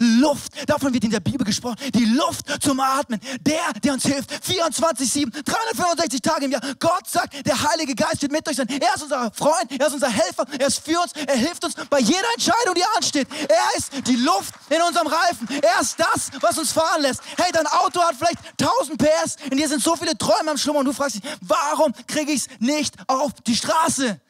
Luft. 0.00 0.68
Davon 0.68 0.92
wird 0.92 1.04
in 1.04 1.10
der 1.10 1.20
Bibel 1.20 1.44
gesprochen. 1.44 1.76
Die 1.94 2.04
Luft 2.04 2.62
zum 2.62 2.80
Atmen. 2.80 3.20
Der, 3.40 3.72
der 3.82 3.92
uns 3.94 4.04
hilft. 4.04 4.30
24-7, 4.30 5.42
365 5.44 6.20
Tage 6.20 6.46
im 6.46 6.52
Jahr. 6.52 6.62
Gott 6.78 7.08
sagt, 7.08 7.46
der 7.46 7.70
Heilige 7.70 7.94
Geist 7.94 8.22
wird 8.22 8.32
mit 8.32 8.48
euch 8.48 8.56
sein. 8.56 8.68
Er 8.68 8.94
ist 8.94 9.02
unser 9.02 9.30
Freund, 9.32 9.70
er 9.70 9.86
ist 9.86 9.94
unser 9.94 10.10
Helfer, 10.10 10.44
er 10.58 10.66
ist 10.66 10.84
für 10.84 11.00
uns, 11.00 11.12
er 11.12 11.36
hilft 11.36 11.64
uns 11.64 11.74
bei 11.88 12.00
jeder 12.00 12.32
Entscheidung, 12.34 12.74
die 12.74 12.84
ansteht. 12.96 13.28
Er 13.48 13.78
ist 13.78 13.90
die 14.06 14.16
Luft 14.16 14.54
in 14.70 14.80
unserem 14.82 15.06
Reifen. 15.06 15.48
Er 15.62 15.80
ist 15.80 15.98
das, 15.98 16.30
was 16.40 16.58
uns 16.58 16.72
fahren 16.72 17.02
lässt. 17.02 17.20
Hey, 17.36 17.50
dein 17.52 17.66
Auto 17.66 18.00
hat 18.00 18.16
vielleicht 18.16 18.38
1000 18.60 18.98
PS, 18.98 19.36
in 19.50 19.58
dir 19.58 19.68
sind 19.68 19.82
so 19.82 19.96
viele 19.96 20.16
Träume 20.16 20.50
am 20.50 20.58
Schlummern 20.58 20.80
und 20.80 20.86
du 20.86 20.92
fragst 20.92 21.16
dich, 21.16 21.22
warum 21.40 21.92
kriege 22.06 22.32
ich 22.32 22.42
es 22.42 22.48
nicht 22.60 22.94
auf 23.06 23.32
die 23.42 23.56
Straße. 23.56 24.20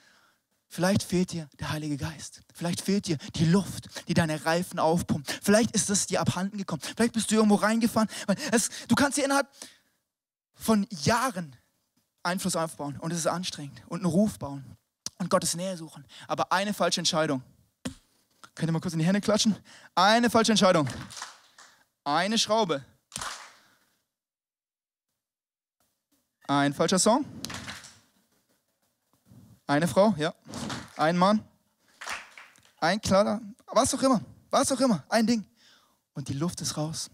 Vielleicht 0.68 1.02
fehlt 1.02 1.32
dir 1.32 1.48
der 1.60 1.70
Heilige 1.70 1.96
Geist. 1.96 2.42
Vielleicht 2.52 2.80
fehlt 2.80 3.06
dir 3.06 3.18
die 3.34 3.44
Luft, 3.44 3.88
die 4.08 4.14
deine 4.14 4.44
Reifen 4.44 4.78
aufpumpt. 4.78 5.40
Vielleicht 5.42 5.70
ist 5.72 5.90
es 5.90 6.06
dir 6.06 6.20
abhanden 6.20 6.58
gekommen. 6.58 6.82
Vielleicht 6.96 7.12
bist 7.12 7.30
du 7.30 7.36
irgendwo 7.36 7.54
reingefahren. 7.54 8.08
Es, 8.52 8.70
du 8.88 8.94
kannst 8.94 9.16
dir 9.16 9.24
innerhalb 9.24 9.48
von 10.54 10.86
Jahren 10.90 11.54
Einfluss 12.22 12.56
aufbauen 12.56 12.98
und 12.98 13.12
es 13.12 13.18
ist 13.18 13.26
anstrengend 13.26 13.80
und 13.88 14.00
einen 14.00 14.10
Ruf 14.10 14.38
bauen 14.38 14.76
und 15.18 15.30
Gottes 15.30 15.54
Nähe 15.54 15.76
suchen. 15.76 16.04
Aber 16.26 16.52
eine 16.52 16.74
falsche 16.74 17.00
Entscheidung. 17.00 17.42
Könnt 18.54 18.70
ihr 18.70 18.72
mal 18.72 18.80
kurz 18.80 18.94
in 18.94 18.98
die 18.98 19.06
Hände 19.06 19.20
klatschen? 19.20 19.56
Eine 19.94 20.30
falsche 20.30 20.52
Entscheidung. 20.52 20.88
Eine 22.04 22.38
Schraube. 22.38 22.84
Ein 26.48 26.72
falscher 26.74 26.98
Song. 26.98 27.24
Eine 29.66 29.88
Frau, 29.88 30.14
ja. 30.16 30.32
Ein 30.96 31.16
Mann. 31.16 31.42
Ein 32.78 33.00
Kleider. 33.00 33.40
Was 33.72 33.92
auch 33.94 34.02
immer. 34.02 34.20
Was 34.50 34.70
auch 34.70 34.80
immer. 34.80 35.04
Ein 35.08 35.26
Ding. 35.26 35.44
Und 36.14 36.28
die 36.28 36.34
Luft 36.34 36.60
ist 36.60 36.76
raus. 36.76 37.10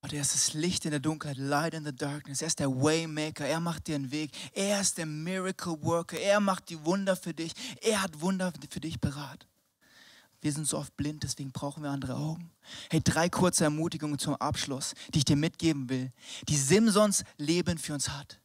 Und 0.00 0.12
er 0.12 0.20
ist 0.20 0.34
das 0.34 0.52
Licht 0.52 0.84
in 0.84 0.92
der 0.92 1.00
Dunkelheit, 1.00 1.38
Light 1.38 1.74
in 1.74 1.84
the 1.84 1.94
Darkness. 1.94 2.40
Er 2.40 2.48
ist 2.48 2.60
der 2.60 2.70
Waymaker. 2.70 3.46
Er 3.46 3.58
macht 3.58 3.88
dir 3.88 3.96
einen 3.96 4.10
Weg. 4.10 4.30
Er 4.52 4.80
ist 4.80 4.98
der 4.98 5.06
Miracle 5.06 5.82
Worker. 5.82 6.18
Er 6.18 6.40
macht 6.40 6.68
die 6.68 6.84
Wunder 6.84 7.16
für 7.16 7.34
dich. 7.34 7.52
Er 7.80 8.02
hat 8.02 8.20
Wunder 8.20 8.52
für 8.70 8.80
dich 8.80 9.00
beraten. 9.00 9.46
Wir 10.40 10.52
sind 10.52 10.68
so 10.68 10.76
oft 10.76 10.94
blind, 10.98 11.22
deswegen 11.22 11.52
brauchen 11.52 11.82
wir 11.82 11.88
andere 11.88 12.16
Augen. 12.16 12.50
Hey, 12.90 13.00
drei 13.02 13.30
kurze 13.30 13.64
Ermutigungen 13.64 14.18
zum 14.18 14.36
Abschluss, 14.36 14.92
die 15.14 15.20
ich 15.20 15.24
dir 15.24 15.36
mitgeben 15.36 15.88
will, 15.88 16.12
die 16.48 16.58
Simsons 16.58 17.24
Leben 17.38 17.78
für 17.78 17.94
uns 17.94 18.10
hat. 18.10 18.38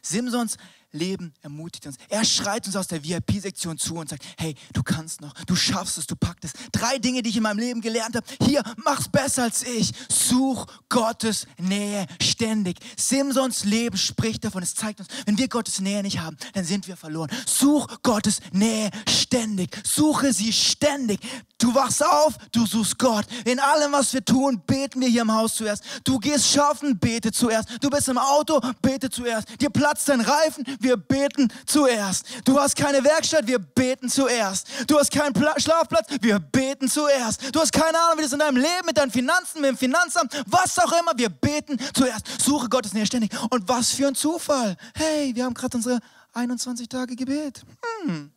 Simsons 0.00 0.56
Leben 0.92 1.32
ermutigt 1.42 1.86
uns. 1.86 1.96
Er 2.08 2.24
schreit 2.24 2.66
uns 2.66 2.76
aus 2.76 2.88
der 2.88 3.04
VIP-Sektion 3.04 3.78
zu 3.78 3.96
und 3.96 4.08
sagt, 4.08 4.24
hey, 4.38 4.54
du 4.72 4.82
kannst 4.82 5.20
noch, 5.20 5.32
du 5.44 5.54
schaffst 5.54 5.98
es, 5.98 6.06
du 6.06 6.16
packst 6.16 6.44
es. 6.44 6.52
Drei 6.72 6.98
Dinge, 6.98 7.22
die 7.22 7.30
ich 7.30 7.36
in 7.36 7.42
meinem 7.42 7.58
Leben 7.58 7.80
gelernt 7.80 8.16
habe. 8.16 8.26
Hier, 8.42 8.62
mach's 8.84 9.08
besser 9.08 9.44
als 9.44 9.62
ich. 9.62 9.92
Such 10.08 10.66
Gottes 10.88 11.46
Nähe 11.58 12.06
ständig. 12.20 12.78
Simsons 12.96 13.64
Leben 13.64 13.96
spricht 13.96 14.44
davon. 14.44 14.62
Es 14.62 14.74
zeigt 14.74 15.00
uns, 15.00 15.08
wenn 15.26 15.38
wir 15.38 15.48
Gottes 15.48 15.80
Nähe 15.80 16.02
nicht 16.02 16.20
haben, 16.20 16.36
dann 16.54 16.64
sind 16.64 16.88
wir 16.88 16.96
verloren. 16.96 17.30
Such 17.46 17.86
Gottes 18.02 18.40
Nähe 18.52 18.90
ständig. 19.08 19.76
Suche 19.84 20.32
sie 20.32 20.52
ständig. 20.52 21.20
Du 21.58 21.74
wachst 21.74 22.04
auf, 22.04 22.38
du 22.52 22.66
suchst 22.66 22.98
Gott. 22.98 23.26
In 23.44 23.60
allem, 23.60 23.92
was 23.92 24.12
wir 24.12 24.24
tun, 24.24 24.62
beten 24.66 25.00
wir 25.00 25.08
hier 25.08 25.22
im 25.22 25.32
Haus 25.32 25.54
zuerst. 25.56 25.84
Du 26.04 26.18
gehst 26.18 26.50
schaffen, 26.50 26.98
bete 26.98 27.30
zuerst. 27.30 27.68
Du 27.80 27.90
bist 27.90 28.08
im 28.08 28.18
Auto, 28.18 28.60
bete 28.80 29.10
zuerst. 29.10 29.60
Dir 29.60 29.70
platzt 29.70 30.08
dein 30.08 30.20
Reifen, 30.20 30.64
wir 30.80 30.96
beten 30.96 31.52
zuerst. 31.66 32.26
Du 32.44 32.58
hast 32.58 32.76
keine 32.76 33.04
Werkstatt, 33.04 33.46
wir 33.46 33.58
beten 33.58 34.08
zuerst. 34.08 34.66
Du 34.86 34.98
hast 34.98 35.10
keinen 35.10 35.32
Pla 35.32 35.58
Schlafplatz, 35.58 36.08
wir 36.20 36.38
beten 36.38 36.88
zuerst. 36.88 37.54
Du 37.54 37.60
hast 37.60 37.72
keine 37.72 37.98
Ahnung, 37.98 38.18
wie 38.18 38.22
das 38.22 38.32
in 38.32 38.38
deinem 38.38 38.56
Leben 38.56 38.86
mit 38.86 38.96
deinen 38.96 39.10
Finanzen, 39.10 39.60
mit 39.60 39.70
dem 39.70 39.78
Finanzamt, 39.78 40.42
was 40.46 40.78
auch 40.78 40.92
immer, 40.92 41.12
wir 41.16 41.28
beten 41.28 41.78
zuerst. 41.94 42.26
Suche 42.40 42.68
Gottes 42.68 42.92
Nähe 42.92 43.06
ständig. 43.06 43.32
Und 43.50 43.68
was 43.68 43.92
für 43.92 44.08
ein 44.08 44.14
Zufall. 44.14 44.76
Hey, 44.94 45.34
wir 45.34 45.44
haben 45.44 45.54
gerade 45.54 45.76
unsere 45.76 46.00
21 46.32 46.88
Tage 46.88 47.16
Gebet. 47.16 47.62
Hm. 48.04 48.30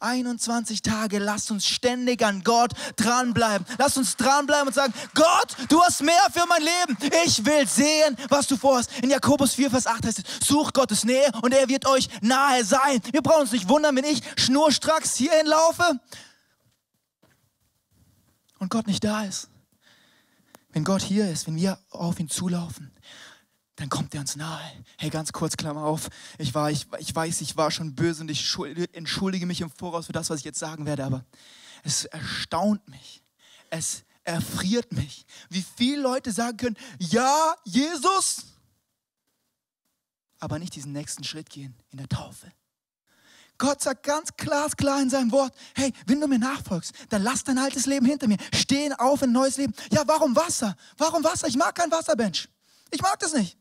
21 0.00 0.82
Tage, 0.82 1.18
lasst 1.18 1.50
uns 1.50 1.66
ständig 1.66 2.24
an 2.24 2.42
Gott 2.42 2.72
dranbleiben. 2.96 3.66
Lasst 3.78 3.98
uns 3.98 4.16
dranbleiben 4.16 4.68
und 4.68 4.74
sagen, 4.74 4.92
Gott, 5.14 5.56
du 5.68 5.82
hast 5.82 6.02
mehr 6.02 6.14
für 6.32 6.46
mein 6.48 6.62
Leben. 6.62 6.96
Ich 7.24 7.44
will 7.44 7.66
sehen, 7.66 8.16
was 8.28 8.46
du 8.46 8.56
vorhast. 8.56 8.90
In 9.02 9.10
Jakobus 9.10 9.54
4, 9.54 9.70
Vers 9.70 9.86
8 9.86 10.04
heißt 10.04 10.18
es, 10.18 10.46
sucht 10.46 10.74
Gottes 10.74 11.04
Nähe 11.04 11.30
und 11.42 11.52
er 11.52 11.68
wird 11.68 11.86
euch 11.86 12.08
nahe 12.20 12.64
sein. 12.64 13.00
Wir 13.10 13.22
brauchen 13.22 13.42
uns 13.42 13.52
nicht 13.52 13.68
wundern, 13.68 13.96
wenn 13.96 14.04
ich 14.04 14.22
schnurstracks 14.36 15.16
hierhin 15.16 15.46
laufe 15.46 16.00
und 18.58 18.70
Gott 18.70 18.86
nicht 18.86 19.04
da 19.04 19.24
ist. 19.24 19.48
Wenn 20.70 20.84
Gott 20.84 21.02
hier 21.02 21.30
ist, 21.30 21.46
wenn 21.46 21.56
wir 21.56 21.78
auf 21.90 22.20
ihn 22.20 22.28
zulaufen, 22.28 22.92
dann 23.76 23.90
kommt 23.90 24.14
er 24.14 24.20
uns 24.20 24.36
nahe. 24.36 24.84
Hey, 24.98 25.10
ganz 25.10 25.32
kurz, 25.32 25.56
Klammer 25.56 25.84
auf. 25.84 26.08
Ich, 26.38 26.54
war, 26.54 26.70
ich, 26.70 26.86
ich 26.98 27.14
weiß, 27.14 27.42
ich 27.42 27.56
war 27.56 27.70
schon 27.70 27.94
böse 27.94 28.22
und 28.22 28.30
ich 28.30 28.56
entschuldige 28.92 29.46
mich 29.46 29.60
im 29.60 29.70
Voraus 29.70 30.06
für 30.06 30.12
das, 30.12 30.30
was 30.30 30.40
ich 30.40 30.44
jetzt 30.44 30.58
sagen 30.58 30.86
werde, 30.86 31.04
aber 31.04 31.24
es 31.84 32.06
erstaunt 32.06 32.88
mich. 32.88 33.22
Es 33.68 34.04
erfriert 34.24 34.92
mich, 34.92 35.24
wie 35.50 35.64
viele 35.76 36.02
Leute 36.02 36.32
sagen 36.32 36.56
können, 36.56 36.76
ja, 36.98 37.54
Jesus, 37.64 38.46
aber 40.40 40.58
nicht 40.58 40.74
diesen 40.74 40.92
nächsten 40.92 41.22
Schritt 41.22 41.48
gehen 41.50 41.76
in 41.90 41.98
der 41.98 42.08
Taufe. 42.08 42.50
Gott 43.58 43.80
sagt 43.80 44.02
ganz 44.02 44.36
klar, 44.36 44.68
klar 44.70 45.00
in 45.00 45.08
seinem 45.08 45.32
Wort, 45.32 45.54
hey, 45.74 45.92
wenn 46.06 46.20
du 46.20 46.26
mir 46.26 46.38
nachfolgst, 46.38 46.92
dann 47.08 47.22
lass 47.22 47.44
dein 47.44 47.56
altes 47.56 47.86
Leben 47.86 48.04
hinter 48.04 48.28
mir. 48.28 48.36
Stehen 48.52 48.92
auf 48.92 49.22
in 49.22 49.30
ein 49.30 49.32
neues 49.32 49.56
Leben. 49.56 49.74
Ja, 49.90 50.02
warum 50.06 50.36
Wasser? 50.36 50.76
Warum 50.98 51.24
Wasser? 51.24 51.46
Ich 51.46 51.56
mag 51.56 51.74
kein 51.74 51.90
Wasserbench. 51.90 52.48
Ich 52.90 53.00
mag 53.00 53.18
das 53.18 53.32
nicht. 53.32 53.56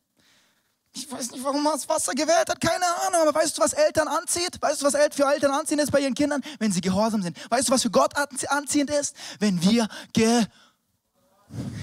Ich 0.97 1.11
weiß 1.11 1.31
nicht, 1.31 1.43
warum 1.43 1.61
man 1.61 1.73
das 1.73 1.89
Wasser 1.89 2.13
gewählt 2.13 2.49
hat, 2.49 2.61
keine 2.61 2.85
Ahnung. 3.05 3.27
Aber 3.27 3.35
weißt 3.35 3.57
du, 3.57 3.61
was 3.61 3.73
Eltern 3.73 4.07
anzieht? 4.07 4.61
Weißt 4.61 4.81
du, 4.81 4.85
was 4.85 4.95
für 5.13 5.25
Eltern 5.25 5.51
anziehend 5.51 5.83
ist 5.83 5.91
bei 5.91 5.99
ihren 5.99 6.13
Kindern? 6.13 6.41
Wenn 6.57 6.71
sie 6.71 6.79
gehorsam 6.79 7.21
sind. 7.21 7.37
Weißt 7.51 7.67
du, 7.67 7.73
was 7.73 7.81
für 7.81 7.91
Gott 7.91 8.13
anziehend 8.47 8.89
ist? 8.89 9.13
Wenn 9.39 9.61
wir 9.61 9.89
ge 10.13 10.45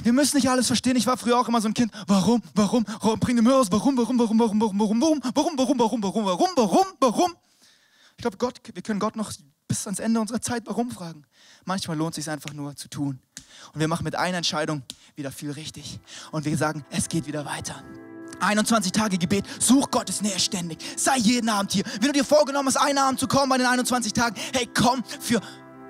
wir 0.02 0.12
müssen 0.12 0.36
nicht 0.36 0.48
alles 0.48 0.66
verstehen. 0.66 0.96
Ich 0.96 1.06
war 1.06 1.16
früher 1.16 1.38
auch 1.38 1.46
immer 1.46 1.60
so 1.60 1.68
ein 1.68 1.74
Kind. 1.74 1.92
Warum, 2.06 2.42
warum, 2.54 2.84
warum, 3.00 3.20
bring 3.20 3.36
den 3.36 3.44
Müll 3.44 3.54
aus. 3.54 3.70
Warum, 3.70 3.96
warum, 3.96 4.18
warum, 4.18 4.40
warum, 4.40 4.60
warum, 4.60 4.80
warum, 4.80 5.00
warum, 5.00 5.22
warum, 5.22 5.58
warum, 5.58 5.78
warum, 5.78 6.02
warum, 6.02 6.26
warum, 6.26 6.50
warum, 6.56 6.86
warum? 6.98 7.36
Ich 8.16 8.22
glaube, 8.22 8.38
Gott, 8.38 8.60
wir 8.72 8.82
können 8.82 8.98
Gott 8.98 9.14
noch 9.14 9.32
bis 9.68 9.86
ans 9.86 9.98
Ende 10.00 10.20
unserer 10.20 10.40
Zeit 10.40 10.64
warum 10.66 10.90
fragen. 10.90 11.24
Manchmal 11.64 11.96
lohnt 11.96 12.16
es 12.16 12.24
sich 12.24 12.32
einfach 12.32 12.52
nur 12.52 12.76
zu 12.76 12.88
tun. 12.88 13.20
Und 13.72 13.80
wir 13.80 13.88
machen 13.88 14.04
mit 14.04 14.16
einer 14.16 14.38
Entscheidung 14.38 14.82
wieder 15.14 15.30
viel 15.30 15.50
richtig. 15.50 16.00
Und 16.30 16.44
wir 16.44 16.56
sagen, 16.56 16.84
es 16.90 17.08
geht 17.08 17.26
wieder 17.26 17.44
weiter. 17.44 17.82
21 18.42 18.92
Tage 18.92 19.18
Gebet, 19.18 19.44
such 19.58 19.90
Gottes 19.90 20.20
Nähe 20.20 20.38
ständig. 20.38 20.78
Sei 20.96 21.16
jeden 21.18 21.48
Abend 21.48 21.72
hier. 21.72 21.84
Wenn 22.00 22.08
du 22.08 22.12
dir 22.12 22.24
vorgenommen 22.24 22.68
hast, 22.68 22.76
einen 22.76 22.98
Abend 22.98 23.20
zu 23.20 23.28
kommen 23.28 23.48
bei 23.48 23.58
den 23.58 23.66
21 23.66 24.12
Tagen, 24.12 24.36
hey, 24.52 24.68
komm 24.74 25.02
für 25.20 25.40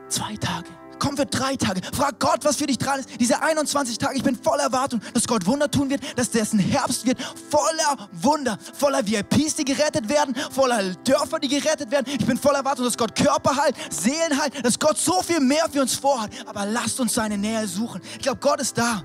zwei 0.08 0.36
Tage. 0.36 0.68
Komm 1.02 1.16
für 1.16 1.26
drei 1.26 1.56
Tage. 1.56 1.80
Frag 1.92 2.20
Gott, 2.20 2.44
was 2.44 2.58
für 2.58 2.66
dich 2.66 2.78
dran 2.78 3.00
ist. 3.00 3.08
Diese 3.18 3.42
21 3.42 3.98
Tage, 3.98 4.16
ich 4.16 4.22
bin 4.22 4.36
voller 4.36 4.62
Erwartung, 4.62 5.00
dass 5.12 5.26
Gott 5.26 5.46
Wunder 5.46 5.68
tun 5.68 5.90
wird, 5.90 6.00
dass 6.16 6.30
dessen 6.30 6.60
Herbst 6.60 7.04
wird 7.04 7.20
voller 7.50 8.08
Wunder, 8.12 8.56
voller 8.72 9.04
VIPs, 9.04 9.56
die 9.56 9.64
gerettet 9.64 10.08
werden, 10.08 10.32
voller 10.52 10.94
Dörfer, 10.94 11.40
die 11.40 11.48
gerettet 11.48 11.90
werden. 11.90 12.06
Ich 12.06 12.24
bin 12.24 12.38
voller 12.38 12.58
Erwartung, 12.58 12.84
dass 12.84 12.96
Gott 12.96 13.16
Körper 13.16 13.56
heilt, 13.56 13.74
Seelen 13.90 14.40
heilt, 14.40 14.64
dass 14.64 14.78
Gott 14.78 14.96
so 14.96 15.22
viel 15.22 15.40
mehr 15.40 15.68
für 15.68 15.80
uns 15.80 15.96
vorhat. 15.96 16.30
Aber 16.46 16.66
lasst 16.66 17.00
uns 17.00 17.14
seine 17.14 17.36
Nähe 17.36 17.66
suchen. 17.66 18.00
Ich 18.14 18.22
glaube, 18.22 18.38
Gott 18.38 18.60
ist 18.60 18.78
da. 18.78 19.02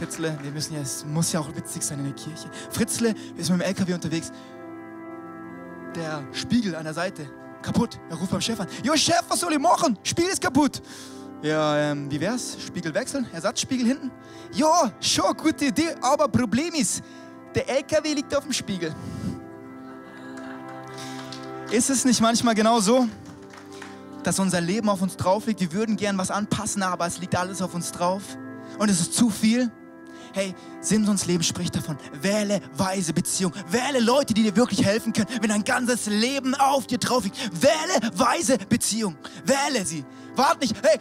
Fritzle, 0.00 0.38
wir 0.40 0.50
müssen 0.50 0.76
ja, 0.76 0.80
es 0.80 1.04
muss 1.04 1.30
ja 1.30 1.40
auch 1.40 1.54
witzig 1.54 1.82
sein 1.82 1.98
in 1.98 2.06
der 2.06 2.14
Kirche. 2.14 2.50
Fritzle 2.70 3.14
ist 3.36 3.50
mit 3.50 3.60
dem 3.60 3.66
LKW 3.66 3.92
unterwegs. 3.92 4.32
Der 5.94 6.24
Spiegel 6.32 6.74
an 6.74 6.84
der 6.84 6.94
Seite 6.94 7.28
kaputt. 7.60 8.00
Er 8.08 8.16
ruft 8.16 8.30
beim 8.30 8.40
Chef 8.40 8.58
an. 8.58 8.66
Jo 8.82 8.96
Chef, 8.96 9.22
was 9.28 9.40
soll 9.40 9.52
ich 9.52 9.58
machen? 9.58 9.98
Spiegel 10.02 10.30
ist 10.30 10.40
kaputt. 10.40 10.80
Ja, 11.42 11.76
ähm, 11.76 12.10
wie 12.10 12.18
wär's? 12.18 12.56
Spiegel 12.66 12.94
wechseln? 12.94 13.26
Ersatzspiegel 13.30 13.86
hinten? 13.86 14.10
Ja, 14.54 14.90
schon 15.00 15.36
gute 15.36 15.66
Idee, 15.66 15.94
aber 16.00 16.28
Problem 16.28 16.72
ist, 16.72 17.02
der 17.54 17.68
LKW 17.68 18.14
liegt 18.14 18.34
auf 18.34 18.44
dem 18.44 18.54
Spiegel. 18.54 18.94
Ist 21.70 21.90
es 21.90 22.06
nicht 22.06 22.22
manchmal 22.22 22.54
genau 22.54 22.80
so, 22.80 23.06
dass 24.22 24.38
unser 24.38 24.62
Leben 24.62 24.88
auf 24.88 25.02
uns 25.02 25.18
drauf 25.18 25.46
liegt? 25.46 25.60
Wir 25.60 25.74
würden 25.74 25.98
gern 25.98 26.16
was 26.16 26.30
anpassen, 26.30 26.82
aber 26.82 27.06
es 27.06 27.18
liegt 27.18 27.36
alles 27.36 27.60
auf 27.60 27.74
uns 27.74 27.92
drauf. 27.92 28.22
Und 28.78 28.88
es 28.88 28.98
ist 28.98 29.12
zu 29.12 29.28
viel. 29.28 29.70
Hey, 30.32 30.54
Simsons 30.80 31.26
Leben 31.26 31.42
spricht 31.42 31.74
davon. 31.74 31.96
Wähle 32.22 32.60
weise 32.76 33.12
Beziehung. 33.12 33.52
Wähle 33.70 34.00
Leute, 34.00 34.32
die 34.32 34.44
dir 34.44 34.54
wirklich 34.54 34.84
helfen 34.84 35.12
können, 35.12 35.28
wenn 35.40 35.50
dein 35.50 35.64
ganzes 35.64 36.06
Leben 36.06 36.54
auf 36.54 36.86
dir 36.86 36.98
drauf 36.98 37.24
liegt. 37.24 37.36
Wähle 37.60 38.10
weise 38.14 38.58
Beziehung. 38.58 39.16
Wähle 39.44 39.84
sie. 39.84 40.04
Wart 40.36 40.60
nicht, 40.60 40.74
hey, 40.82 40.98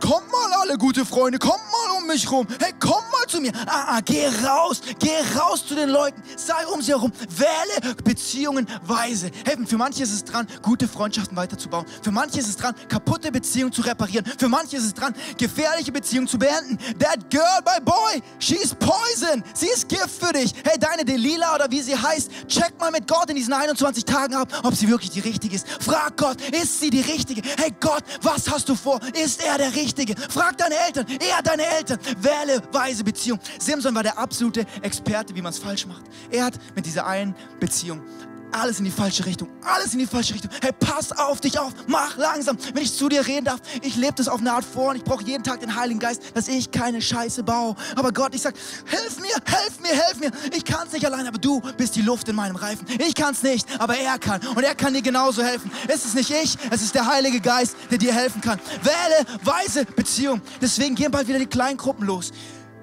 Kommt 0.00 0.30
mal 0.30 0.52
alle 0.62 0.78
gute 0.78 1.04
Freunde, 1.04 1.38
kommt 1.38 1.62
mal 1.72 1.98
um 1.98 2.06
mich 2.06 2.30
rum. 2.30 2.46
Hey, 2.60 2.72
komm 2.78 3.02
mal 3.10 3.26
zu 3.26 3.40
mir. 3.40 3.52
Ah, 3.66 3.96
ah, 3.96 4.00
geh 4.04 4.26
raus, 4.46 4.80
geh 4.98 5.38
raus 5.38 5.66
zu 5.66 5.74
den 5.74 5.88
Leuten. 5.88 6.22
Sei 6.36 6.66
um 6.68 6.80
sie 6.80 6.92
herum. 6.92 7.12
Wähle 7.28 7.94
Beziehungen 8.04 8.66
weise. 8.84 9.30
Hey, 9.44 9.56
für 9.66 9.76
manche 9.76 10.02
ist 10.02 10.12
es 10.12 10.24
dran, 10.24 10.46
gute 10.62 10.86
Freundschaften 10.86 11.36
weiterzubauen. 11.36 11.84
Für 12.02 12.10
manche 12.10 12.38
ist 12.38 12.48
es 12.48 12.56
dran, 12.56 12.74
kaputte 12.88 13.32
Beziehungen 13.32 13.72
zu 13.72 13.82
reparieren. 13.82 14.24
Für 14.38 14.48
manche 14.48 14.76
ist 14.76 14.84
es 14.84 14.94
dran, 14.94 15.14
gefährliche 15.36 15.90
Beziehungen 15.90 16.28
zu 16.28 16.38
beenden. 16.38 16.78
That 16.98 17.28
girl, 17.30 17.42
my 17.64 17.80
boy, 17.84 18.22
she's 18.38 18.74
poison. 18.74 19.42
Sie 19.54 19.66
ist 19.66 19.88
Gift 19.88 20.22
für 20.24 20.32
dich. 20.32 20.54
Hey, 20.64 20.78
deine 20.78 21.04
Delila 21.04 21.54
oder 21.54 21.70
wie 21.70 21.80
sie 21.80 21.96
heißt, 21.96 22.30
check 22.46 22.78
mal 22.78 22.90
mit 22.90 23.08
Gott 23.08 23.30
in 23.30 23.36
diesen 23.36 23.52
21 23.52 24.04
Tagen 24.04 24.34
ab, 24.34 24.48
ob 24.62 24.74
sie 24.74 24.88
wirklich 24.88 25.10
die 25.10 25.20
richtige 25.20 25.56
ist. 25.56 25.66
Frag 25.80 26.16
Gott, 26.16 26.40
ist 26.52 26.80
sie 26.80 26.90
die 26.90 27.00
richtige? 27.00 27.42
Hey 27.56 27.74
Gott, 27.80 28.04
was 28.22 28.48
hast 28.48 28.68
du 28.68 28.74
vor? 28.74 29.00
Ist 29.14 29.42
er 29.44 29.58
der 29.58 29.74
richtige? 29.74 29.87
Richtige. 29.88 30.14
Frag 30.28 30.58
deine 30.58 30.74
Eltern, 30.86 31.06
er 31.08 31.42
deine 31.42 31.64
Eltern. 31.64 31.98
Wähle 32.18 32.62
weise 32.72 33.02
Beziehung. 33.02 33.40
Simson 33.58 33.94
war 33.94 34.02
der 34.02 34.18
absolute 34.18 34.66
Experte, 34.82 35.34
wie 35.34 35.40
man 35.40 35.50
es 35.50 35.58
falsch 35.58 35.86
macht. 35.86 36.02
Er 36.30 36.44
hat 36.44 36.54
mit 36.76 36.84
dieser 36.84 37.06
einen 37.06 37.34
Beziehung 37.58 38.02
alles 38.52 38.78
in 38.78 38.84
die 38.84 38.90
falsche 38.90 39.24
Richtung. 39.26 39.48
Alles 39.62 39.92
in 39.92 39.98
die 39.98 40.06
falsche 40.06 40.34
Richtung. 40.34 40.50
Hey, 40.60 40.72
pass 40.72 41.12
auf 41.12 41.40
dich 41.40 41.58
auf. 41.58 41.72
Mach 41.86 42.16
langsam. 42.16 42.56
Wenn 42.74 42.82
ich 42.82 42.94
zu 42.94 43.08
dir 43.08 43.26
reden 43.26 43.46
darf, 43.46 43.60
ich 43.82 43.96
lebe 43.96 44.14
das 44.14 44.28
auf 44.28 44.40
eine 44.40 44.52
Art 44.52 44.64
vor 44.64 44.90
und 44.90 44.96
ich 44.96 45.04
brauche 45.04 45.24
jeden 45.24 45.44
Tag 45.44 45.60
den 45.60 45.74
Heiligen 45.74 46.00
Geist, 46.00 46.22
dass 46.34 46.48
ich 46.48 46.70
keine 46.70 47.00
Scheiße 47.00 47.42
baue. 47.42 47.74
Aber 47.96 48.12
Gott, 48.12 48.34
ich 48.34 48.42
sag, 48.42 48.54
hilf 48.86 49.20
mir, 49.20 49.28
hilf 49.28 49.80
mir, 49.80 49.90
hilf 49.90 50.20
mir. 50.20 50.30
Ich 50.56 50.64
kann 50.64 50.86
es 50.86 50.92
nicht 50.92 51.04
allein, 51.04 51.26
aber 51.26 51.38
du 51.38 51.60
bist 51.76 51.96
die 51.96 52.02
Luft 52.02 52.28
in 52.28 52.36
meinem 52.36 52.56
Reifen. 52.56 52.86
Ich 52.98 53.14
kann 53.14 53.32
es 53.32 53.42
nicht, 53.42 53.66
aber 53.80 53.96
er 53.96 54.18
kann. 54.18 54.40
Und 54.54 54.62
er 54.62 54.74
kann 54.74 54.94
dir 54.94 55.02
genauso 55.02 55.42
helfen. 55.42 55.70
Es 55.86 56.04
ist 56.04 56.14
nicht 56.14 56.30
ich, 56.30 56.56
es 56.70 56.82
ist 56.82 56.94
der 56.94 57.06
Heilige 57.06 57.40
Geist, 57.40 57.76
der 57.90 57.98
dir 57.98 58.12
helfen 58.12 58.40
kann. 58.40 58.58
Wähle 58.82 59.38
weise 59.44 59.84
Beziehung. 59.84 60.40
Deswegen 60.60 60.94
gehen 60.94 61.10
bald 61.10 61.28
wieder 61.28 61.38
die 61.38 61.46
Kleingruppen 61.46 62.06
los. 62.06 62.32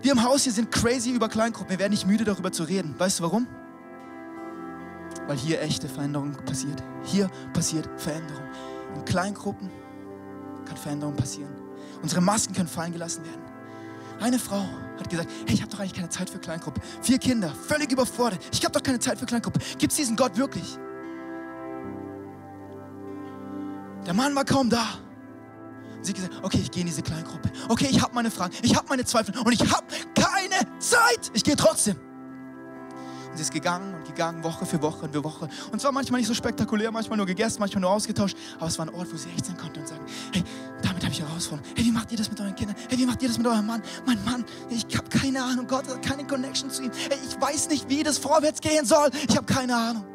Wir 0.01 0.11
im 0.11 0.23
Haus 0.23 0.43
hier 0.43 0.53
sind 0.53 0.71
crazy 0.71 1.11
über 1.11 1.29
Kleingruppen. 1.29 1.71
Wir 1.71 1.79
werden 1.79 1.91
nicht 1.91 2.05
müde, 2.05 2.23
darüber 2.23 2.51
zu 2.51 2.63
reden. 2.63 2.93
Weißt 2.97 3.19
du 3.19 3.23
warum? 3.23 3.47
Weil 5.27 5.37
hier 5.37 5.61
echte 5.61 5.87
Veränderung 5.87 6.33
passiert. 6.45 6.83
Hier 7.03 7.29
passiert 7.53 7.89
Veränderung. 7.97 8.43
In 8.95 9.05
Kleingruppen 9.05 9.69
kann 10.65 10.77
Veränderung 10.77 11.15
passieren. 11.15 11.53
Unsere 12.01 12.21
Masken 12.21 12.53
können 12.53 12.67
fallen 12.67 12.93
gelassen 12.93 13.23
werden. 13.25 13.41
Eine 14.19 14.39
Frau 14.39 14.63
hat 14.97 15.09
gesagt, 15.09 15.29
hey, 15.45 15.55
ich 15.55 15.61
habe 15.61 15.71
doch 15.71 15.79
eigentlich 15.79 15.93
keine 15.93 16.09
Zeit 16.09 16.29
für 16.29 16.39
Kleingruppe. 16.39 16.81
Vier 17.01 17.17
Kinder, 17.17 17.53
völlig 17.67 17.91
überfordert. 17.91 18.39
Ich 18.51 18.63
habe 18.63 18.71
doch 18.71 18.83
keine 18.83 18.99
Zeit 18.99 19.19
für 19.19 19.25
Kleingruppe. 19.25 19.59
Gibt 19.77 19.91
es 19.91 19.97
diesen 19.97 20.15
Gott 20.15 20.37
wirklich? 20.37 20.77
Der 24.05 24.13
Mann 24.13 24.35
war 24.35 24.45
kaum 24.45 24.69
da. 24.69 24.85
Sie 26.01 26.11
hat 26.11 26.15
gesagt, 26.15 26.43
okay, 26.43 26.59
ich 26.61 26.71
gehe 26.71 26.81
in 26.81 26.87
diese 26.87 27.01
Kleingruppe. 27.01 27.51
Okay, 27.67 27.87
ich 27.89 28.01
habe 28.01 28.13
meine 28.13 28.29
Fragen, 28.29 28.53
ich 28.61 28.75
habe 28.75 28.87
meine 28.87 29.03
Zweifel 29.03 29.35
und 29.39 29.51
ich 29.51 29.73
habe 29.73 29.87
keine 30.13 30.79
Zeit. 30.79 31.31
Ich 31.33 31.43
gehe 31.43 31.55
trotzdem. 31.55 31.97
Sie 33.35 33.41
ist 33.41 33.51
gegangen 33.51 33.93
und 33.93 34.05
gegangen, 34.05 34.43
Woche 34.43 34.65
für 34.65 34.81
Woche 34.81 35.05
und 35.05 35.11
für 35.13 35.23
Woche. 35.23 35.49
Und 35.71 35.81
zwar 35.81 35.91
manchmal 35.91 36.19
nicht 36.19 36.27
so 36.27 36.33
spektakulär, 36.33 36.91
manchmal 36.91 37.17
nur 37.17 37.25
gegessen, 37.25 37.59
manchmal 37.59 37.81
nur 37.81 37.91
ausgetauscht. 37.91 38.37
Aber 38.57 38.67
es 38.67 38.77
war 38.77 38.85
ein 38.87 38.93
Ort, 38.93 39.11
wo 39.11 39.17
sie 39.17 39.29
echt 39.29 39.45
sein 39.45 39.57
konnte 39.57 39.79
und 39.79 39.87
sagen, 39.87 40.05
hey, 40.33 40.43
damit 40.81 41.03
habe 41.03 41.11
ich 41.11 41.21
Herausforderungen. 41.21 41.73
Hey, 41.75 41.85
wie 41.85 41.91
macht 41.91 42.11
ihr 42.11 42.17
das 42.17 42.29
mit 42.29 42.39
euren 42.39 42.55
Kindern? 42.55 42.75
Hey, 42.89 42.97
wie 42.97 43.05
macht 43.05 43.21
ihr 43.21 43.27
das 43.27 43.37
mit 43.37 43.47
eurem 43.47 43.65
Mann? 43.65 43.81
Mein 44.05 44.23
Mann, 44.23 44.45
ich 44.69 44.85
habe 44.97 45.09
keine 45.09 45.43
Ahnung. 45.43 45.67
Gott 45.67 45.87
hat 45.87 46.01
keine 46.01 46.25
Connection 46.25 46.69
zu 46.69 46.83
ihm. 46.83 46.91
Hey, 47.09 47.19
ich 47.27 47.39
weiß 47.39 47.69
nicht, 47.69 47.89
wie 47.89 48.03
das 48.03 48.17
vorwärts 48.17 48.61
gehen 48.61 48.85
soll. 48.85 49.09
Ich 49.27 49.35
habe 49.35 49.45
keine 49.45 49.75
Ahnung. 49.75 50.05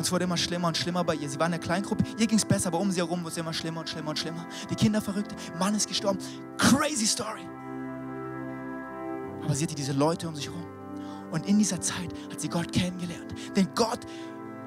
Und 0.00 0.06
es 0.06 0.12
wurde 0.12 0.24
immer 0.24 0.38
schlimmer 0.38 0.68
und 0.68 0.78
schlimmer 0.78 1.04
bei 1.04 1.14
ihr. 1.14 1.28
Sie 1.28 1.38
war 1.38 1.46
in 1.46 1.52
einer 1.52 1.62
Kleingruppe, 1.62 2.04
ihr 2.16 2.26
ging 2.26 2.38
es 2.38 2.44
besser, 2.46 2.68
aber 2.68 2.80
um 2.80 2.90
sie 2.90 3.00
herum 3.00 3.20
wurde 3.20 3.32
es 3.32 3.36
immer 3.36 3.52
schlimmer 3.52 3.80
und 3.80 3.88
schlimmer 3.88 4.08
und 4.08 4.18
schlimmer. 4.18 4.46
Die 4.70 4.74
Kinder 4.74 5.02
verrückt, 5.02 5.34
Mann 5.58 5.74
ist 5.74 5.88
gestorben. 5.88 6.18
Crazy 6.56 7.06
Story. 7.06 7.46
Aber 9.44 9.54
sie 9.54 9.64
hatte 9.64 9.74
diese 9.74 9.92
Leute 9.92 10.26
um 10.26 10.34
sich 10.34 10.46
herum. 10.46 10.69
Und 11.30 11.46
in 11.46 11.58
dieser 11.58 11.80
Zeit 11.80 12.12
hat 12.30 12.40
sie 12.40 12.48
Gott 12.48 12.72
kennengelernt. 12.72 13.34
Den 13.56 13.68
Gott 13.74 14.00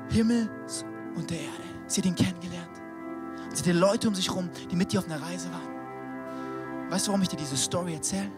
Himmels 0.10 0.86
und 1.16 1.30
der 1.30 1.40
Erde. 1.40 1.64
Sie 1.88 2.02
hat 2.02 2.06
ihn 2.06 2.16
kennengelernt. 2.16 2.82
Und 3.50 3.58
sie 3.58 3.64
hatte 3.64 3.78
Leute 3.78 4.08
um 4.08 4.16
sich 4.16 4.28
herum, 4.28 4.50
die 4.72 4.76
mit 4.76 4.94
ihr 4.94 5.00
auf 5.00 5.06
einer 5.06 5.22
Reise 5.22 5.50
waren. 5.52 6.90
Weißt 6.90 7.08
du, 7.08 7.12
warum 7.12 7.22
ich 7.24 7.30
dir 7.30 7.38
diese 7.38 7.58
Story 7.58 7.94
erzähle? 7.94 8.32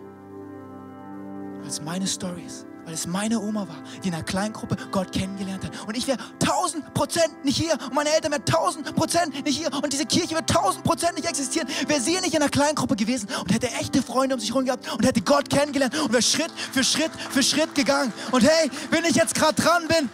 weil 1.66 1.72
es 1.72 1.82
meine 1.82 2.06
Story 2.06 2.44
ist 2.46 2.68
weil 2.86 2.94
es 2.94 3.08
meine 3.08 3.40
Oma 3.40 3.68
war, 3.68 3.78
die 4.04 4.08
in 4.08 4.14
einer 4.14 4.24
Kleingruppe 4.24 4.78
Gott 4.92 5.12
kennengelernt 5.12 5.66
hat. 5.66 5.72
Und 5.88 5.98
ich 5.98 6.08
wäre 6.08 6.18
tausend 6.40 6.94
Prozent 6.94 7.44
nicht 7.44 7.58
hier 7.58 7.74
und 7.74 7.94
meine 7.94 8.10
Eltern 8.14 8.32
wären 8.32 8.46
tausend 8.46 8.96
Prozent 8.96 9.34
nicht 9.44 9.58
hier 9.58 9.74
und 9.74 9.92
diese 9.92 10.06
Kirche 10.06 10.36
wird 10.36 10.50
tausend 10.50 10.84
Prozent 10.84 11.16
nicht 11.16 11.28
existieren, 11.28 11.68
wäre 11.88 12.00
sie 12.00 12.20
nicht 12.22 12.34
in 12.34 12.42
einer 12.42 12.50
Kleingruppe 12.50 12.96
gewesen 12.96 13.28
und 13.42 13.54
hätte 13.54 13.68
echte 13.68 14.02
Freunde 14.02 14.36
um 14.36 14.40
sich 14.40 14.50
herum 14.50 14.66
gehabt 14.66 14.92
und 14.94 15.06
hätte 15.06 15.22
Gott 15.22 15.50
kennengelernt 15.50 15.98
und 16.00 16.12
wäre 16.12 16.22
Schritt 16.22 16.52
für 16.72 16.84
Schritt 16.84 17.12
für 17.32 17.44
Schritt 17.44 17.74
gegangen. 17.76 18.14
Und 18.32 18.44
hey, 18.44 18.70
wenn 18.92 19.04
ich 19.06 19.16
jetzt 19.16 19.36
gerade 19.36 19.62
dran 19.62 19.88
bin, 19.88 20.10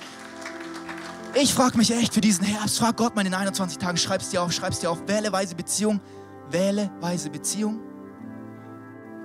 ich 1.34 1.53
frage 1.53 1.78
mich 1.78 1.91
echt 1.91 2.13
für 2.13 2.22
diesen 2.22 2.45
Herbst, 2.45 2.80
frag 2.80 2.97
Gott 2.97 3.15
mal 3.15 3.26
in 3.26 3.34
21 3.34 3.78
Tagen, 3.78 3.97
schreib's 3.97 4.30
dir 4.30 4.41
auf, 4.41 4.51
schreib's 4.51 4.80
dir 4.80 4.91
auf, 4.91 5.07
wähle 5.07 5.32
weise 5.32 5.55
Beziehung, 5.55 6.01
wähle 6.49 6.91
weise 6.99 7.30
Beziehung. 7.30 7.80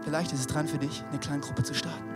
Vielleicht 0.02 0.32
ist 0.32 0.40
es 0.40 0.46
dran 0.46 0.68
für 0.68 0.78
dich, 0.78 1.02
eine 1.10 1.18
Kleingruppe 1.18 1.64
zu 1.64 1.74
starten. 1.74 2.15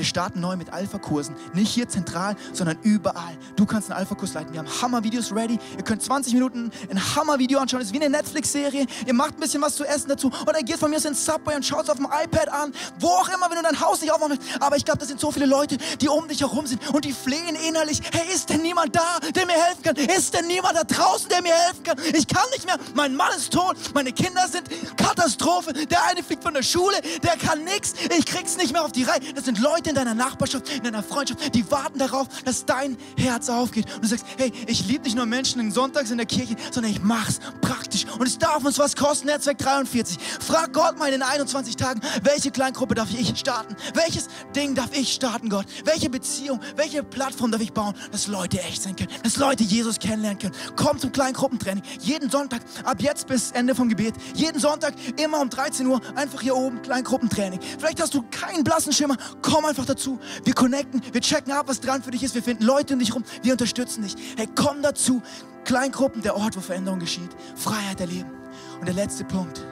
Wir 0.00 0.06
starten 0.06 0.40
neu 0.40 0.56
mit 0.56 0.72
Alpha-Kursen. 0.72 1.36
Nicht 1.52 1.74
hier 1.74 1.86
zentral, 1.86 2.34
sondern 2.54 2.78
überall. 2.82 3.36
Du 3.54 3.66
kannst 3.66 3.90
einen 3.90 3.98
Alpha-Kurs 3.98 4.32
leiten. 4.32 4.50
Wir 4.54 4.60
haben 4.60 4.80
Hammer-Videos 4.80 5.30
ready. 5.30 5.58
Ihr 5.76 5.84
könnt 5.84 6.02
20 6.02 6.32
Minuten 6.32 6.70
ein 6.90 7.16
Hammer-Video 7.16 7.58
anschauen. 7.58 7.80
Das 7.80 7.88
ist 7.88 7.94
wie 7.94 8.02
eine 8.02 8.08
Netflix-Serie. 8.08 8.86
Ihr 9.04 9.12
macht 9.12 9.36
ein 9.36 9.40
bisschen 9.40 9.60
was 9.60 9.76
zu 9.76 9.84
essen 9.84 10.08
dazu. 10.08 10.30
Oder 10.46 10.60
ihr 10.60 10.64
geht 10.64 10.78
von 10.78 10.88
mir 10.88 10.96
aus 10.96 11.04
ins 11.04 11.22
Subway 11.22 11.54
und 11.54 11.66
schaut 11.66 11.84
es 11.84 11.90
auf 11.90 11.98
dem 11.98 12.06
iPad 12.06 12.48
an. 12.48 12.72
Wo 12.98 13.08
auch 13.08 13.28
immer, 13.28 13.50
wenn 13.50 13.58
du 13.58 13.62
dein 13.62 13.78
Haus 13.78 14.00
nicht 14.00 14.10
aufmachst. 14.10 14.40
Aber 14.58 14.78
ich 14.78 14.86
glaube, 14.86 15.00
das 15.00 15.08
sind 15.08 15.20
so 15.20 15.30
viele 15.32 15.44
Leute, 15.44 15.76
die 16.00 16.08
um 16.08 16.26
dich 16.28 16.40
herum 16.40 16.66
sind 16.66 16.80
und 16.94 17.04
die 17.04 17.12
flehen 17.12 17.54
innerlich. 17.68 18.00
Hey, 18.10 18.34
ist 18.34 18.48
denn 18.48 18.62
niemand 18.62 18.96
da, 18.96 19.18
der 19.34 19.44
mir 19.44 19.52
helfen 19.52 19.82
kann? 19.82 19.96
Ist 19.96 20.32
denn 20.32 20.46
niemand 20.46 20.78
da 20.78 20.84
draußen, 20.84 21.28
der 21.28 21.42
mir 21.42 21.52
helfen 21.52 21.82
kann? 21.82 21.98
Ich 22.14 22.26
kann 22.26 22.48
nicht 22.52 22.64
mehr. 22.64 22.78
Mein 22.94 23.14
Mann 23.16 23.32
ist 23.36 23.52
tot. 23.52 23.76
Meine 23.92 24.12
Kinder 24.12 24.48
sind 24.48 24.66
Katastrophe. 24.96 25.74
Der 25.74 26.06
eine 26.06 26.22
fliegt 26.22 26.42
von 26.42 26.54
der 26.54 26.62
Schule. 26.62 26.96
Der 27.22 27.36
kann 27.36 27.64
nichts. 27.64 27.92
Ich 28.16 28.24
krieg's 28.24 28.56
nicht 28.56 28.72
mehr 28.72 28.82
auf 28.82 28.92
die 28.92 29.02
Reihe. 29.02 29.20
Das 29.34 29.44
sind 29.44 29.58
Leute, 29.58 29.89
in 29.90 29.96
deiner 29.96 30.14
Nachbarschaft, 30.14 30.70
in 30.70 30.82
deiner 30.82 31.02
Freundschaft, 31.02 31.54
die 31.54 31.70
warten 31.70 31.98
darauf, 31.98 32.28
dass 32.44 32.64
dein 32.64 32.96
Herz 33.16 33.48
aufgeht. 33.48 33.86
Und 33.94 34.04
du 34.04 34.08
sagst, 34.08 34.24
hey, 34.38 34.52
ich 34.66 34.86
liebe 34.86 35.04
nicht 35.04 35.16
nur 35.16 35.26
Menschen 35.26 35.60
in 35.60 35.70
Sonntags 35.70 36.10
in 36.10 36.16
der 36.16 36.26
Kirche, 36.26 36.56
sondern 36.70 36.92
ich 36.92 37.02
mach's 37.02 37.40
praktisch. 37.60 38.06
Und 38.18 38.26
es 38.26 38.38
darf 38.38 38.64
uns 38.64 38.78
was 38.78 38.96
kosten, 38.96 39.26
Netzwerk 39.26 39.58
43. 39.58 40.18
Frag 40.40 40.72
Gott 40.72 40.98
mal 40.98 41.06
in 41.06 41.12
den 41.12 41.22
21 41.22 41.76
Tagen, 41.76 42.00
welche 42.22 42.50
Kleingruppe 42.50 42.94
darf 42.94 43.08
ich 43.12 43.36
starten? 43.38 43.76
Welches 43.94 44.28
Ding 44.54 44.74
darf 44.74 44.96
ich 44.96 45.12
starten, 45.12 45.48
Gott? 45.48 45.66
Welche 45.84 46.08
Beziehung, 46.08 46.60
welche 46.76 47.02
Plattform 47.02 47.50
darf 47.50 47.60
ich 47.60 47.72
bauen, 47.72 47.94
dass 48.12 48.28
Leute 48.28 48.60
echt 48.62 48.82
sein 48.82 48.96
können, 48.96 49.10
dass 49.22 49.36
Leute 49.36 49.64
Jesus 49.64 49.98
kennenlernen 49.98 50.38
können? 50.38 50.54
Komm 50.76 50.98
zum 50.98 51.12
Kleingruppentraining. 51.12 51.82
Jeden 52.00 52.30
Sonntag, 52.30 52.62
ab 52.84 53.02
jetzt 53.02 53.26
bis 53.26 53.50
Ende 53.50 53.74
vom 53.74 53.88
Gebet. 53.88 54.14
Jeden 54.34 54.60
Sonntag, 54.60 54.94
immer 55.20 55.40
um 55.40 55.50
13 55.50 55.86
Uhr, 55.86 56.00
einfach 56.14 56.40
hier 56.40 56.54
oben, 56.54 56.80
Kleingruppentraining. 56.82 57.60
Vielleicht 57.78 58.00
hast 58.00 58.14
du 58.14 58.22
keinen 58.30 58.62
blassen 58.62 58.92
Schimmer, 58.92 59.16
komm 59.42 59.64
einfach 59.70 59.86
dazu. 59.86 60.18
Wir 60.44 60.54
connecten, 60.54 61.02
wir 61.12 61.20
checken 61.20 61.52
ab, 61.52 61.68
was 61.68 61.80
dran 61.80 62.02
für 62.02 62.10
dich 62.10 62.22
ist. 62.22 62.34
Wir 62.34 62.42
finden 62.42 62.64
Leute 62.64 62.94
um 62.94 63.00
dich 63.00 63.14
rum, 63.14 63.24
wir 63.42 63.52
unterstützen 63.52 64.02
dich. 64.02 64.14
Hey, 64.36 64.48
komm 64.54 64.82
dazu. 64.82 65.22
Kleingruppen, 65.64 66.22
der 66.22 66.36
Ort, 66.36 66.56
wo 66.56 66.60
Veränderung 66.60 67.00
geschieht. 67.00 67.30
Freiheit 67.54 68.00
erleben. 68.00 68.30
Und 68.78 68.86
der 68.86 68.94
letzte 68.94 69.24
Punkt. 69.24 69.64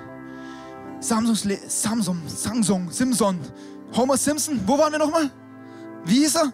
Samsungs 1.01 1.47
Samsung, 1.69 2.21
Samsung, 2.27 2.91
Simpson, 2.91 3.39
Homer 3.95 4.17
Simpson. 4.17 4.61
Wo 4.67 4.79
waren 4.79 4.93
wir 4.93 4.99
nochmal? 4.99 5.31
Wie 6.05 6.21
hieß 6.21 6.37
er? 6.37 6.53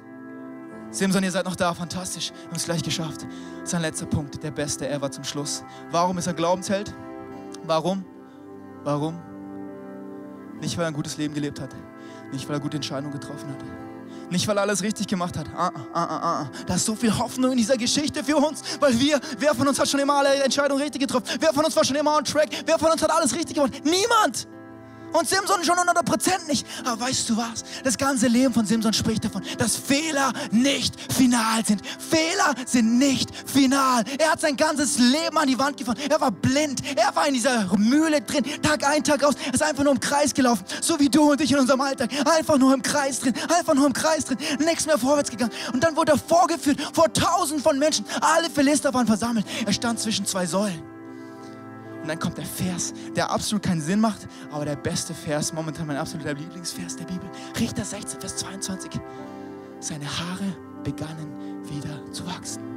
Simpson, 0.91 1.25
ihr 1.25 1.31
seid 1.33 1.45
noch 1.45 1.57
da, 1.57 1.75
fantastisch. 1.75 2.31
Wir 2.31 2.49
haben 2.49 2.57
es 2.57 2.65
gleich 2.65 2.83
geschafft. 2.83 3.27
Sein 3.65 3.83
letzter 3.83 4.07
Punkt, 4.07 4.43
der 4.43 4.53
beste 4.53 4.89
ever 4.89 5.11
zum 5.11 5.25
Schluss. 5.25 5.65
Warum 5.91 6.19
ist 6.19 6.27
er 6.27 6.35
Glaubensheld? 6.35 6.95
Warum? 7.67 8.05
Warum? 8.85 9.19
Nicht, 10.61 10.77
weil 10.77 10.85
er 10.85 10.89
ein 10.89 10.95
gutes 10.95 11.17
Leben 11.17 11.35
gelebt 11.35 11.61
hat. 11.61 11.75
Nicht, 12.35 12.49
weil 12.49 12.57
er 12.57 12.61
gute 12.61 12.77
Entscheidungen 12.77 13.13
getroffen 13.13 13.49
hat. 13.49 13.59
Nicht, 14.29 14.49
weil 14.49 14.57
er 14.57 14.63
alles 14.63 14.83
richtig 14.83 15.07
gemacht 15.07 15.37
hat. 15.39 15.47
Ah, 15.57 15.71
ah, 15.77 15.81
ah, 15.93 16.05
ah. 16.05 16.41
ah. 16.43 16.51
Da 16.67 16.75
ist 16.75 16.85
so 16.85 16.97
viel 16.97 17.17
Hoffnung 17.17 17.53
in 17.53 17.59
dieser 17.59 17.77
Geschichte 17.77 18.25
für 18.25 18.37
uns, 18.37 18.61
weil 18.81 18.99
wir, 18.99 19.21
wer 19.39 19.55
von 19.55 19.69
uns 19.69 19.79
hat 19.79 19.89
schon 19.89 20.01
immer 20.01 20.15
alle 20.15 20.43
Entscheidungen 20.43 20.83
richtig 20.83 21.03
getroffen? 21.03 21.27
Wer 21.39 21.53
von 21.53 21.65
uns 21.65 21.77
war 21.77 21.85
schon 21.85 21.95
immer 21.95 22.17
on 22.17 22.25
track? 22.25 22.49
Wer 22.67 22.77
von 22.77 22.91
uns 22.91 23.01
hat 23.01 23.13
alles 23.13 23.33
richtig 23.37 23.55
gemacht? 23.55 23.73
Niemand! 23.85 24.49
Und 25.15 25.29
Simson 25.29 25.63
schon 25.63 25.77
100% 25.77 26.49
nicht. 26.49 26.67
Aber 26.85 27.01
weißt 27.01 27.31
du 27.31 27.37
was? 27.37 27.65
Das 27.85 27.97
ganze 27.97 28.27
Leben 28.27 28.53
von 28.53 28.67
Simson 28.67 28.93
spricht 28.93 29.25
davon, 29.25 29.43
dass 29.59 29.77
Fehler 29.77 30.33
nicht 30.51 30.95
final 31.13 31.65
sind. 31.65 31.83
Fehler 31.87 32.53
sind 32.67 32.99
nicht 32.99 33.31
final. 33.49 34.03
Er 34.19 34.33
hat 34.33 34.41
sein 34.41 34.57
ganzes 34.57 34.99
Leben 34.99 35.39
an 35.39 35.47
die 35.47 35.57
Wand 35.57 35.77
gefahren. 35.77 35.99
Er 36.11 36.21
war 36.21 36.33
blind. 36.33 36.83
Er 36.97 37.15
war 37.15 37.29
in 37.29 37.35
dieser 37.35 37.65
Mühle 37.79 38.23
drin. 38.23 38.45
Tag 38.61 38.85
ein, 38.85 39.05
Tag 39.05 39.23
aus. 39.23 39.37
Er 39.47 39.55
ist 39.55 39.63
einfach 39.63 39.85
nur 39.85 39.93
im 39.93 40.01
Kreis 40.01 40.35
gelaufen. 40.35 40.65
So 40.81 40.99
wie 40.99 41.09
du 41.09 41.31
und 41.31 41.41
ich 41.41 41.53
in 41.53 41.59
unserem 41.61 41.81
Alltag. 41.81 42.11
Einfach 42.37 42.59
nur 42.59 42.75
im 42.75 42.83
Kreis 42.83 43.21
drin. 43.21 43.35
Einfach 43.57 43.75
nur 43.75 43.87
im 43.87 43.93
Kreis 43.93 44.25
drin. 44.25 44.39
Nichts 44.59 44.85
mehr 44.85 44.99
vorwärts 44.99 45.31
gegangen. 45.31 45.53
Und 45.73 45.85
dann 45.85 45.95
wurde 45.95 46.13
er 46.13 46.19
vorgeführt 46.19 46.81
vor 46.93 47.13
tausenden 47.13 47.63
von 47.63 47.79
Menschen. 47.79 48.05
Alle 48.21 48.51
Philister 48.51 48.93
waren 48.93 49.07
versammelt. 49.07 49.47
Er 49.65 49.73
stand 49.73 50.01
zwischen 50.01 50.27
zwei 50.27 50.45
Säulen. 50.45 50.94
Und 52.05 52.09
dann 52.09 52.19
kommt 52.19 52.37
der 52.37 52.45
Vers, 52.45 52.93
der 53.17 53.31
absolut 53.31 53.63
keinen 53.63 53.81
Sinn 53.81 53.99
macht, 53.99 54.29
aber 54.51 54.67
der 54.67 54.77
beste 54.77 55.15
Vers, 55.15 55.55
momentan 55.55 55.87
mein 55.87 55.97
absoluter 55.97 56.35
Lieblingsvers 56.35 56.97
der 56.97 57.07
Bibel. 57.07 57.27
Richter 57.59 57.83
16, 57.83 58.21
Vers 58.21 58.37
22. 58.37 59.01
Seine 59.81 60.05
Haare 60.05 60.55
begannen 60.83 61.65
wieder 61.65 62.13
zu 62.13 62.27
wachsen. 62.27 62.74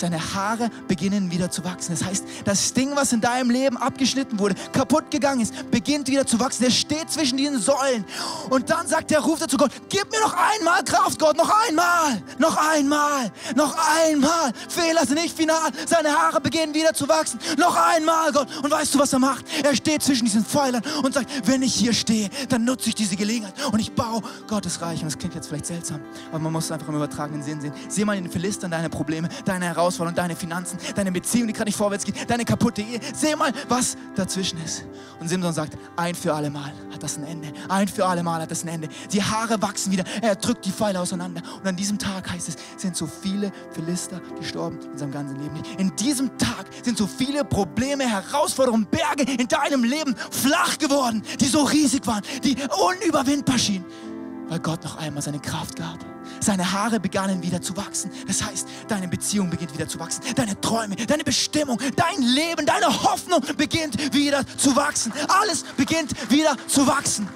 Seine 0.00 0.34
Haare 0.34 0.70
beginnen 0.88 1.30
wieder 1.30 1.50
zu 1.50 1.62
wachsen. 1.62 1.92
Das 1.92 2.04
heißt, 2.04 2.24
das 2.46 2.72
Ding, 2.72 2.96
was 2.96 3.12
in 3.12 3.20
deinem 3.20 3.50
Leben 3.50 3.76
abgeschnitten 3.76 4.38
wurde, 4.38 4.54
kaputt 4.72 5.10
gegangen 5.10 5.42
ist, 5.42 5.70
beginnt 5.70 6.08
wieder 6.08 6.26
zu 6.26 6.40
wachsen. 6.40 6.62
Der 6.64 6.70
steht 6.70 7.10
zwischen 7.10 7.36
diesen 7.36 7.60
Säulen. 7.60 8.06
Und 8.48 8.70
dann 8.70 8.86
sagt 8.86 9.10
der, 9.10 9.20
ruft 9.20 9.42
er 9.42 9.48
zu 9.48 9.58
Gott, 9.58 9.70
gib 9.90 10.10
mir 10.10 10.20
noch 10.20 10.34
einmal 10.34 10.82
Kraft, 10.84 11.18
Gott, 11.18 11.36
noch 11.36 11.52
einmal, 11.68 12.22
noch 12.38 12.56
einmal, 12.56 13.30
noch 13.54 13.76
einmal. 14.06 14.52
Fehler 14.70 15.04
sind 15.04 15.20
nicht 15.20 15.36
final. 15.36 15.70
Seine 15.86 16.10
Haare 16.10 16.40
beginnen 16.40 16.72
wieder 16.72 16.94
zu 16.94 17.06
wachsen. 17.06 17.38
Noch 17.58 17.76
einmal, 17.76 18.32
Gott. 18.32 18.48
Und 18.62 18.70
weißt 18.70 18.94
du, 18.94 18.98
was 18.98 19.12
er 19.12 19.18
macht? 19.18 19.44
Er 19.62 19.76
steht 19.76 20.02
zwischen 20.02 20.24
diesen 20.24 20.46
Pfeilern 20.46 20.82
und 21.02 21.12
sagt, 21.12 21.46
wenn 21.46 21.60
ich 21.60 21.74
hier 21.74 21.92
stehe, 21.92 22.30
dann 22.48 22.64
nutze 22.64 22.88
ich 22.88 22.94
diese 22.94 23.16
Gelegenheit 23.16 23.52
und 23.70 23.78
ich 23.78 23.92
baue 23.92 24.22
Gottes 24.48 24.80
Reich. 24.80 25.00
Und 25.02 25.12
das 25.12 25.18
klingt 25.18 25.34
jetzt 25.34 25.48
vielleicht 25.48 25.66
seltsam, 25.66 26.00
aber 26.30 26.38
man 26.38 26.54
muss 26.54 26.64
es 26.64 26.72
einfach 26.72 26.88
im 26.88 26.94
übertragenen 26.94 27.42
Sinn 27.42 27.60
sehen. 27.60 27.74
Sieh 27.88 28.06
mal 28.06 28.16
in 28.16 28.24
den 28.24 28.32
Philistern 28.32 28.70
deine 28.70 28.88
Probleme, 28.88 29.28
deine 29.44 29.66
Herausforderungen 29.66 29.89
Herausforderungen, 29.90 30.16
deine 30.16 30.36
Finanzen, 30.36 30.78
deine 30.94 31.12
Beziehung, 31.12 31.48
die 31.48 31.52
gerade 31.52 31.68
nicht 31.68 31.76
vorwärts 31.76 32.04
geht, 32.04 32.30
deine 32.30 32.44
kaputte 32.44 32.82
Ehe. 32.82 33.00
Seh 33.14 33.34
mal, 33.34 33.52
was 33.68 33.96
dazwischen 34.14 34.62
ist. 34.64 34.84
Und 35.18 35.28
Simson 35.28 35.52
sagt, 35.52 35.76
ein 35.96 36.14
für 36.14 36.32
alle 36.32 36.50
Mal 36.50 36.72
hat 36.92 37.02
das 37.02 37.18
ein 37.18 37.24
Ende. 37.24 37.52
Ein 37.68 37.88
für 37.88 38.06
alle 38.06 38.22
Mal 38.22 38.42
hat 38.42 38.50
das 38.50 38.64
ein 38.64 38.68
Ende. 38.68 38.88
Die 39.12 39.22
Haare 39.22 39.60
wachsen 39.60 39.92
wieder. 39.92 40.04
Er 40.22 40.36
drückt 40.36 40.64
die 40.64 40.70
Pfeile 40.70 41.00
auseinander. 41.00 41.42
Und 41.58 41.66
an 41.66 41.76
diesem 41.76 41.98
Tag 41.98 42.30
heißt 42.30 42.48
es, 42.48 42.56
sind 42.76 42.96
so 42.96 43.06
viele 43.06 43.52
Philister 43.72 44.20
gestorben 44.38 44.78
in 44.92 44.98
seinem 44.98 45.12
ganzen 45.12 45.40
Leben 45.40 45.62
In 45.78 45.94
diesem 45.96 46.36
Tag 46.38 46.66
sind 46.82 46.96
so 46.96 47.06
viele 47.06 47.44
Probleme, 47.44 48.08
Herausforderungen, 48.08 48.86
Berge 48.86 49.24
in 49.30 49.48
deinem 49.48 49.84
Leben 49.84 50.14
flach 50.30 50.78
geworden, 50.78 51.22
die 51.40 51.46
so 51.46 51.64
riesig 51.64 52.06
waren, 52.06 52.22
die 52.44 52.56
unüberwindbar 52.78 53.58
schienen, 53.58 53.84
weil 54.50 54.58
Gott 54.58 54.82
noch 54.82 54.96
einmal 54.96 55.22
seine 55.22 55.38
Kraft 55.38 55.76
gab. 55.76 56.04
Seine 56.40 56.70
Haare 56.72 56.98
begannen 56.98 57.40
wieder 57.42 57.62
zu 57.62 57.76
wachsen. 57.76 58.10
Das 58.26 58.44
heißt, 58.44 58.68
deine 58.88 59.06
Beziehung 59.06 59.48
beginnt 59.48 59.72
wieder 59.72 59.88
zu 59.88 59.98
wachsen. 60.00 60.22
Deine 60.34 60.60
Träume, 60.60 60.96
deine 60.96 61.22
Bestimmung, 61.22 61.78
dein 61.94 62.20
Leben, 62.20 62.66
deine 62.66 62.86
Hoffnung 62.86 63.40
beginnt 63.56 64.12
wieder 64.12 64.44
zu 64.56 64.74
wachsen. 64.74 65.12
Alles 65.28 65.62
beginnt 65.76 66.30
wieder 66.30 66.56
zu 66.66 66.86
wachsen. 66.86 67.28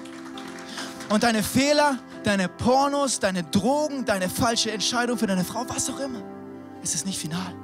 Und 1.09 1.23
deine 1.23 1.45
Fehler, 1.45 1.99
deine 2.25 2.49
Pornos, 2.49 3.21
deine 3.21 3.45
Drogen, 3.45 4.05
deine 4.05 4.29
falsche 4.29 4.73
Entscheidung 4.73 5.17
für 5.17 5.29
deine 5.29 5.45
Frau, 5.45 5.65
was 5.69 5.89
auch 5.89 6.01
immer, 6.01 6.21
es 6.83 6.97
ist 6.97 7.07
nicht 7.07 7.19
final. 7.19 7.55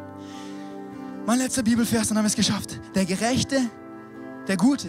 Mein 1.26 1.38
letzter 1.38 1.64
Bibelvers, 1.64 2.08
dann 2.08 2.18
haben 2.18 2.24
wir 2.24 2.28
es 2.28 2.36
geschafft. 2.36 2.78
Der 2.94 3.04
Gerechte, 3.04 3.62
der 4.46 4.56
Gute, 4.56 4.88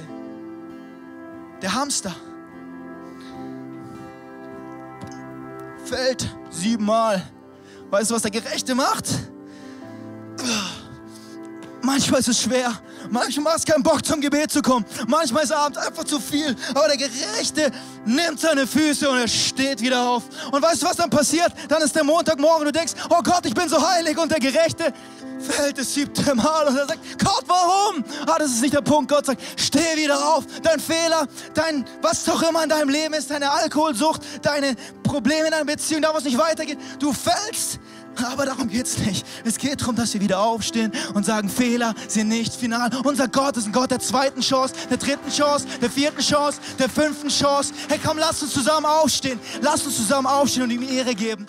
der 1.61 1.73
Hamster 1.73 2.13
fällt 5.91 6.25
siebenmal. 6.49 7.21
Weißt 7.89 8.09
du, 8.09 8.15
was 8.15 8.21
der 8.21 8.31
Gerechte 8.31 8.75
macht? 8.75 9.09
Manchmal 11.83 12.19
ist 12.19 12.27
es 12.27 12.41
schwer. 12.41 12.79
Manchmal 13.09 13.53
hast 13.53 13.67
du 13.67 13.71
keinen 13.73 13.83
Bock 13.83 14.05
zum 14.05 14.21
Gebet 14.21 14.51
zu 14.51 14.61
kommen. 14.61 14.85
Manchmal 15.07 15.43
ist 15.43 15.51
Abend 15.51 15.77
einfach 15.77 16.03
zu 16.03 16.19
viel. 16.19 16.55
Aber 16.75 16.87
der 16.87 16.97
Gerechte 16.97 17.71
nimmt 18.05 18.39
seine 18.39 18.67
Füße 18.67 19.09
und 19.09 19.17
er 19.17 19.27
steht 19.27 19.81
wieder 19.81 20.07
auf. 20.07 20.23
Und 20.51 20.61
weißt 20.61 20.83
du, 20.83 20.85
was 20.85 20.97
dann 20.97 21.09
passiert? 21.09 21.51
Dann 21.67 21.81
ist 21.81 21.95
der 21.95 22.03
Montagmorgen 22.03 22.67
und 22.67 22.73
du 22.73 22.79
denkst, 22.79 22.93
oh 23.09 23.21
Gott, 23.23 23.45
ich 23.45 23.53
bin 23.53 23.67
so 23.67 23.81
heilig. 23.81 24.17
Und 24.17 24.31
der 24.31 24.39
Gerechte 24.39 24.93
fällt 25.41 25.77
das 25.77 25.93
siebte 25.93 26.35
Mal 26.35 26.67
und 26.67 26.77
er 26.77 26.87
sagt, 26.87 26.99
Gott, 27.19 27.43
warum? 27.47 28.03
Ah, 28.27 28.37
das 28.37 28.51
ist 28.51 28.61
nicht 28.61 28.73
der 28.73 28.81
Punkt. 28.81 29.11
Gott 29.11 29.25
sagt, 29.25 29.41
steh 29.57 29.97
wieder 29.97 30.35
auf. 30.35 30.45
Dein 30.61 30.79
Fehler, 30.79 31.27
dein, 31.53 31.85
was 32.01 32.27
auch 32.29 32.41
immer 32.43 32.63
in 32.63 32.69
deinem 32.69 32.89
Leben 32.89 33.13
ist, 33.13 33.31
deine 33.31 33.49
Alkoholsucht, 33.51 34.21
deine 34.43 34.75
Probleme 35.03 35.45
in 35.45 35.51
deiner 35.51 35.65
Beziehung, 35.65 36.03
da 36.03 36.13
wo 36.13 36.17
es 36.17 36.23
nicht 36.23 36.37
weitergeht. 36.37 36.77
Du 36.99 37.11
fällst, 37.11 37.79
aber 38.15 38.45
darum 38.45 38.67
geht 38.67 38.85
es 38.85 38.97
nicht. 38.97 39.25
Es 39.45 39.57
geht 39.57 39.81
darum, 39.81 39.95
dass 39.95 40.13
wir 40.13 40.21
wieder 40.21 40.39
aufstehen 40.41 40.91
und 41.13 41.25
sagen, 41.25 41.49
Fehler 41.49 41.93
sind 42.07 42.27
nicht 42.27 42.53
final. 42.53 42.89
unser 43.03 43.27
Gott 43.27 43.57
ist 43.57 43.65
ein 43.65 43.71
Gott 43.71 43.91
der 43.91 43.99
zweiten 43.99 44.41
Chance, 44.41 44.73
der 44.89 44.97
dritten 44.97 45.29
Chance, 45.29 45.65
der 45.81 45.89
vierten 45.89 46.21
Chance, 46.21 46.59
der 46.79 46.89
fünften 46.89 47.29
Chance. 47.29 47.73
Hey, 47.89 47.99
komm, 48.03 48.17
lass 48.17 48.41
uns 48.41 48.53
zusammen 48.53 48.85
aufstehen. 48.85 49.39
Lass 49.61 49.85
uns 49.85 49.95
zusammen 49.95 50.27
aufstehen 50.27 50.63
und 50.63 50.71
ihm 50.71 50.83
Ehre 50.83 51.15
geben. 51.15 51.47